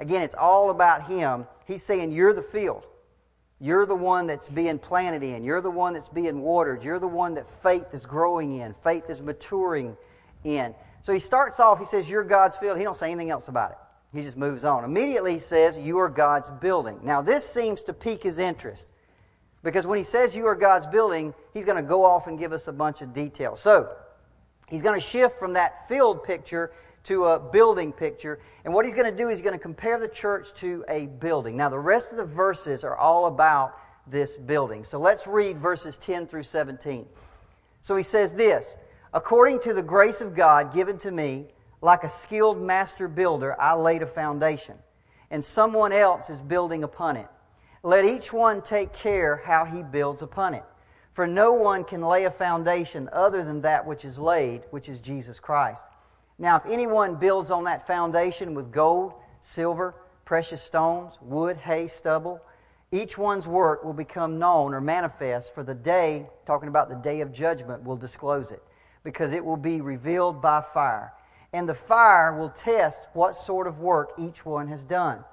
Again, 0.00 0.22
it's 0.22 0.34
all 0.34 0.70
about 0.70 1.08
Him. 1.08 1.46
He's 1.66 1.82
saying, 1.82 2.12
You're 2.12 2.32
the 2.32 2.42
field. 2.42 2.86
You're 3.58 3.86
the 3.86 3.96
one 3.96 4.26
that's 4.26 4.48
being 4.48 4.78
planted 4.78 5.22
in. 5.22 5.42
You're 5.42 5.62
the 5.62 5.70
one 5.70 5.94
that's 5.94 6.10
being 6.10 6.42
watered. 6.42 6.82
You're 6.82 6.98
the 6.98 7.08
one 7.08 7.34
that 7.34 7.48
faith 7.48 7.86
is 7.94 8.04
growing 8.04 8.60
in. 8.60 8.74
Faith 8.74 9.08
is 9.08 9.22
maturing 9.22 9.96
in. 10.44 10.74
So 11.00 11.12
he 11.12 11.20
starts 11.20 11.58
off, 11.60 11.78
he 11.78 11.84
says, 11.84 12.08
You're 12.08 12.24
God's 12.24 12.56
field. 12.56 12.76
He 12.78 12.84
don't 12.84 12.96
say 12.96 13.10
anything 13.10 13.30
else 13.30 13.48
about 13.48 13.70
it. 13.70 13.78
He 14.12 14.22
just 14.22 14.36
moves 14.36 14.64
on. 14.64 14.84
Immediately 14.84 15.34
he 15.34 15.38
says, 15.38 15.78
You 15.78 15.98
are 15.98 16.08
God's 16.08 16.48
building. 16.60 17.00
Now 17.02 17.22
this 17.22 17.48
seems 17.48 17.82
to 17.84 17.92
pique 17.92 18.22
his 18.22 18.38
interest. 18.38 18.88
Because 19.62 19.86
when 19.86 19.98
he 19.98 20.04
says 20.04 20.36
you 20.36 20.46
are 20.46 20.54
God's 20.54 20.86
building, 20.86 21.34
he's 21.52 21.64
going 21.64 21.76
to 21.76 21.82
go 21.82 22.04
off 22.04 22.28
and 22.28 22.38
give 22.38 22.52
us 22.52 22.68
a 22.68 22.72
bunch 22.72 23.02
of 23.02 23.12
details. 23.12 23.60
So 23.60 23.88
he's 24.68 24.80
going 24.80 24.94
to 24.94 25.04
shift 25.04 25.38
from 25.38 25.54
that 25.54 25.88
field 25.88 26.22
picture 26.22 26.70
to 27.06 27.26
a 27.26 27.38
building 27.38 27.92
picture. 27.92 28.38
And 28.64 28.74
what 28.74 28.84
he's 28.84 28.94
going 28.94 29.10
to 29.10 29.16
do 29.16 29.28
is 29.28 29.38
he's 29.38 29.44
going 29.44 29.58
to 29.58 29.62
compare 29.62 29.98
the 29.98 30.08
church 30.08 30.52
to 30.54 30.84
a 30.88 31.06
building. 31.06 31.56
Now, 31.56 31.68
the 31.68 31.78
rest 31.78 32.12
of 32.12 32.18
the 32.18 32.24
verses 32.24 32.84
are 32.84 32.96
all 32.96 33.26
about 33.26 33.78
this 34.06 34.36
building. 34.36 34.84
So 34.84 34.98
let's 34.98 35.26
read 35.26 35.58
verses 35.58 35.96
10 35.96 36.26
through 36.26 36.44
17. 36.44 37.06
So 37.80 37.96
he 37.96 38.02
says 38.02 38.34
this 38.34 38.76
According 39.12 39.60
to 39.60 39.72
the 39.72 39.82
grace 39.82 40.20
of 40.20 40.34
God 40.34 40.74
given 40.74 40.98
to 40.98 41.10
me, 41.10 41.46
like 41.80 42.04
a 42.04 42.08
skilled 42.08 42.60
master 42.60 43.08
builder, 43.08 43.60
I 43.60 43.74
laid 43.74 44.02
a 44.02 44.06
foundation, 44.06 44.76
and 45.30 45.44
someone 45.44 45.92
else 45.92 46.30
is 46.30 46.40
building 46.40 46.84
upon 46.84 47.16
it. 47.16 47.28
Let 47.82 48.04
each 48.04 48.32
one 48.32 48.62
take 48.62 48.92
care 48.92 49.42
how 49.44 49.64
he 49.64 49.82
builds 49.82 50.22
upon 50.22 50.54
it. 50.54 50.64
For 51.12 51.26
no 51.26 51.52
one 51.52 51.84
can 51.84 52.02
lay 52.02 52.24
a 52.24 52.30
foundation 52.30 53.08
other 53.12 53.44
than 53.44 53.60
that 53.62 53.86
which 53.86 54.04
is 54.04 54.18
laid, 54.18 54.64
which 54.70 54.88
is 54.88 54.98
Jesus 54.98 55.38
Christ. 55.38 55.84
Now, 56.38 56.56
if 56.56 56.66
anyone 56.66 57.16
builds 57.16 57.50
on 57.50 57.64
that 57.64 57.86
foundation 57.86 58.54
with 58.54 58.70
gold, 58.70 59.14
silver, 59.40 59.94
precious 60.24 60.62
stones, 60.62 61.14
wood, 61.22 61.56
hay, 61.56 61.86
stubble, 61.86 62.40
each 62.92 63.16
one's 63.16 63.48
work 63.48 63.84
will 63.84 63.92
become 63.92 64.38
known 64.38 64.74
or 64.74 64.80
manifest, 64.80 65.54
for 65.54 65.62
the 65.62 65.74
day, 65.74 66.26
talking 66.46 66.68
about 66.68 66.88
the 66.88 66.96
day 66.96 67.20
of 67.20 67.32
judgment, 67.32 67.82
will 67.82 67.96
disclose 67.96 68.50
it 68.50 68.62
because 69.02 69.32
it 69.32 69.44
will 69.44 69.56
be 69.56 69.80
revealed 69.80 70.42
by 70.42 70.60
fire. 70.60 71.12
And 71.52 71.68
the 71.68 71.74
fire 71.74 72.36
will 72.36 72.50
test 72.50 73.02
what 73.12 73.34
sort 73.34 73.66
of 73.66 73.78
work 73.78 74.12
each 74.18 74.44
one 74.44 74.68
has 74.68 74.82
done. 74.84 75.24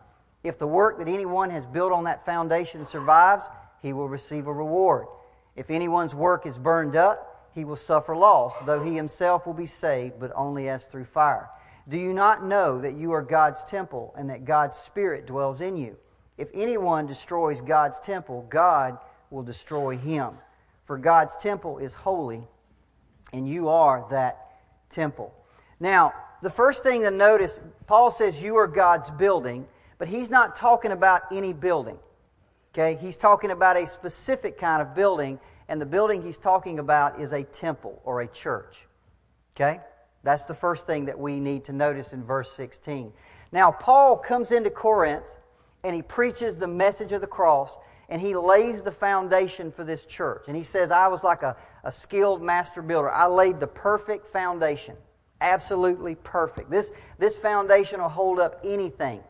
If 0.44 0.58
the 0.58 0.68
work 0.68 1.00
that 1.00 1.08
anyone 1.08 1.50
has 1.50 1.66
built 1.66 1.92
on 1.92 2.04
that 2.06 2.26
foundation 2.26 2.86
survives, 2.86 3.50
he 3.82 3.94
will 3.94 4.08
receive 4.08 4.48
a 4.48 4.54
reward. 4.54 5.08
If 5.56 5.70
anyone's 5.70 6.16
work 6.16 6.46
is 6.46 6.58
burned 6.58 6.96
up, 6.96 7.33
he 7.54 7.66
will 7.66 7.76
suffer 7.76 8.16
loss, 8.16 8.58
though 8.66 8.82
he 8.82 8.96
himself 8.96 9.46
will 9.46 9.54
be 9.54 9.66
saved, 9.66 10.20
but 10.20 10.32
only 10.36 10.70
as 10.70 10.86
through 10.86 11.06
fire. 11.06 11.50
Do 11.88 11.98
you 11.98 12.14
not 12.14 12.46
know 12.46 12.80
that 12.80 12.96
you 12.96 13.12
are 13.12 13.22
God's 13.22 13.64
temple 13.64 14.14
and 14.18 14.30
that 14.30 14.46
God's 14.46 14.78
Spirit 14.78 15.28
dwells 15.28 15.62
in 15.62 15.76
you? 15.76 15.98
If 16.38 16.50
anyone 16.54 17.06
destroys 17.06 17.62
God's 17.62 18.00
temple, 18.00 18.46
God 18.50 18.98
will 19.30 19.44
destroy 19.44 19.98
him. 19.98 20.32
For 20.86 20.98
God's 20.98 21.36
temple 21.36 21.78
is 21.78 21.94
holy, 21.94 22.48
and 23.32 23.48
you 23.48 23.70
are 23.70 24.06
that 24.10 24.60
temple. 24.90 25.34
Now, 25.80 26.14
the 26.42 26.50
first 26.50 26.84
thing 26.84 27.02
to 27.02 27.12
notice, 27.12 27.60
Paul 27.88 28.12
says 28.12 28.42
you 28.42 28.56
are 28.58 28.68
God's 28.68 29.10
building, 29.10 29.66
but 29.98 30.08
he's 30.08 30.30
not 30.30 30.56
talking 30.56 30.92
about 30.92 31.22
any 31.32 31.54
building. 31.54 31.98
Okay? 32.74 32.98
He's 33.00 33.18
talking 33.18 33.52
about 33.52 33.78
a 33.78 33.86
specific 33.86 34.58
kind 34.58 34.82
of 34.82 34.96
building, 34.96 35.40
and 35.70 35.80
the 35.80 35.86
building 35.86 36.22
he's 36.22 36.38
talking 36.38 36.80
about 36.80 37.20
is 37.20 37.34
a 37.34 37.44
temple 37.44 38.02
or 38.04 38.22
a 38.22 38.28
church. 38.28 38.88
Okay? 39.56 39.80
That's 40.24 40.46
the 40.46 40.54
first 40.54 40.88
thing 40.88 41.06
that 41.06 41.20
we 41.20 41.40
need 41.40 41.66
to 41.66 41.74
notice 41.74 42.14
in 42.14 42.24
verse 42.24 42.52
16. 42.54 43.12
Now, 43.52 43.72
Paul 43.72 44.18
comes 44.18 44.52
into 44.52 44.70
Corinth 44.70 45.28
and 45.84 45.96
he 45.96 46.02
preaches 46.02 46.56
the 46.56 46.68
message 46.68 47.12
of 47.12 47.22
the 47.22 47.28
cross 47.28 47.78
and 48.10 48.22
he 48.22 48.36
lays 48.36 48.82
the 48.82 48.92
foundation 48.92 49.72
for 49.72 49.84
this 49.84 50.06
church. 50.06 50.46
And 50.48 50.56
he 50.56 50.64
says, 50.64 50.92
I 50.92 51.08
was 51.08 51.24
like 51.24 51.44
a, 51.44 51.56
a 51.84 51.92
skilled 51.92 52.42
master 52.42 52.82
builder. 52.82 53.12
I 53.12 53.28
laid 53.28 53.60
the 53.60 53.68
perfect 53.68 54.26
foundation. 54.28 54.96
Absolutely 55.42 56.16
perfect. 56.16 56.70
This, 56.70 56.94
this 57.20 57.36
foundation 57.36 58.02
will 58.02 58.10
hold 58.10 58.40
up 58.40 58.62
anything. 58.64 59.22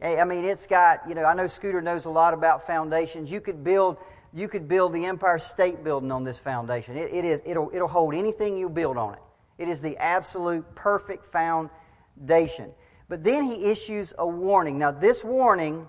I 0.00 0.24
mean, 0.24 0.44
it's 0.44 0.66
got, 0.66 1.08
you 1.08 1.14
know, 1.14 1.24
I 1.24 1.34
know 1.34 1.46
Scooter 1.46 1.80
knows 1.80 2.04
a 2.04 2.10
lot 2.10 2.34
about 2.34 2.66
foundations. 2.66 3.30
You 3.30 3.40
could 3.40 3.64
build 3.64 3.96
you 4.36 4.48
could 4.48 4.68
build 4.68 4.92
the 4.92 5.06
Empire 5.06 5.38
State 5.38 5.82
Building 5.82 6.12
on 6.12 6.22
this 6.22 6.36
foundation. 6.36 6.94
It, 6.98 7.10
it 7.10 7.24
is, 7.24 7.40
it'll, 7.46 7.70
it'll 7.72 7.88
hold 7.88 8.14
anything 8.14 8.58
you 8.58 8.68
build 8.68 8.98
on 8.98 9.14
it. 9.14 9.20
It 9.56 9.66
is 9.66 9.80
the 9.80 9.96
absolute 9.96 10.74
perfect 10.74 11.24
foundation. 11.24 12.70
But 13.08 13.24
then 13.24 13.44
he 13.44 13.70
issues 13.70 14.12
a 14.18 14.26
warning. 14.26 14.78
Now, 14.78 14.90
this 14.90 15.24
warning 15.24 15.88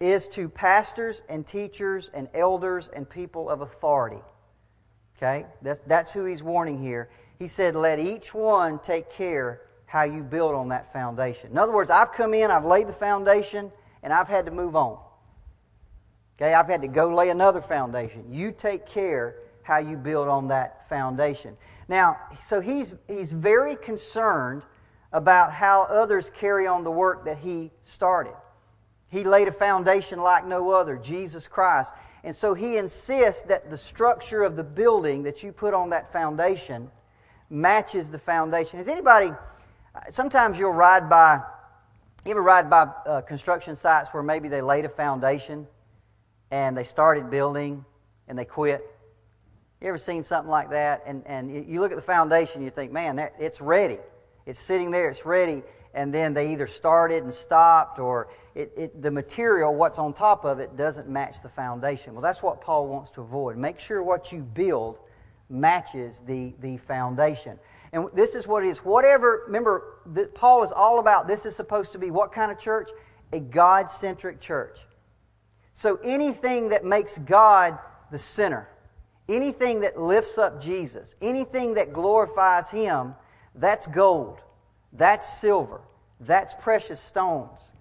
is 0.00 0.26
to 0.28 0.48
pastors 0.48 1.20
and 1.28 1.46
teachers 1.46 2.10
and 2.14 2.28
elders 2.32 2.88
and 2.88 3.08
people 3.08 3.50
of 3.50 3.60
authority. 3.60 4.22
Okay? 5.18 5.44
That's, 5.60 5.80
that's 5.80 6.12
who 6.12 6.24
he's 6.24 6.42
warning 6.42 6.78
here. 6.78 7.10
He 7.38 7.46
said, 7.46 7.76
Let 7.76 7.98
each 7.98 8.32
one 8.32 8.78
take 8.78 9.10
care 9.10 9.60
how 9.84 10.04
you 10.04 10.22
build 10.22 10.54
on 10.54 10.70
that 10.70 10.94
foundation. 10.94 11.50
In 11.50 11.58
other 11.58 11.72
words, 11.72 11.90
I've 11.90 12.12
come 12.12 12.32
in, 12.32 12.50
I've 12.50 12.64
laid 12.64 12.88
the 12.88 12.94
foundation, 12.94 13.70
and 14.02 14.14
I've 14.14 14.28
had 14.28 14.46
to 14.46 14.50
move 14.50 14.76
on. 14.76 14.98
Okay, 16.36 16.52
I've 16.52 16.66
had 16.66 16.82
to 16.82 16.88
go 16.88 17.14
lay 17.14 17.30
another 17.30 17.60
foundation. 17.60 18.24
You 18.28 18.50
take 18.50 18.86
care 18.86 19.36
how 19.62 19.78
you 19.78 19.96
build 19.96 20.28
on 20.28 20.48
that 20.48 20.88
foundation. 20.88 21.56
Now, 21.88 22.18
so 22.42 22.60
he's, 22.60 22.94
he's 23.08 23.30
very 23.30 23.76
concerned 23.76 24.62
about 25.12 25.52
how 25.52 25.82
others 25.82 26.30
carry 26.30 26.66
on 26.66 26.82
the 26.82 26.90
work 26.90 27.24
that 27.24 27.38
he 27.38 27.70
started. 27.80 28.34
He 29.08 29.22
laid 29.22 29.46
a 29.46 29.52
foundation 29.52 30.20
like 30.20 30.44
no 30.44 30.70
other, 30.70 30.96
Jesus 30.96 31.46
Christ. 31.46 31.94
And 32.24 32.34
so 32.34 32.52
he 32.52 32.78
insists 32.78 33.42
that 33.42 33.70
the 33.70 33.78
structure 33.78 34.42
of 34.42 34.56
the 34.56 34.64
building 34.64 35.22
that 35.22 35.42
you 35.42 35.52
put 35.52 35.72
on 35.72 35.90
that 35.90 36.12
foundation 36.12 36.90
matches 37.48 38.10
the 38.10 38.18
foundation. 38.18 38.78
Has 38.78 38.88
anybody, 38.88 39.30
sometimes 40.10 40.58
you'll 40.58 40.72
ride 40.72 41.08
by, 41.08 41.40
you 42.24 42.32
ever 42.32 42.42
ride 42.42 42.68
by 42.68 42.88
uh, 43.06 43.20
construction 43.20 43.76
sites 43.76 44.08
where 44.12 44.22
maybe 44.22 44.48
they 44.48 44.62
laid 44.62 44.84
a 44.84 44.88
foundation 44.88 45.68
and 46.54 46.76
they 46.76 46.84
started 46.84 47.30
building 47.30 47.84
and 48.28 48.38
they 48.38 48.44
quit? 48.44 48.88
You 49.80 49.88
ever 49.88 49.98
seen 49.98 50.22
something 50.22 50.50
like 50.50 50.70
that? 50.70 51.02
And, 51.04 51.24
and 51.26 51.68
you 51.68 51.80
look 51.80 51.90
at 51.90 51.96
the 51.96 52.02
foundation, 52.02 52.62
you 52.62 52.70
think, 52.70 52.92
man, 52.92 53.16
that, 53.16 53.34
it's 53.40 53.60
ready. 53.60 53.98
It's 54.46 54.60
sitting 54.60 54.92
there, 54.92 55.10
it's 55.10 55.26
ready. 55.26 55.64
And 55.94 56.14
then 56.14 56.32
they 56.32 56.52
either 56.52 56.68
started 56.68 57.24
and 57.24 57.34
stopped, 57.34 57.98
or 57.98 58.28
it, 58.54 58.72
it, 58.76 59.02
the 59.02 59.10
material, 59.10 59.74
what's 59.74 59.98
on 59.98 60.14
top 60.14 60.44
of 60.44 60.60
it, 60.60 60.76
doesn't 60.76 61.08
match 61.08 61.42
the 61.42 61.48
foundation. 61.48 62.14
Well, 62.14 62.22
that's 62.22 62.40
what 62.40 62.60
Paul 62.60 62.86
wants 62.86 63.10
to 63.10 63.22
avoid. 63.22 63.56
Make 63.56 63.80
sure 63.80 64.00
what 64.04 64.30
you 64.30 64.40
build 64.42 65.00
matches 65.50 66.22
the, 66.24 66.54
the 66.60 66.76
foundation. 66.76 67.58
And 67.92 68.06
this 68.14 68.36
is 68.36 68.46
what 68.46 68.64
it 68.64 68.68
is. 68.68 68.78
Whatever, 68.78 69.42
remember, 69.46 70.28
Paul 70.34 70.62
is 70.62 70.70
all 70.70 71.00
about 71.00 71.26
this 71.26 71.46
is 71.46 71.56
supposed 71.56 71.90
to 71.92 71.98
be 71.98 72.12
what 72.12 72.30
kind 72.30 72.52
of 72.52 72.60
church? 72.60 72.90
A 73.32 73.40
God 73.40 73.90
centric 73.90 74.40
church. 74.40 74.78
So 75.74 75.96
anything 76.02 76.68
that 76.70 76.84
makes 76.84 77.18
God 77.18 77.78
the 78.10 78.18
center, 78.18 78.68
anything 79.28 79.80
that 79.80 80.00
lifts 80.00 80.38
up 80.38 80.62
Jesus, 80.62 81.16
anything 81.20 81.74
that 81.74 81.92
glorifies 81.92 82.70
Him, 82.70 83.14
that's 83.56 83.88
gold, 83.88 84.40
that's 84.92 85.28
silver, 85.40 85.80
that's 86.20 86.54
precious 86.54 87.00
stones. 87.00 87.72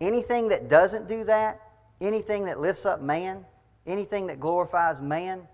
Anything 0.00 0.48
that 0.48 0.68
doesn't 0.68 1.06
do 1.06 1.24
that, 1.24 1.60
anything 2.00 2.46
that 2.46 2.58
lifts 2.58 2.86
up 2.86 3.02
man, 3.02 3.44
anything 3.86 4.26
that 4.28 4.40
glorifies 4.40 5.02
man, 5.02 5.46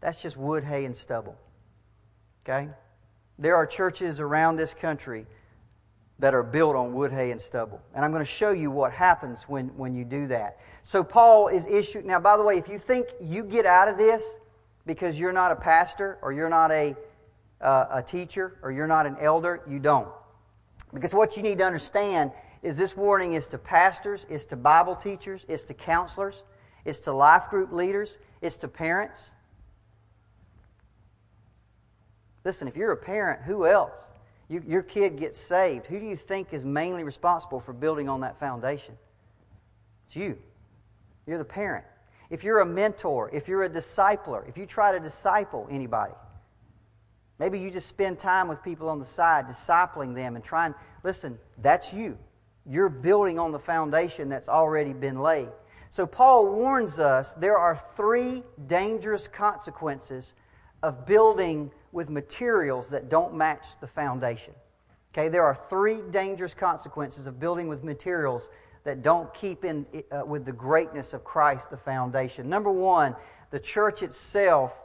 that's 0.00 0.22
just 0.22 0.36
wood, 0.36 0.62
hay, 0.62 0.84
and 0.84 0.96
stubble. 0.96 1.36
Okay? 2.44 2.68
There 3.40 3.56
are 3.56 3.66
churches 3.66 4.20
around 4.20 4.56
this 4.56 4.72
country 4.72 5.26
that 6.18 6.34
are 6.34 6.42
built 6.42 6.74
on 6.74 6.92
wood, 6.92 7.12
hay, 7.12 7.30
and 7.30 7.40
stubble. 7.40 7.80
And 7.94 8.04
I'm 8.04 8.10
going 8.10 8.24
to 8.24 8.30
show 8.30 8.50
you 8.50 8.70
what 8.70 8.92
happens 8.92 9.44
when, 9.44 9.68
when 9.76 9.94
you 9.94 10.04
do 10.04 10.26
that. 10.28 10.58
So 10.82 11.04
Paul 11.04 11.48
is 11.48 11.66
issued. 11.66 12.04
Now, 12.04 12.18
by 12.18 12.36
the 12.36 12.42
way, 12.42 12.58
if 12.58 12.68
you 12.68 12.78
think 12.78 13.08
you 13.20 13.44
get 13.44 13.66
out 13.66 13.88
of 13.88 13.96
this 13.96 14.38
because 14.84 15.18
you're 15.18 15.32
not 15.32 15.52
a 15.52 15.56
pastor 15.56 16.18
or 16.22 16.32
you're 16.32 16.48
not 16.48 16.70
a, 16.72 16.96
uh, 17.60 17.86
a 17.90 18.02
teacher 18.02 18.58
or 18.62 18.72
you're 18.72 18.86
not 18.86 19.06
an 19.06 19.16
elder, 19.20 19.62
you 19.68 19.78
don't. 19.78 20.08
Because 20.92 21.14
what 21.14 21.36
you 21.36 21.42
need 21.42 21.58
to 21.58 21.64
understand 21.64 22.32
is 22.62 22.76
this 22.76 22.96
warning 22.96 23.34
is 23.34 23.46
to 23.48 23.58
pastors, 23.58 24.26
it's 24.28 24.44
to 24.46 24.56
Bible 24.56 24.96
teachers, 24.96 25.44
it's 25.48 25.62
to 25.64 25.74
counselors, 25.74 26.42
it's 26.84 26.98
to 27.00 27.12
life 27.12 27.48
group 27.50 27.72
leaders, 27.72 28.18
it's 28.40 28.56
to 28.56 28.68
parents, 28.68 29.30
Listen, 32.48 32.66
if 32.66 32.76
you're 32.78 32.92
a 32.92 32.96
parent, 32.96 33.42
who 33.42 33.66
else? 33.66 34.08
You, 34.48 34.62
your 34.66 34.82
kid 34.82 35.18
gets 35.18 35.38
saved. 35.38 35.86
Who 35.86 36.00
do 36.00 36.06
you 36.06 36.16
think 36.16 36.52
is 36.52 36.64
mainly 36.64 37.04
responsible 37.04 37.60
for 37.60 37.72
building 37.72 38.08
on 38.08 38.20
that 38.20 38.38
foundation? 38.40 38.96
It's 40.06 40.16
you. 40.16 40.38
You're 41.26 41.38
the 41.38 41.44
parent. 41.44 41.84
If 42.30 42.44
you're 42.44 42.60
a 42.60 42.66
mentor, 42.66 43.30
if 43.32 43.48
you're 43.48 43.64
a 43.64 43.70
discipler, 43.70 44.48
if 44.48 44.56
you 44.56 44.66
try 44.66 44.92
to 44.92 45.00
disciple 45.00 45.66
anybody, 45.70 46.14
maybe 47.38 47.58
you 47.58 47.70
just 47.70 47.88
spend 47.88 48.18
time 48.18 48.48
with 48.48 48.62
people 48.62 48.88
on 48.88 48.98
the 48.98 49.04
side, 49.04 49.46
discipling 49.46 50.14
them 50.14 50.36
and 50.36 50.44
trying. 50.44 50.74
Listen, 51.04 51.38
that's 51.58 51.92
you. 51.92 52.16
You're 52.66 52.88
building 52.88 53.38
on 53.38 53.52
the 53.52 53.58
foundation 53.58 54.28
that's 54.28 54.48
already 54.48 54.92
been 54.92 55.20
laid. 55.20 55.48
So 55.90 56.06
Paul 56.06 56.48
warns 56.54 56.98
us 56.98 57.32
there 57.34 57.56
are 57.56 57.76
three 57.76 58.42
dangerous 58.66 59.26
consequences 59.26 60.34
of 60.82 61.06
building 61.06 61.70
with 61.92 62.10
materials 62.10 62.88
that 62.90 63.08
don't 63.08 63.34
match 63.34 63.80
the 63.80 63.86
foundation. 63.86 64.54
Okay, 65.12 65.28
there 65.28 65.44
are 65.44 65.54
three 65.54 66.02
dangerous 66.10 66.54
consequences 66.54 67.26
of 67.26 67.40
building 67.40 67.66
with 67.68 67.82
materials 67.82 68.50
that 68.84 69.02
don't 69.02 69.32
keep 69.34 69.64
in 69.64 69.86
uh, 70.12 70.24
with 70.24 70.44
the 70.44 70.52
greatness 70.52 71.12
of 71.12 71.24
Christ, 71.24 71.70
the 71.70 71.76
foundation. 71.76 72.48
Number 72.48 72.70
one, 72.70 73.16
the 73.50 73.58
church 73.58 74.02
itself 74.02 74.80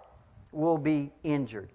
will 0.52 0.78
be 0.78 1.12
injured. 1.24 1.70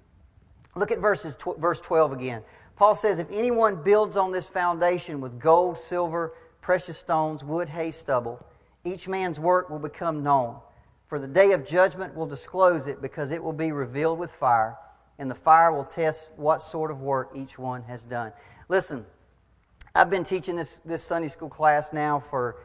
Look 0.75 0.91
at 0.91 0.99
verses 0.99 1.37
tw- 1.37 1.59
verse 1.59 1.81
12 1.81 2.13
again. 2.13 2.43
Paul 2.77 2.95
says, 2.95 3.19
If 3.19 3.31
anyone 3.31 3.83
builds 3.83 4.17
on 4.17 4.33
this 4.33 4.47
foundation 4.47 5.21
with 5.21 5.39
gold, 5.39 5.79
silver, 5.79 6.35
precious 6.61 6.97
stones, 6.97 7.45
wood, 7.45 7.69
hay, 7.69 7.91
stubble, 7.91 8.45
each 8.85 9.09
man's 9.09 9.39
work 9.39 9.69
will 9.69 9.79
become 9.79 10.23
known. 10.23 10.57
For 11.09 11.19
the 11.19 11.27
day 11.27 11.53
of 11.53 11.67
judgment 11.67 12.15
will 12.15 12.27
disclose 12.27 12.87
it 12.87 13.03
because 13.03 13.33
it 13.33 13.43
will 13.43 13.53
be 13.53 13.73
revealed 13.73 14.19
with 14.19 14.31
fire 14.33 14.77
and 15.19 15.31
the 15.31 15.35
fire 15.35 15.73
will 15.73 15.85
test 15.85 16.31
what 16.37 16.63
sort 16.63 16.91
of 16.91 17.01
work 17.01 17.31
each 17.35 17.59
one 17.59 17.83
has 17.83 18.03
done. 18.03 18.33
Listen, 18.69 19.05
I've 19.95 20.11
been 20.11 20.25
teaching 20.25 20.57
this, 20.57 20.81
this 20.85 21.03
Sunday 21.03 21.29
school 21.29 21.49
class 21.49 21.93
now 21.93 22.21
for, 22.21 22.57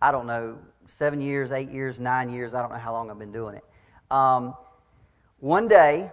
I 0.00 0.12
don't 0.12 0.26
know, 0.26 0.58
seven 0.88 1.20
years, 1.20 1.52
eight 1.52 1.70
years, 1.70 1.98
nine 1.98 2.30
years. 2.30 2.54
I 2.54 2.60
don't 2.60 2.70
know 2.70 2.78
how 2.78 2.92
long 2.92 3.10
I've 3.10 3.18
been 3.18 3.32
doing 3.32 3.54
it. 3.54 3.64
Um, 4.10 4.54
one 5.40 5.68
day, 5.68 6.10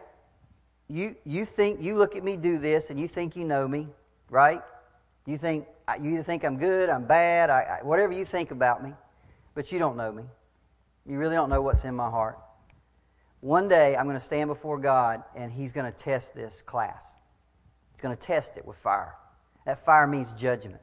you, 0.88 1.16
you 1.26 1.46
think, 1.46 1.82
you 1.82 1.96
look 1.96 2.16
at 2.16 2.24
me 2.24 2.38
do 2.38 2.58
this 2.58 2.90
and 2.90 3.00
you 3.00 3.08
think 3.08 3.36
you 3.36 3.44
know 3.44 3.68
me, 3.68 3.88
right? 4.30 4.62
You 5.26 5.38
think, 5.38 5.68
you 6.02 6.24
think 6.24 6.44
I'm 6.44 6.58
good, 6.58 6.90
I'm 6.90 7.06
bad, 7.06 7.50
I, 7.50 7.80
I, 7.80 7.84
whatever 7.84 8.14
you 8.14 8.26
think 8.26 8.52
about 8.52 8.84
me, 8.84 8.94
but 9.54 9.72
you 9.72 9.80
don't 9.80 9.98
know 9.98 10.12
me. 10.12 10.24
You 11.06 11.18
really 11.18 11.36
don't 11.36 11.50
know 11.50 11.62
what's 11.62 11.84
in 11.84 11.96
my 11.96 12.10
heart. 12.10 12.40
One 13.42 13.68
day 13.68 13.96
I'm 13.96 14.06
going 14.06 14.18
to 14.18 14.24
stand 14.24 14.50
before 14.50 14.78
God 14.78 15.24
and 15.36 15.52
He's 15.52 15.72
going 15.72 15.92
to 15.92 15.98
test 15.98 16.36
this 16.36 16.62
class. 16.62 17.16
He's 17.92 18.02
going 18.02 18.16
to 18.16 18.22
test 18.22 18.58
it 18.58 18.66
with 18.66 18.78
fire. 18.78 19.16
That 19.66 19.84
fire 19.86 20.08
means 20.08 20.32
judgment. 20.34 20.82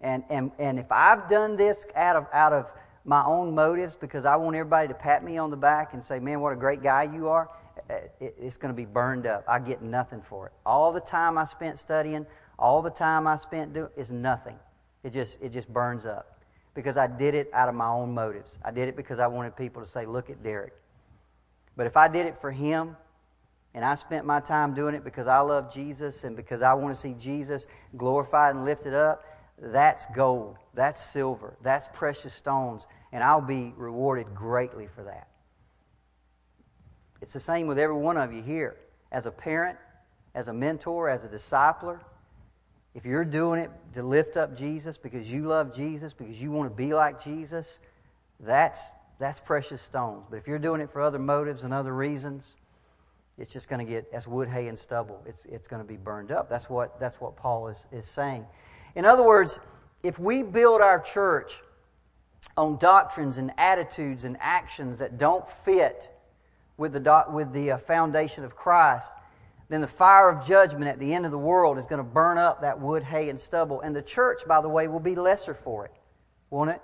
And, 0.00 0.24
and, 0.28 0.52
and 0.58 0.78
if 0.78 0.86
I've 0.90 1.28
done 1.28 1.56
this 1.56 1.86
out 1.94 2.16
of, 2.16 2.26
out 2.32 2.52
of 2.52 2.66
my 3.04 3.24
own 3.24 3.54
motives 3.54 3.96
because 3.96 4.24
I 4.24 4.36
want 4.36 4.54
everybody 4.54 4.88
to 4.88 4.94
pat 4.94 5.24
me 5.24 5.38
on 5.38 5.50
the 5.50 5.56
back 5.56 5.94
and 5.94 6.04
say, 6.04 6.18
man, 6.18 6.40
what 6.40 6.52
a 6.52 6.56
great 6.56 6.82
guy 6.82 7.04
you 7.04 7.28
are, 7.28 7.48
eh, 7.88 7.94
eh, 7.94 7.98
it, 8.20 8.34
it's 8.38 8.56
going 8.56 8.72
to 8.72 8.76
be 8.76 8.84
burned 8.84 9.26
up. 9.26 9.44
I 9.48 9.58
get 9.58 9.82
nothing 9.82 10.20
for 10.20 10.46
it. 10.46 10.52
All 10.66 10.92
the 10.92 11.00
time 11.00 11.38
I 11.38 11.44
spent 11.44 11.78
studying, 11.78 12.26
all 12.58 12.82
the 12.82 12.90
time 12.90 13.26
I 13.26 13.36
spent 13.36 13.72
doing 13.72 13.88
is 13.96 14.12
nothing. 14.12 14.56
It 15.02 15.12
just, 15.12 15.38
it 15.40 15.52
just 15.52 15.68
burns 15.68 16.04
up 16.04 16.42
because 16.74 16.96
I 16.96 17.06
did 17.06 17.34
it 17.34 17.50
out 17.52 17.68
of 17.68 17.74
my 17.74 17.88
own 17.88 18.12
motives. 18.12 18.58
I 18.64 18.70
did 18.70 18.88
it 18.88 18.96
because 18.96 19.18
I 19.18 19.26
wanted 19.26 19.56
people 19.56 19.82
to 19.82 19.88
say, 19.88 20.06
look 20.06 20.30
at 20.30 20.42
Derricke. 20.42 20.70
But 21.78 21.86
if 21.86 21.96
I 21.96 22.08
did 22.08 22.26
it 22.26 22.36
for 22.36 22.50
Him, 22.50 22.96
and 23.72 23.84
I 23.84 23.94
spent 23.94 24.26
my 24.26 24.40
time 24.40 24.74
doing 24.74 24.96
it 24.96 25.04
because 25.04 25.28
I 25.28 25.38
love 25.38 25.72
Jesus 25.72 26.24
and 26.24 26.34
because 26.34 26.60
I 26.60 26.74
want 26.74 26.92
to 26.92 27.00
see 27.00 27.14
Jesus 27.14 27.68
glorified 27.96 28.56
and 28.56 28.64
lifted 28.64 28.94
up, 28.94 29.24
that's 29.56 30.06
gold. 30.06 30.56
That's 30.74 31.00
silver. 31.00 31.56
That's 31.62 31.86
precious 31.92 32.34
stones. 32.34 32.88
And 33.12 33.22
I'll 33.22 33.40
be 33.40 33.74
rewarded 33.76 34.34
greatly 34.34 34.88
for 34.88 35.04
that. 35.04 35.28
It's 37.20 37.32
the 37.32 37.40
same 37.40 37.68
with 37.68 37.78
every 37.78 37.96
one 37.96 38.16
of 38.16 38.32
you 38.32 38.42
here. 38.42 38.76
As 39.12 39.26
a 39.26 39.30
parent, 39.30 39.78
as 40.34 40.48
a 40.48 40.52
mentor, 40.52 41.08
as 41.08 41.24
a 41.24 41.28
discipler, 41.28 42.00
if 42.92 43.04
you're 43.04 43.24
doing 43.24 43.60
it 43.60 43.70
to 43.94 44.02
lift 44.02 44.36
up 44.36 44.56
Jesus 44.56 44.98
because 44.98 45.30
you 45.30 45.44
love 45.44 45.76
Jesus, 45.76 46.12
because 46.12 46.42
you 46.42 46.50
want 46.50 46.68
to 46.68 46.74
be 46.74 46.92
like 46.92 47.22
Jesus, 47.22 47.78
that's 48.40 48.90
that's 49.18 49.40
precious 49.40 49.82
stones. 49.82 50.26
But 50.30 50.36
if 50.36 50.46
you're 50.46 50.58
doing 50.58 50.80
it 50.80 50.90
for 50.90 51.00
other 51.00 51.18
motives 51.18 51.64
and 51.64 51.74
other 51.74 51.94
reasons, 51.94 52.54
it's 53.36 53.52
just 53.52 53.68
going 53.68 53.84
to 53.84 53.90
get 53.90 54.08
as 54.12 54.26
wood, 54.26 54.48
hay, 54.48 54.68
and 54.68 54.78
stubble. 54.78 55.22
It's, 55.26 55.44
it's 55.46 55.68
going 55.68 55.82
to 55.82 55.86
be 55.86 55.96
burned 55.96 56.32
up. 56.32 56.48
That's 56.48 56.68
what, 56.68 56.98
that's 56.98 57.20
what 57.20 57.36
Paul 57.36 57.68
is, 57.68 57.86
is 57.92 58.06
saying. 58.06 58.46
In 58.94 59.04
other 59.04 59.22
words, 59.22 59.58
if 60.02 60.18
we 60.18 60.42
build 60.42 60.80
our 60.80 61.00
church 61.00 61.60
on 62.56 62.78
doctrines 62.78 63.38
and 63.38 63.52
attitudes 63.58 64.24
and 64.24 64.36
actions 64.40 64.98
that 64.98 65.18
don't 65.18 65.46
fit 65.48 66.08
with 66.76 66.92
the, 66.92 67.00
do- 67.00 67.32
with 67.32 67.52
the 67.52 67.72
uh, 67.72 67.78
foundation 67.78 68.44
of 68.44 68.56
Christ, 68.56 69.10
then 69.68 69.80
the 69.80 69.86
fire 69.86 70.30
of 70.30 70.46
judgment 70.46 70.86
at 70.86 70.98
the 70.98 71.12
end 71.12 71.24
of 71.24 71.30
the 71.30 71.38
world 71.38 71.78
is 71.78 71.86
going 71.86 71.98
to 71.98 72.04
burn 72.04 72.38
up 72.38 72.60
that 72.62 72.80
wood, 72.80 73.02
hay, 73.02 73.28
and 73.28 73.38
stubble. 73.38 73.80
And 73.82 73.94
the 73.94 74.02
church, 74.02 74.42
by 74.46 74.60
the 74.60 74.68
way, 74.68 74.88
will 74.88 75.00
be 75.00 75.14
lesser 75.14 75.54
for 75.54 75.84
it, 75.84 75.92
won't 76.50 76.70
it? 76.70 76.80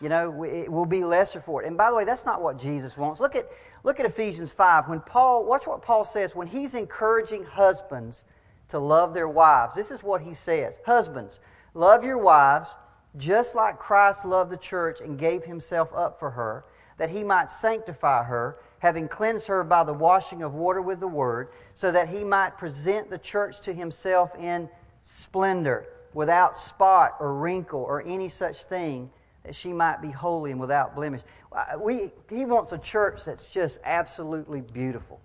You 0.00 0.08
know, 0.08 0.44
it 0.44 0.70
will 0.70 0.86
be 0.86 1.02
lesser 1.02 1.40
for 1.40 1.62
it. 1.62 1.66
And 1.66 1.76
by 1.76 1.90
the 1.90 1.96
way, 1.96 2.04
that's 2.04 2.24
not 2.24 2.40
what 2.40 2.58
Jesus 2.58 2.96
wants. 2.96 3.20
Look 3.20 3.34
at, 3.34 3.50
look 3.82 3.98
at 3.98 4.06
Ephesians 4.06 4.50
5. 4.50 4.88
When 4.88 5.00
Paul, 5.00 5.44
watch 5.44 5.66
what 5.66 5.82
Paul 5.82 6.04
says 6.04 6.36
when 6.36 6.46
he's 6.46 6.74
encouraging 6.74 7.44
husbands 7.44 8.24
to 8.68 8.78
love 8.78 9.14
their 9.14 9.28
wives. 9.28 9.74
This 9.74 9.90
is 9.90 10.02
what 10.02 10.20
he 10.20 10.34
says 10.34 10.78
Husbands, 10.84 11.40
love 11.74 12.04
your 12.04 12.18
wives 12.18 12.76
just 13.16 13.54
like 13.54 13.78
Christ 13.78 14.24
loved 14.24 14.50
the 14.50 14.56
church 14.56 15.00
and 15.00 15.18
gave 15.18 15.44
himself 15.44 15.90
up 15.94 16.18
for 16.18 16.30
her, 16.30 16.64
that 16.98 17.10
he 17.10 17.24
might 17.24 17.50
sanctify 17.50 18.24
her, 18.24 18.58
having 18.80 19.08
cleansed 19.08 19.46
her 19.46 19.64
by 19.64 19.84
the 19.84 19.92
washing 19.92 20.42
of 20.42 20.54
water 20.54 20.82
with 20.82 21.00
the 21.00 21.08
word, 21.08 21.48
so 21.74 21.90
that 21.90 22.08
he 22.08 22.22
might 22.22 22.58
present 22.58 23.10
the 23.10 23.18
church 23.18 23.60
to 23.62 23.72
himself 23.72 24.34
in 24.36 24.68
splendor, 25.02 25.86
without 26.14 26.56
spot 26.56 27.16
or 27.20 27.34
wrinkle 27.34 27.80
or 27.80 28.02
any 28.02 28.28
such 28.28 28.64
thing, 28.64 29.10
that 29.44 29.54
she 29.54 29.72
might 29.72 30.02
be 30.02 30.10
holy 30.10 30.50
and 30.50 30.60
without 30.60 30.94
blemish. 30.94 31.22
Uh, 31.52 31.78
we, 31.78 32.10
he 32.28 32.44
wants 32.44 32.72
a 32.72 32.78
church 32.78 33.24
that's 33.24 33.48
just 33.48 33.78
absolutely 33.84 34.60
beautiful, 34.60 35.20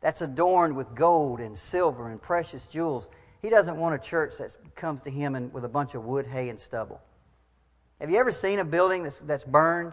that's 0.00 0.22
adorned 0.22 0.74
with 0.76 0.94
gold 0.94 1.40
and 1.40 1.56
silver 1.56 2.10
and 2.10 2.20
precious 2.20 2.68
jewels. 2.68 3.08
He 3.40 3.50
doesn't 3.50 3.76
want 3.76 3.94
a 3.94 3.98
church 3.98 4.36
that 4.38 4.56
comes 4.74 5.02
to 5.02 5.10
him 5.10 5.34
and, 5.36 5.52
with 5.52 5.64
a 5.64 5.68
bunch 5.68 5.94
of 5.94 6.04
wood, 6.04 6.26
hay, 6.26 6.48
and 6.48 6.58
stubble. 6.58 7.00
Have 8.00 8.10
you 8.10 8.16
ever 8.16 8.32
seen 8.32 8.58
a 8.58 8.64
building 8.64 9.02
that's, 9.02 9.20
that's 9.20 9.44
burned? 9.44 9.92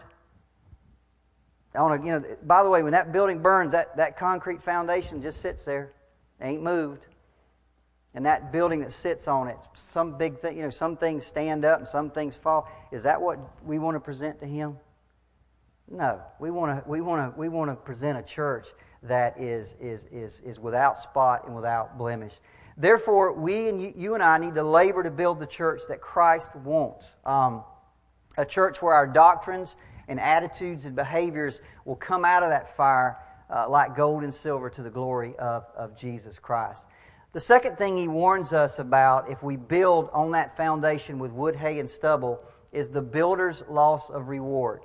I 1.74 1.82
want 1.82 2.00
to, 2.00 2.06
you 2.06 2.12
know, 2.12 2.36
by 2.44 2.62
the 2.62 2.70
way, 2.70 2.82
when 2.82 2.92
that 2.92 3.12
building 3.12 3.40
burns, 3.40 3.72
that, 3.72 3.96
that 3.96 4.16
concrete 4.16 4.62
foundation 4.62 5.20
just 5.20 5.40
sits 5.40 5.64
there, 5.64 5.92
ain't 6.40 6.62
moved. 6.62 7.06
And 8.16 8.24
that 8.24 8.50
building 8.50 8.80
that 8.80 8.92
sits 8.92 9.28
on 9.28 9.46
it, 9.46 9.58
some 9.74 10.16
big 10.16 10.40
thing, 10.40 10.56
you 10.56 10.62
know, 10.62 10.70
some 10.70 10.96
things 10.96 11.24
stand 11.24 11.66
up 11.66 11.80
and 11.80 11.88
some 11.88 12.10
things 12.10 12.34
fall. 12.34 12.66
Is 12.90 13.02
that 13.02 13.20
what 13.20 13.38
we 13.62 13.78
want 13.78 13.94
to 13.94 14.00
present 14.00 14.38
to 14.40 14.46
Him? 14.46 14.78
No, 15.88 16.22
we 16.40 16.50
want 16.50 16.82
to, 16.82 16.88
we 16.88 17.02
want 17.02 17.34
to, 17.34 17.38
we 17.38 17.50
want 17.50 17.70
to 17.70 17.76
present 17.76 18.18
a 18.18 18.22
church 18.22 18.68
that 19.02 19.38
is, 19.38 19.76
is, 19.78 20.06
is, 20.10 20.40
is 20.40 20.58
without 20.58 20.98
spot 20.98 21.46
and 21.46 21.54
without 21.54 21.98
blemish. 21.98 22.32
Therefore, 22.78 23.34
we 23.34 23.68
and 23.68 23.80
you, 23.80 23.92
you 23.94 24.14
and 24.14 24.22
I 24.22 24.38
need 24.38 24.54
to 24.54 24.64
labor 24.64 25.02
to 25.02 25.10
build 25.10 25.38
the 25.38 25.46
church 25.46 25.82
that 25.88 26.00
Christ 26.00 26.56
wants. 26.56 27.16
Um, 27.26 27.64
a 28.38 28.46
church 28.46 28.80
where 28.80 28.94
our 28.94 29.06
doctrines 29.06 29.76
and 30.08 30.18
attitudes 30.18 30.86
and 30.86 30.96
behaviors 30.96 31.60
will 31.84 31.96
come 31.96 32.24
out 32.24 32.42
of 32.42 32.48
that 32.48 32.74
fire 32.76 33.18
uh, 33.54 33.68
like 33.68 33.94
gold 33.94 34.24
and 34.24 34.34
silver 34.34 34.70
to 34.70 34.82
the 34.82 34.90
glory 34.90 35.36
of, 35.36 35.66
of 35.76 35.96
Jesus 35.96 36.38
Christ. 36.38 36.86
The 37.32 37.40
second 37.40 37.76
thing 37.76 37.96
he 37.96 38.08
warns 38.08 38.52
us 38.52 38.78
about 38.78 39.30
if 39.30 39.42
we 39.42 39.56
build 39.56 40.08
on 40.12 40.30
that 40.32 40.56
foundation 40.56 41.18
with 41.18 41.32
wood, 41.32 41.56
hay, 41.56 41.80
and 41.80 41.88
stubble 41.88 42.40
is 42.72 42.90
the 42.90 43.02
builder's 43.02 43.62
loss 43.68 44.10
of 44.10 44.28
reward. 44.28 44.82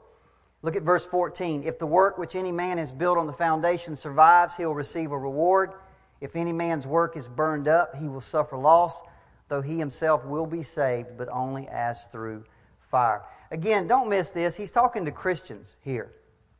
Look 0.61 0.75
at 0.75 0.83
verse 0.83 1.05
14. 1.05 1.63
If 1.63 1.79
the 1.79 1.85
work 1.85 2.17
which 2.17 2.35
any 2.35 2.51
man 2.51 2.77
has 2.77 2.91
built 2.91 3.17
on 3.17 3.25
the 3.25 3.33
foundation 3.33 3.95
survives, 3.95 4.55
he 4.55 4.65
will 4.65 4.75
receive 4.75 5.11
a 5.11 5.17
reward. 5.17 5.73
If 6.19 6.35
any 6.35 6.53
man's 6.53 6.85
work 6.85 7.17
is 7.17 7.27
burned 7.27 7.67
up, 7.67 7.95
he 7.95 8.07
will 8.07 8.21
suffer 8.21 8.57
loss, 8.57 9.01
though 9.47 9.61
he 9.61 9.77
himself 9.77 10.23
will 10.23 10.45
be 10.45 10.61
saved, 10.61 11.17
but 11.17 11.29
only 11.29 11.67
as 11.67 12.05
through 12.05 12.43
fire. 12.91 13.23
Again, 13.49 13.87
don't 13.87 14.07
miss 14.07 14.29
this. 14.29 14.55
He's 14.55 14.71
talking 14.71 15.03
to 15.05 15.11
Christians 15.11 15.75
here. 15.81 16.11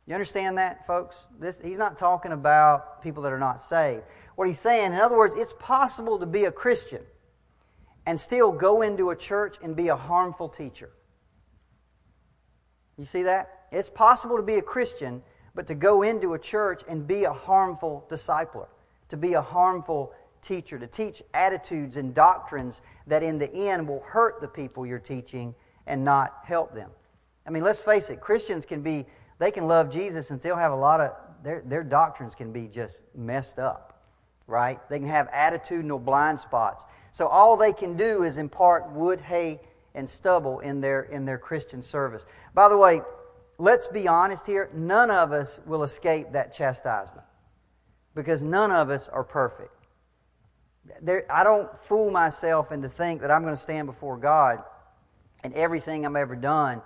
You 0.06 0.14
understand 0.14 0.58
that, 0.58 0.84
folks? 0.86 1.24
This, 1.38 1.60
he's 1.62 1.78
not 1.78 1.96
talking 1.96 2.32
about 2.32 3.02
people 3.02 3.22
that 3.22 3.32
are 3.32 3.38
not 3.38 3.60
saved. 3.60 4.02
What 4.36 4.48
he's 4.48 4.60
saying, 4.60 4.92
in 4.92 4.98
other 4.98 5.16
words, 5.16 5.34
it's 5.36 5.54
possible 5.58 6.18
to 6.18 6.26
be 6.26 6.44
a 6.44 6.52
Christian 6.52 7.02
and 8.06 8.18
still 8.18 8.50
go 8.52 8.82
into 8.82 9.10
a 9.10 9.16
church 9.16 9.56
and 9.62 9.76
be 9.76 9.88
a 9.88 9.96
harmful 9.96 10.48
teacher. 10.48 10.90
You 12.98 13.04
see 13.04 13.22
that? 13.22 13.66
It's 13.70 13.88
possible 13.88 14.36
to 14.36 14.42
be 14.42 14.56
a 14.56 14.62
Christian, 14.62 15.22
but 15.54 15.66
to 15.66 15.74
go 15.74 16.02
into 16.02 16.34
a 16.34 16.38
church 16.38 16.82
and 16.88 17.06
be 17.06 17.24
a 17.24 17.32
harmful 17.32 18.06
discipler, 18.10 18.66
to 19.08 19.16
be 19.16 19.34
a 19.34 19.42
harmful 19.42 20.12
teacher, 20.42 20.78
to 20.78 20.86
teach 20.86 21.22
attitudes 21.34 21.96
and 21.96 22.14
doctrines 22.14 22.80
that 23.06 23.22
in 23.22 23.38
the 23.38 23.52
end 23.54 23.86
will 23.86 24.00
hurt 24.00 24.40
the 24.40 24.48
people 24.48 24.84
you're 24.84 24.98
teaching 24.98 25.54
and 25.86 26.04
not 26.04 26.40
help 26.44 26.74
them. 26.74 26.90
I 27.46 27.50
mean, 27.50 27.62
let's 27.62 27.80
face 27.80 28.10
it, 28.10 28.20
Christians 28.20 28.66
can 28.66 28.82
be, 28.82 29.06
they 29.38 29.50
can 29.50 29.66
love 29.66 29.90
Jesus 29.90 30.30
and 30.30 30.40
still 30.40 30.56
have 30.56 30.72
a 30.72 30.76
lot 30.76 31.00
of, 31.00 31.12
their, 31.42 31.62
their 31.64 31.82
doctrines 31.82 32.34
can 32.34 32.52
be 32.52 32.68
just 32.68 33.02
messed 33.16 33.58
up, 33.58 33.91
right? 34.46 34.78
They 34.88 34.98
can 34.98 35.08
have 35.08 35.30
attitudinal 35.30 36.04
blind 36.04 36.38
spots. 36.38 36.84
So 37.10 37.26
all 37.26 37.56
they 37.56 37.72
can 37.72 37.96
do 37.96 38.22
is 38.22 38.38
impart 38.38 38.90
wood, 38.92 39.20
hay, 39.20 39.60
and 39.94 40.08
stubble 40.08 40.60
in 40.60 40.80
their, 40.80 41.02
in 41.02 41.24
their 41.24 41.38
Christian 41.38 41.82
service. 41.82 42.24
By 42.54 42.68
the 42.68 42.76
way, 42.76 43.02
let's 43.58 43.86
be 43.86 44.08
honest 44.08 44.46
here, 44.46 44.70
none 44.74 45.10
of 45.10 45.32
us 45.32 45.60
will 45.66 45.82
escape 45.82 46.32
that 46.32 46.54
chastisement 46.54 47.26
because 48.14 48.42
none 48.42 48.70
of 48.70 48.90
us 48.90 49.08
are 49.08 49.24
perfect. 49.24 49.70
There, 51.00 51.24
I 51.30 51.44
don't 51.44 51.76
fool 51.78 52.10
myself 52.10 52.72
into 52.72 52.88
think 52.88 53.20
that 53.20 53.30
I'm 53.30 53.42
going 53.42 53.54
to 53.54 53.60
stand 53.60 53.86
before 53.86 54.16
God 54.16 54.62
and 55.44 55.54
everything 55.54 56.04
I'm 56.04 56.16
ever 56.16 56.36
done 56.36 56.82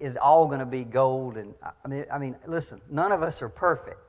is 0.00 0.16
all 0.16 0.46
going 0.46 0.60
to 0.60 0.66
be 0.66 0.84
gold. 0.84 1.36
And 1.36 1.54
I 1.84 1.88
mean, 1.88 2.04
I 2.12 2.18
mean, 2.18 2.36
listen, 2.46 2.80
none 2.90 3.12
of 3.12 3.22
us 3.22 3.40
are 3.42 3.48
perfect, 3.48 4.00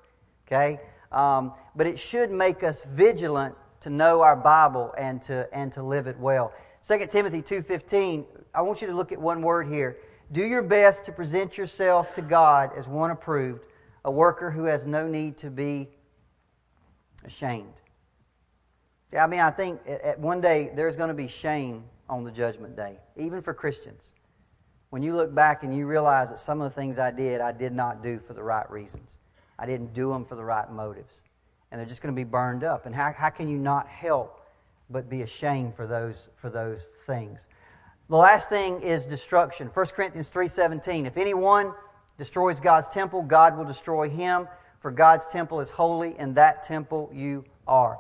okay? 0.48 0.80
Um, 1.12 1.54
but 1.76 1.88
it 1.88 2.00
should 2.00 2.32
make 2.32 2.64
us 2.64 2.82
vigilant 2.82 3.56
to 3.82 3.90
know 3.90 4.22
our 4.22 4.36
Bible 4.36 4.94
and 4.98 5.22
to 5.24 5.48
and 5.54 5.72
to 5.74 5.84
live 5.84 6.08
it 6.08 6.20
well. 6.20 6.54
2 6.88 7.08
Timothy 7.08 7.42
two 7.42 7.62
fifteen. 7.62 8.26
I 8.54 8.62
want 8.62 8.82
you 8.82 8.88
to 8.88 8.94
look 8.94 9.12
at 9.12 9.20
one 9.20 9.42
word 9.42 9.68
here. 9.68 9.98
Do 10.32 10.46
your 10.46 10.62
best 10.62 11.06
to 11.06 11.12
present 11.12 11.58
yourself 11.58 12.14
to 12.16 12.22
God 12.22 12.72
as 12.78 12.88
one 12.88 13.12
approved, 13.12 13.64
a 14.06 14.12
worker 14.12 14.52
who 14.52 14.66
has 14.66 14.86
no 14.86 15.08
need 15.08 15.38
to 15.40 15.50
be 15.50 15.90
ashamed. 17.26 17.74
Yeah, 19.12 19.24
I 19.24 19.28
mean, 19.28 19.40
I 19.40 19.50
think 19.50 19.82
at 19.88 20.20
one 20.20 20.40
day 20.40 20.72
there's 20.76 20.96
going 20.96 21.08
to 21.08 21.16
be 21.16 21.28
shame 21.28 21.84
on 22.08 22.24
the 22.24 22.32
judgment 22.32 22.76
day, 22.76 22.98
even 23.18 23.42
for 23.42 23.54
Christians. 23.54 24.12
When 24.92 25.02
you 25.04 25.16
look 25.16 25.34
back 25.34 25.64
and 25.64 25.76
you 25.76 25.88
realize 25.88 26.30
that 26.30 26.40
some 26.40 26.62
of 26.62 26.72
the 26.72 26.80
things 26.80 27.00
I 27.00 27.12
did, 27.12 27.42
I 27.42 27.52
did 27.52 27.74
not 27.74 28.04
do 28.04 28.20
for 28.20 28.34
the 28.34 28.44
right 28.44 28.70
reasons. 28.70 29.18
I 29.60 29.66
didn't 29.66 29.94
do 29.94 30.10
them 30.10 30.26
for 30.26 30.36
the 30.36 30.44
right 30.44 30.72
motives. 30.72 31.22
And 31.72 31.80
they're 31.80 31.88
just 31.88 32.02
going 32.02 32.16
to 32.16 32.20
be 32.20 32.24
burned 32.24 32.64
up. 32.64 32.86
And 32.86 32.96
how, 32.96 33.14
how 33.16 33.30
can 33.30 33.50
you 33.50 33.58
not 33.58 33.88
help 33.88 34.42
but 34.90 35.10
be 35.10 35.22
ashamed 35.22 35.76
for 35.76 35.86
those, 35.86 36.30
for 36.38 36.50
those 36.50 36.88
things? 37.06 37.46
The 38.10 38.16
last 38.16 38.50
thing 38.50 38.82
is 38.82 39.06
destruction. 39.06 39.68
1 39.68 39.86
Corinthians 39.88 40.32
3.17, 40.32 41.06
If 41.06 41.18
anyone 41.18 41.74
destroys 42.18 42.60
God's 42.60 42.88
temple, 42.88 43.22
God 43.22 43.56
will 43.56 43.66
destroy 43.66 44.10
him, 44.10 44.48
for 44.80 44.90
God's 44.90 45.28
temple 45.28 45.60
is 45.60 45.70
holy, 45.70 46.16
and 46.18 46.34
that 46.36 46.64
temple 46.64 47.12
you 47.14 47.46
are. 47.68 48.00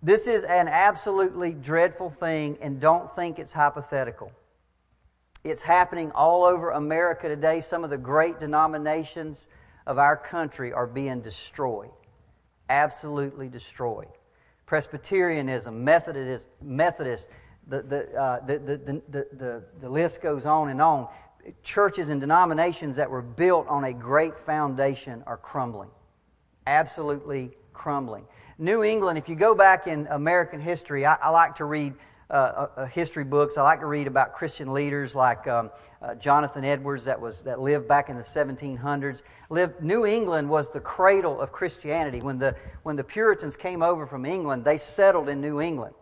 This 0.00 0.28
is 0.28 0.44
an 0.44 0.68
absolutely 0.68 1.54
dreadful 1.54 2.08
thing, 2.08 2.56
and 2.60 2.78
don't 2.78 3.10
think 3.16 3.40
it's 3.40 3.52
hypothetical. 3.52 4.30
It's 5.42 5.62
happening 5.62 6.12
all 6.12 6.44
over 6.44 6.70
America 6.70 7.28
today. 7.28 7.60
Some 7.60 7.82
of 7.82 7.90
the 7.90 7.98
great 7.98 8.38
denominations 8.38 9.48
of 9.88 9.98
our 9.98 10.16
country 10.16 10.72
are 10.72 10.86
being 10.86 11.20
destroyed, 11.22 11.90
absolutely 12.68 13.48
destroyed. 13.48 14.06
Presbyterianism, 14.66 15.82
Methodist, 15.82 16.46
Methodist 16.62 17.28
the, 17.66 17.82
the, 17.82 18.14
uh, 18.14 18.44
the, 18.46 18.58
the, 18.58 18.76
the, 19.08 19.26
the, 19.32 19.62
the 19.80 19.88
list 19.88 20.22
goes 20.22 20.46
on 20.46 20.68
and 20.68 20.80
on. 20.80 21.08
Churches 21.62 22.10
and 22.10 22.20
denominations 22.20 22.96
that 22.96 23.10
were 23.10 23.22
built 23.22 23.66
on 23.68 23.84
a 23.84 23.92
great 23.92 24.38
foundation 24.38 25.24
are 25.26 25.38
crumbling, 25.38 25.90
absolutely 26.66 27.50
crumbling. 27.72 28.24
New 28.58 28.84
England, 28.84 29.18
if 29.18 29.28
you 29.28 29.36
go 29.36 29.54
back 29.54 29.86
in 29.86 30.06
American 30.10 30.60
history, 30.60 31.06
I, 31.06 31.14
I 31.14 31.30
like 31.30 31.54
to 31.56 31.64
read 31.64 31.94
uh, 32.30 32.66
uh, 32.76 32.86
history 32.86 33.24
books. 33.24 33.56
I 33.56 33.62
like 33.62 33.80
to 33.80 33.86
read 33.86 34.06
about 34.06 34.34
Christian 34.34 34.72
leaders 34.72 35.14
like 35.14 35.46
um, 35.46 35.70
uh, 36.02 36.14
Jonathan 36.14 36.64
Edwards 36.64 37.04
that, 37.06 37.18
was, 37.18 37.40
that 37.42 37.60
lived 37.60 37.88
back 37.88 38.10
in 38.10 38.16
the 38.16 38.22
1700s. 38.22 39.22
Lived, 39.48 39.82
New 39.82 40.04
England 40.04 40.48
was 40.48 40.70
the 40.70 40.80
cradle 40.80 41.40
of 41.40 41.52
Christianity. 41.52 42.20
When 42.20 42.38
the, 42.38 42.54
when 42.82 42.96
the 42.96 43.04
Puritans 43.04 43.56
came 43.56 43.82
over 43.82 44.06
from 44.06 44.26
England, 44.26 44.64
they 44.64 44.76
settled 44.76 45.28
in 45.28 45.40
New 45.40 45.60
England. 45.60 45.94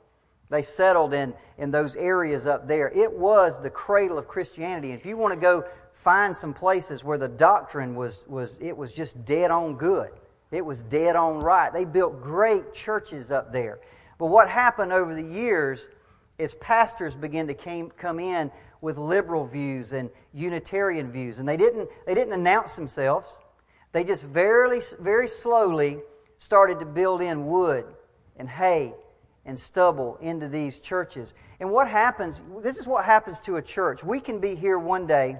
They 0.49 0.63
settled 0.63 1.13
in, 1.13 1.35
in 1.59 1.71
those 1.71 1.97
areas 1.97 2.47
up 2.47 2.69
there. 2.69 2.91
It 2.91 3.13
was 3.13 3.61
the 3.61 3.71
cradle 3.71 4.19
of 4.19 4.29
Christianity. 4.29 4.91
And 4.91 5.01
if 5.01 5.07
you 5.07 5.17
want 5.17 5.35
to 5.35 5.41
go 5.41 5.65
find 5.93 6.37
some 6.37 6.55
places 6.55 7.03
where 7.03 7.19
the 7.19 7.29
doctrine 7.29 7.95
was, 7.95 8.25
was 8.29 8.59
it 8.61 8.77
was 8.77 8.93
just 8.93 9.25
dead 9.25 9.51
on 9.51 9.77
good, 9.77 10.11
it 10.53 10.65
was 10.65 10.83
dead 10.85 11.17
on 11.17 11.41
right. 11.41 11.73
They 11.73 11.85
built 11.85 12.23
great 12.23 12.73
churches 12.73 13.33
up 13.33 13.53
there. 13.53 13.81
But 14.19 14.27
what 14.27 14.49
happened 14.49 14.93
over 14.93 15.15
the 15.15 15.23
years 15.23 15.89
as 16.39 16.55
pastors 16.55 17.15
begin 17.15 17.47
to 17.47 17.55
came, 17.55 17.91
come 17.91 18.21
in 18.21 18.51
with 18.81 18.99
liberal 18.99 19.47
views 19.47 19.93
and 19.93 20.11
Unitarian 20.35 21.11
views. 21.11 21.39
And 21.39 21.49
they 21.49 21.57
didn't, 21.57 21.89
they 22.07 22.15
didn't 22.15 22.35
announce 22.35 22.77
themselves. 22.77 23.37
They 23.93 24.05
just 24.05 24.23
very, 24.23 24.81
very 25.01 25.29
slowly 25.29 25.99
started 26.39 26.79
to 26.81 26.87
build 26.87 27.23
in 27.23 27.47
wood 27.47 27.87
and 28.37 28.49
hay 28.49 28.95
and 29.47 29.59
stubble 29.59 30.19
into 30.21 30.49
these 30.49 30.81
churches. 30.81 31.35
And 31.61 31.71
what 31.71 31.89
happens, 31.89 32.43
this 32.63 32.77
is 32.77 32.87
what 32.87 33.05
happens 33.05 33.41
to 33.41 33.57
a 33.57 33.63
church. 33.63 34.05
We 34.05 34.21
can 34.21 34.41
be 34.41 34.55
here 34.55 34.79
one 34.79 35.07
day 35.07 35.39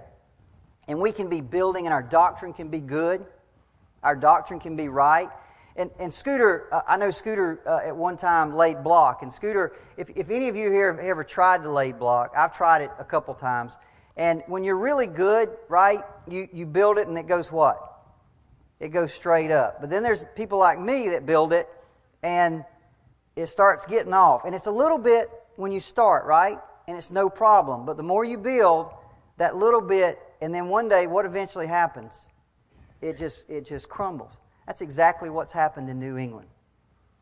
and 0.89 1.01
we 1.01 1.11
can 1.11 1.29
be 1.29 1.41
building, 1.41 1.87
and 1.87 1.93
our 1.93 2.03
doctrine 2.03 2.53
can 2.53 2.69
be 2.69 2.79
good, 2.79 3.27
our 4.05 4.15
doctrine 4.15 4.61
can 4.61 4.77
be 4.77 4.89
right. 4.89 5.29
And, 5.77 5.91
and 5.99 6.13
Scooter, 6.13 6.69
uh, 6.73 6.81
I 6.89 6.97
know 6.97 7.11
Scooter 7.11 7.61
uh, 7.67 7.87
at 7.87 7.95
one 7.95 8.17
time 8.17 8.55
laid 8.55 8.83
block. 8.83 9.23
And 9.23 9.33
Scooter, 9.33 9.75
if, 9.97 10.09
if 10.11 10.31
any 10.31 10.49
of 10.49 10.57
you 10.57 10.71
here 10.71 10.93
have 10.93 11.05
ever 11.05 11.23
tried 11.23 11.63
to 11.63 11.71
lay 11.71 11.93
block, 11.93 12.33
I've 12.37 12.57
tried 12.57 12.83
it 12.83 12.91
a 12.99 13.05
couple 13.05 13.35
times. 13.35 13.77
And 14.17 14.43
when 14.47 14.65
you're 14.65 14.79
really 14.79 15.07
good, 15.07 15.51
right, 15.69 16.01
you, 16.27 16.49
you 16.53 16.65
build 16.65 16.97
it 16.97 17.09
and 17.09 17.19
it 17.19 17.29
goes 17.29 17.53
what? 17.53 18.01
It 18.81 18.89
goes 18.89 19.13
straight 19.13 19.51
up. 19.51 19.81
But 19.81 19.91
then 19.91 20.03
there's 20.03 20.25
people 20.35 20.59
like 20.59 20.81
me 20.81 21.11
that 21.11 21.27
build 21.27 21.53
it 21.53 21.69
and 22.23 22.65
it 23.37 23.49
starts 23.49 23.85
getting 23.85 24.15
off. 24.15 24.47
And 24.47 24.55
it's 24.55 24.67
a 24.67 24.71
little 24.71 24.99
bit 24.99 25.31
when 25.57 25.73
you 25.73 25.81
start, 25.81 26.25
right? 26.25 26.59
And 26.89 26.97
it's 26.97 27.11
no 27.11 27.29
problem. 27.29 27.85
But 27.85 27.99
the 27.99 28.03
more 28.03 28.25
you 28.25 28.39
build, 28.39 28.89
that 29.37 29.57
little 29.57 29.83
bit, 29.83 30.19
and 30.41 30.55
then 30.55 30.69
one 30.69 30.89
day 30.89 31.07
what 31.07 31.27
eventually 31.27 31.67
happens? 31.67 32.29
It 33.03 33.19
just 33.19 33.49
it 33.51 33.67
just 33.67 33.89
crumbles. 33.89 34.33
That's 34.67 34.81
exactly 34.81 35.31
what's 35.31 35.53
happened 35.53 35.89
in 35.89 35.99
New 35.99 36.17
England. 36.17 36.49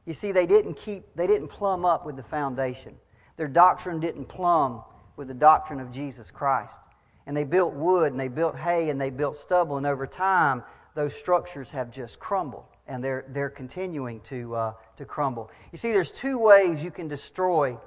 You 0.07 0.14
see, 0.14 0.32
they 0.32 0.47
didn't 0.47 0.74
keep 0.74 1.05
they 1.14 1.26
didn't 1.26 1.49
plumb 1.49 1.84
up 1.84 2.05
with 2.05 2.16
the 2.16 2.22
foundation. 2.22 2.95
Their 3.36 3.49
doctrine 3.49 4.01
didn't 4.01 4.26
plumb 4.26 4.82
with 5.16 5.28
the 5.28 5.34
doctrine 5.34 5.80
of 5.80 5.90
Jesus 5.90 6.30
Christ. 6.30 6.78
And 7.26 7.36
they 7.36 7.45
built 7.45 7.72
wood 7.72 8.12
and 8.12 8.20
they 8.20 8.28
built 8.28 8.57
hay 8.57 8.90
and 8.90 9.01
they 9.01 9.11
built 9.11 9.36
stubble, 9.36 9.78
and 9.78 9.86
over 9.86 10.07
time 10.07 10.62
those 10.95 11.14
structures 11.14 11.70
have 11.70 11.90
just 11.90 12.20
crumbled 12.20 12.64
and 12.86 13.03
they're, 13.03 13.24
they're 13.28 13.51
continuing 13.51 14.20
to, 14.20 14.55
uh, 14.55 14.72
to 14.97 15.05
crumble. 15.05 15.51
You 15.72 15.78
see, 15.78 15.92
there's 15.92 16.11
two 16.11 16.38
ways 16.38 16.84
you 16.84 16.90
can 16.90 17.09
destroy 17.09 17.78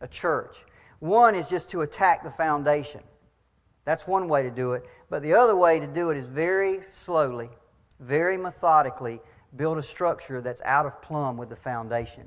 a 0.00 0.08
church. 0.08 0.56
One 0.98 1.34
is 1.34 1.46
just 1.46 1.70
to 1.70 1.82
attack 1.82 2.24
the 2.24 2.30
foundation. 2.30 3.02
That's 3.84 4.06
one 4.06 4.28
way 4.28 4.42
to 4.42 4.50
do 4.50 4.72
it. 4.72 4.84
But 5.10 5.22
the 5.22 5.34
other 5.34 5.54
way 5.54 5.78
to 5.78 5.86
do 5.86 6.10
it 6.10 6.16
is 6.16 6.24
very 6.24 6.80
slowly, 6.90 7.50
very 8.00 8.36
methodically 8.36 9.20
build 9.56 9.78
a 9.78 9.82
structure 9.82 10.40
that's 10.40 10.62
out 10.62 10.86
of 10.86 11.00
plumb 11.02 11.36
with 11.36 11.48
the 11.48 11.56
foundation. 11.56 12.24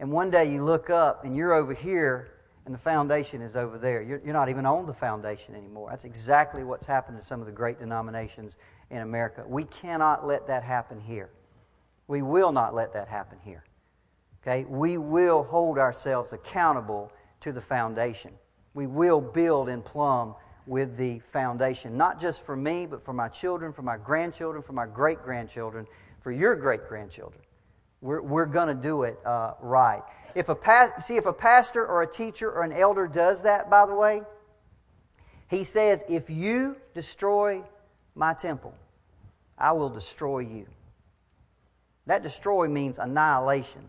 And 0.00 0.10
one 0.10 0.30
day 0.30 0.50
you 0.50 0.64
look 0.64 0.90
up 0.90 1.24
and 1.24 1.36
you're 1.36 1.52
over 1.52 1.74
here 1.74 2.30
and 2.64 2.74
the 2.74 2.78
foundation 2.78 3.40
is 3.40 3.56
over 3.56 3.78
there. 3.78 4.02
You're, 4.02 4.20
you're 4.24 4.34
not 4.34 4.48
even 4.48 4.66
on 4.66 4.86
the 4.86 4.92
foundation 4.92 5.54
anymore. 5.54 5.88
That's 5.90 6.04
exactly 6.04 6.64
what's 6.64 6.86
happened 6.86 7.18
to 7.18 7.26
some 7.26 7.40
of 7.40 7.46
the 7.46 7.52
great 7.52 7.78
denominations 7.78 8.56
in 8.90 8.98
America. 8.98 9.44
We 9.46 9.64
cannot 9.64 10.26
let 10.26 10.46
that 10.48 10.62
happen 10.62 11.00
here. 11.00 11.30
We 12.08 12.22
will 12.22 12.52
not 12.52 12.74
let 12.74 12.92
that 12.92 13.08
happen 13.08 13.38
here. 13.42 13.64
Okay? 14.42 14.64
We 14.68 14.98
will 14.98 15.42
hold 15.42 15.78
ourselves 15.78 16.32
accountable 16.32 17.10
to 17.40 17.52
the 17.52 17.60
foundation. 17.60 18.32
We 18.74 18.86
will 18.86 19.20
build 19.20 19.68
and 19.68 19.84
plumb 19.84 20.34
with 20.68 20.96
the 20.96 21.18
foundation, 21.20 21.96
not 21.96 22.20
just 22.20 22.42
for 22.42 22.54
me, 22.54 22.86
but 22.86 23.02
for 23.02 23.14
my 23.14 23.28
children, 23.28 23.72
for 23.72 23.82
my 23.82 23.96
grandchildren, 23.96 24.62
for 24.62 24.74
my 24.74 24.86
great 24.86 25.22
grandchildren, 25.22 25.86
for 26.20 26.30
your 26.30 26.54
great 26.54 26.86
grandchildren. 26.88 27.40
We're, 28.00 28.20
we're 28.20 28.46
going 28.46 28.68
to 28.68 28.74
do 28.74 29.04
it 29.04 29.18
uh, 29.24 29.54
right. 29.60 30.02
If 30.34 30.50
a 30.50 30.54
pas- 30.54 31.06
see, 31.06 31.16
if 31.16 31.26
a 31.26 31.32
pastor 31.32 31.84
or 31.86 32.02
a 32.02 32.06
teacher 32.06 32.52
or 32.52 32.62
an 32.62 32.72
elder 32.72 33.08
does 33.08 33.42
that, 33.42 33.70
by 33.70 33.86
the 33.86 33.94
way, 33.94 34.22
he 35.48 35.64
says, 35.64 36.04
If 36.08 36.28
you 36.28 36.76
destroy 36.94 37.62
my 38.14 38.34
temple, 38.34 38.74
I 39.56 39.72
will 39.72 39.88
destroy 39.88 40.40
you. 40.40 40.66
That 42.06 42.22
destroy 42.22 42.68
means 42.68 42.98
annihilation. 42.98 43.88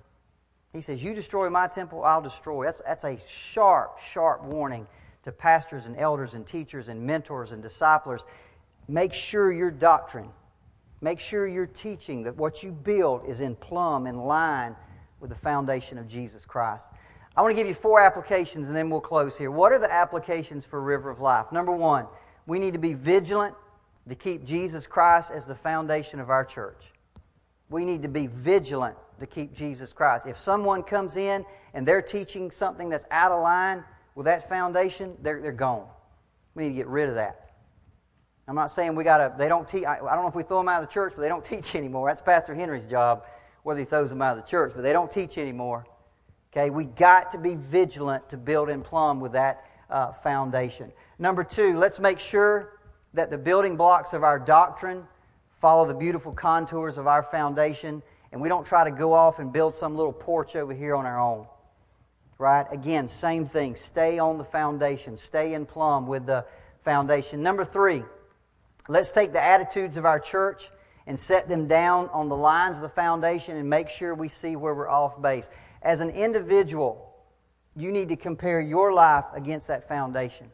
He 0.72 0.82
says, 0.82 1.04
You 1.04 1.14
destroy 1.14 1.50
my 1.50 1.68
temple, 1.68 2.04
I'll 2.04 2.22
destroy. 2.22 2.66
That's, 2.66 2.82
that's 2.86 3.04
a 3.04 3.18
sharp, 3.28 4.00
sharp 4.00 4.44
warning 4.44 4.88
to 5.24 5.32
pastors 5.32 5.86
and 5.86 5.98
elders 5.98 6.34
and 6.34 6.46
teachers 6.46 6.90
and 6.90 7.02
mentors 7.02 7.52
and 7.52 7.62
disciplers. 7.62 8.26
Make 8.88 9.14
sure 9.14 9.52
your 9.52 9.72
doctrine, 9.72 10.30
make 11.02 11.20
sure 11.20 11.48
your 11.48 11.68
teaching, 11.68 12.24
that 12.24 12.36
what 12.36 12.64
you 12.64 12.72
build 12.72 13.26
is 13.28 13.42
in 13.42 13.56
plumb, 13.56 14.08
in 14.08 14.18
line 14.18 14.76
with 15.20 15.30
the 15.30 15.36
foundation 15.36 15.98
of 15.98 16.08
Jesus 16.08 16.46
Christ. 16.46 16.88
I 17.36 17.42
want 17.42 17.52
to 17.52 17.56
give 17.56 17.68
you 17.68 17.74
four 17.74 18.00
applications 18.00 18.68
and 18.68 18.76
then 18.76 18.90
we'll 18.90 19.02
close 19.02 19.38
here. 19.38 19.52
What 19.52 19.72
are 19.72 19.80
the 19.80 19.92
applications 19.92 20.66
for 20.66 20.82
River 20.82 21.10
of 21.10 21.20
Life? 21.20 21.52
Number 21.52 21.72
one, 21.72 22.08
we 22.48 22.60
need 22.60 22.74
to 22.74 22.80
be 22.80 22.94
vigilant 22.94 23.56
to 24.08 24.16
keep 24.16 24.44
Jesus 24.44 24.88
Christ 24.88 25.32
as 25.32 25.46
the 25.46 25.56
foundation 25.56 26.20
of 26.20 26.30
our 26.30 26.44
church 26.44 26.92
we 27.70 27.86
need 27.86 28.02
to 28.02 28.08
be 28.08 28.28
vigilant 28.28 28.96
to 29.20 29.28
keep 29.28 29.54
Jesus 29.54 29.94
Christ. 29.94 30.26
If 30.26 30.38
someone 30.38 30.84
comes 30.84 31.18
in 31.18 31.46
and 31.74 31.88
they're 31.88 32.02
teaching 32.02 32.52
something 32.52 32.90
that's 32.90 33.06
out 33.12 33.32
of 33.32 33.44
line 33.44 33.84
with 34.20 34.26
that 34.26 34.50
foundation, 34.50 35.16
they're, 35.22 35.42
they're 35.42 35.54
gone. 35.54 35.88
We 36.54 36.64
need 36.64 36.70
to 36.72 36.76
get 36.76 36.88
rid 36.88 37.08
of 37.08 37.16
that. 37.16 37.52
I'm 38.50 38.56
not 38.56 38.70
saying 38.70 38.94
we 38.94 39.06
got 39.06 39.20
to, 39.20 39.34
they 39.38 39.48
don't 39.48 39.66
teach, 39.66 39.86
I, 39.86 39.94
I 39.94 40.14
don't 40.14 40.24
know 40.24 40.28
if 40.28 40.36
we 40.36 40.44
throw 40.44 40.58
them 40.58 40.68
out 40.68 40.84
of 40.84 40.90
the 40.90 40.94
church, 40.94 41.14
but 41.16 41.22
they 41.22 41.30
don't 41.30 41.42
teach 41.56 41.74
anymore. 41.74 42.10
That's 42.10 42.22
Pastor 42.22 42.54
Henry's 42.54 42.86
job, 42.86 43.24
whether 43.64 43.80
he 43.80 43.86
throws 43.86 44.10
them 44.10 44.22
out 44.22 44.38
of 44.38 44.44
the 44.44 44.50
church, 44.50 44.74
but 44.76 44.82
they 44.82 44.92
don't 44.92 45.10
teach 45.10 45.38
anymore. 45.38 45.88
Okay, 46.52 46.70
we 46.70 46.84
got 46.84 47.32
to 47.32 47.38
be 47.38 47.56
vigilant 47.56 48.28
to 48.28 48.36
build 48.36 48.68
and 48.70 48.84
plumb 48.84 49.22
with 49.22 49.32
that 49.32 49.64
uh, 49.90 50.12
foundation. 50.12 50.92
Number 51.18 51.46
two, 51.46 51.78
let's 51.78 52.02
make 52.02 52.20
sure 52.20 52.82
that 53.14 53.30
the 53.30 53.38
building 53.38 53.78
blocks 53.78 54.12
of 54.12 54.26
our 54.26 54.38
doctrine 54.38 55.08
follow 55.62 55.88
the 55.88 55.94
beautiful 55.94 56.34
contours 56.34 56.98
of 56.98 57.08
our 57.08 57.24
foundation, 57.24 58.04
and 58.34 58.42
we 58.42 58.50
don't 58.50 58.66
try 58.66 58.84
to 58.84 58.92
go 58.92 59.14
off 59.14 59.40
and 59.40 59.54
build 59.54 59.74
some 59.74 59.96
little 59.96 60.12
porch 60.12 60.58
over 60.58 60.74
here 60.74 60.94
on 60.94 61.06
our 61.06 61.22
own. 61.22 61.48
Right? 62.40 62.66
Again, 62.72 63.08
same 63.08 63.46
thing. 63.46 63.76
Stay 63.76 64.18
on 64.18 64.38
the 64.38 64.46
foundation. 64.46 65.18
Stay 65.18 65.54
in 65.54 65.66
plumb 65.66 66.08
with 66.08 66.26
the 66.26 66.46
foundation. 66.84 67.44
Number 67.44 67.66
three, 67.66 68.04
let's 68.88 69.12
take 69.12 69.34
the 69.34 69.44
attitudes 69.44 69.98
of 69.98 70.06
our 70.06 70.20
church 70.20 70.72
and 71.06 71.20
set 71.20 71.50
them 71.50 71.68
down 71.68 72.10
on 72.14 72.30
the 72.30 72.38
lines 72.38 72.78
of 72.78 72.82
the 72.82 72.90
foundation 72.90 73.58
and 73.58 73.70
make 73.70 73.90
sure 73.90 74.16
we 74.16 74.30
see 74.30 74.56
where 74.56 74.74
we're 74.74 74.88
off 74.88 75.22
base. 75.22 75.50
As 75.82 76.00
an 76.00 76.12
individual, 76.12 77.14
you 77.76 77.92
need 77.92 78.10
to 78.10 78.16
compare 78.16 78.62
your 78.62 78.94
life 78.94 79.26
against 79.34 79.68
that 79.68 79.88
foundation. 79.88 80.50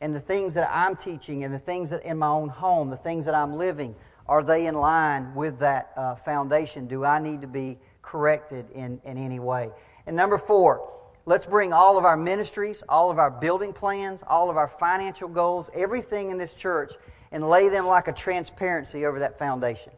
And 0.00 0.14
the 0.14 0.20
things 0.20 0.54
that 0.54 0.70
I'm 0.72 0.94
teaching 0.94 1.42
and 1.42 1.52
the 1.52 1.58
things 1.58 1.90
that 1.90 2.04
in 2.04 2.18
my 2.18 2.28
own 2.28 2.48
home, 2.48 2.90
the 2.90 2.96
things 2.96 3.24
that 3.24 3.34
I'm 3.34 3.54
living, 3.54 3.96
are 4.28 4.44
they 4.44 4.66
in 4.66 4.76
line 4.76 5.34
with 5.34 5.58
that 5.58 5.90
uh, 5.96 6.14
foundation? 6.14 6.86
Do 6.86 7.04
I 7.04 7.18
need 7.18 7.40
to 7.40 7.48
be 7.48 7.78
corrected 8.02 8.70
in, 8.70 9.00
in 9.04 9.18
any 9.18 9.40
way? 9.40 9.70
And 10.06 10.14
number 10.14 10.38
four, 10.38 10.97
let's 11.28 11.44
bring 11.44 11.74
all 11.74 11.98
of 11.98 12.06
our 12.06 12.16
ministries, 12.16 12.82
all 12.88 13.10
of 13.10 13.18
our 13.18 13.30
building 13.30 13.74
plans, 13.74 14.24
all 14.26 14.48
of 14.48 14.56
our 14.56 14.66
financial 14.66 15.28
goals, 15.28 15.68
everything 15.74 16.30
in 16.30 16.38
this 16.38 16.54
church, 16.54 16.94
and 17.32 17.46
lay 17.46 17.68
them 17.68 17.86
like 17.86 18.08
a 18.08 18.12
transparency 18.12 19.04
over 19.04 19.18
that 19.18 19.38
foundation. 19.38 19.92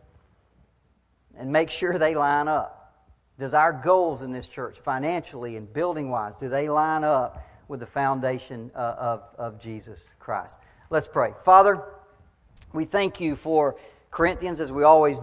And 1.39 1.53
make 1.53 1.71
sure 1.71 1.99
they 1.99 2.17
line 2.17 2.49
up. 2.49 3.05
Does 3.39 3.55
our 3.55 3.73
goals 3.73 4.23
in 4.23 4.33
this 4.33 4.49
church, 4.49 4.77
financially 4.79 5.57
and 5.57 5.73
building 5.73 6.11
wise, 6.11 6.35
do 6.35 6.49
they 6.49 6.69
line 6.69 7.05
up 7.05 7.47
with 7.69 7.79
the 7.79 7.87
foundation 7.87 8.73
uh, 8.75 8.97
of, 8.99 9.23
of 9.39 9.61
Jesus 9.61 10.09
Christ? 10.19 10.57
Let's 10.91 11.07
pray. 11.07 11.33
Father, 11.45 11.81
we 12.73 12.85
thank 12.85 13.21
you 13.21 13.37
for 13.37 13.77
Corinthians, 14.11 14.61
as 14.61 14.73
we 14.73 14.83
always 14.83 15.17
do. 15.17 15.19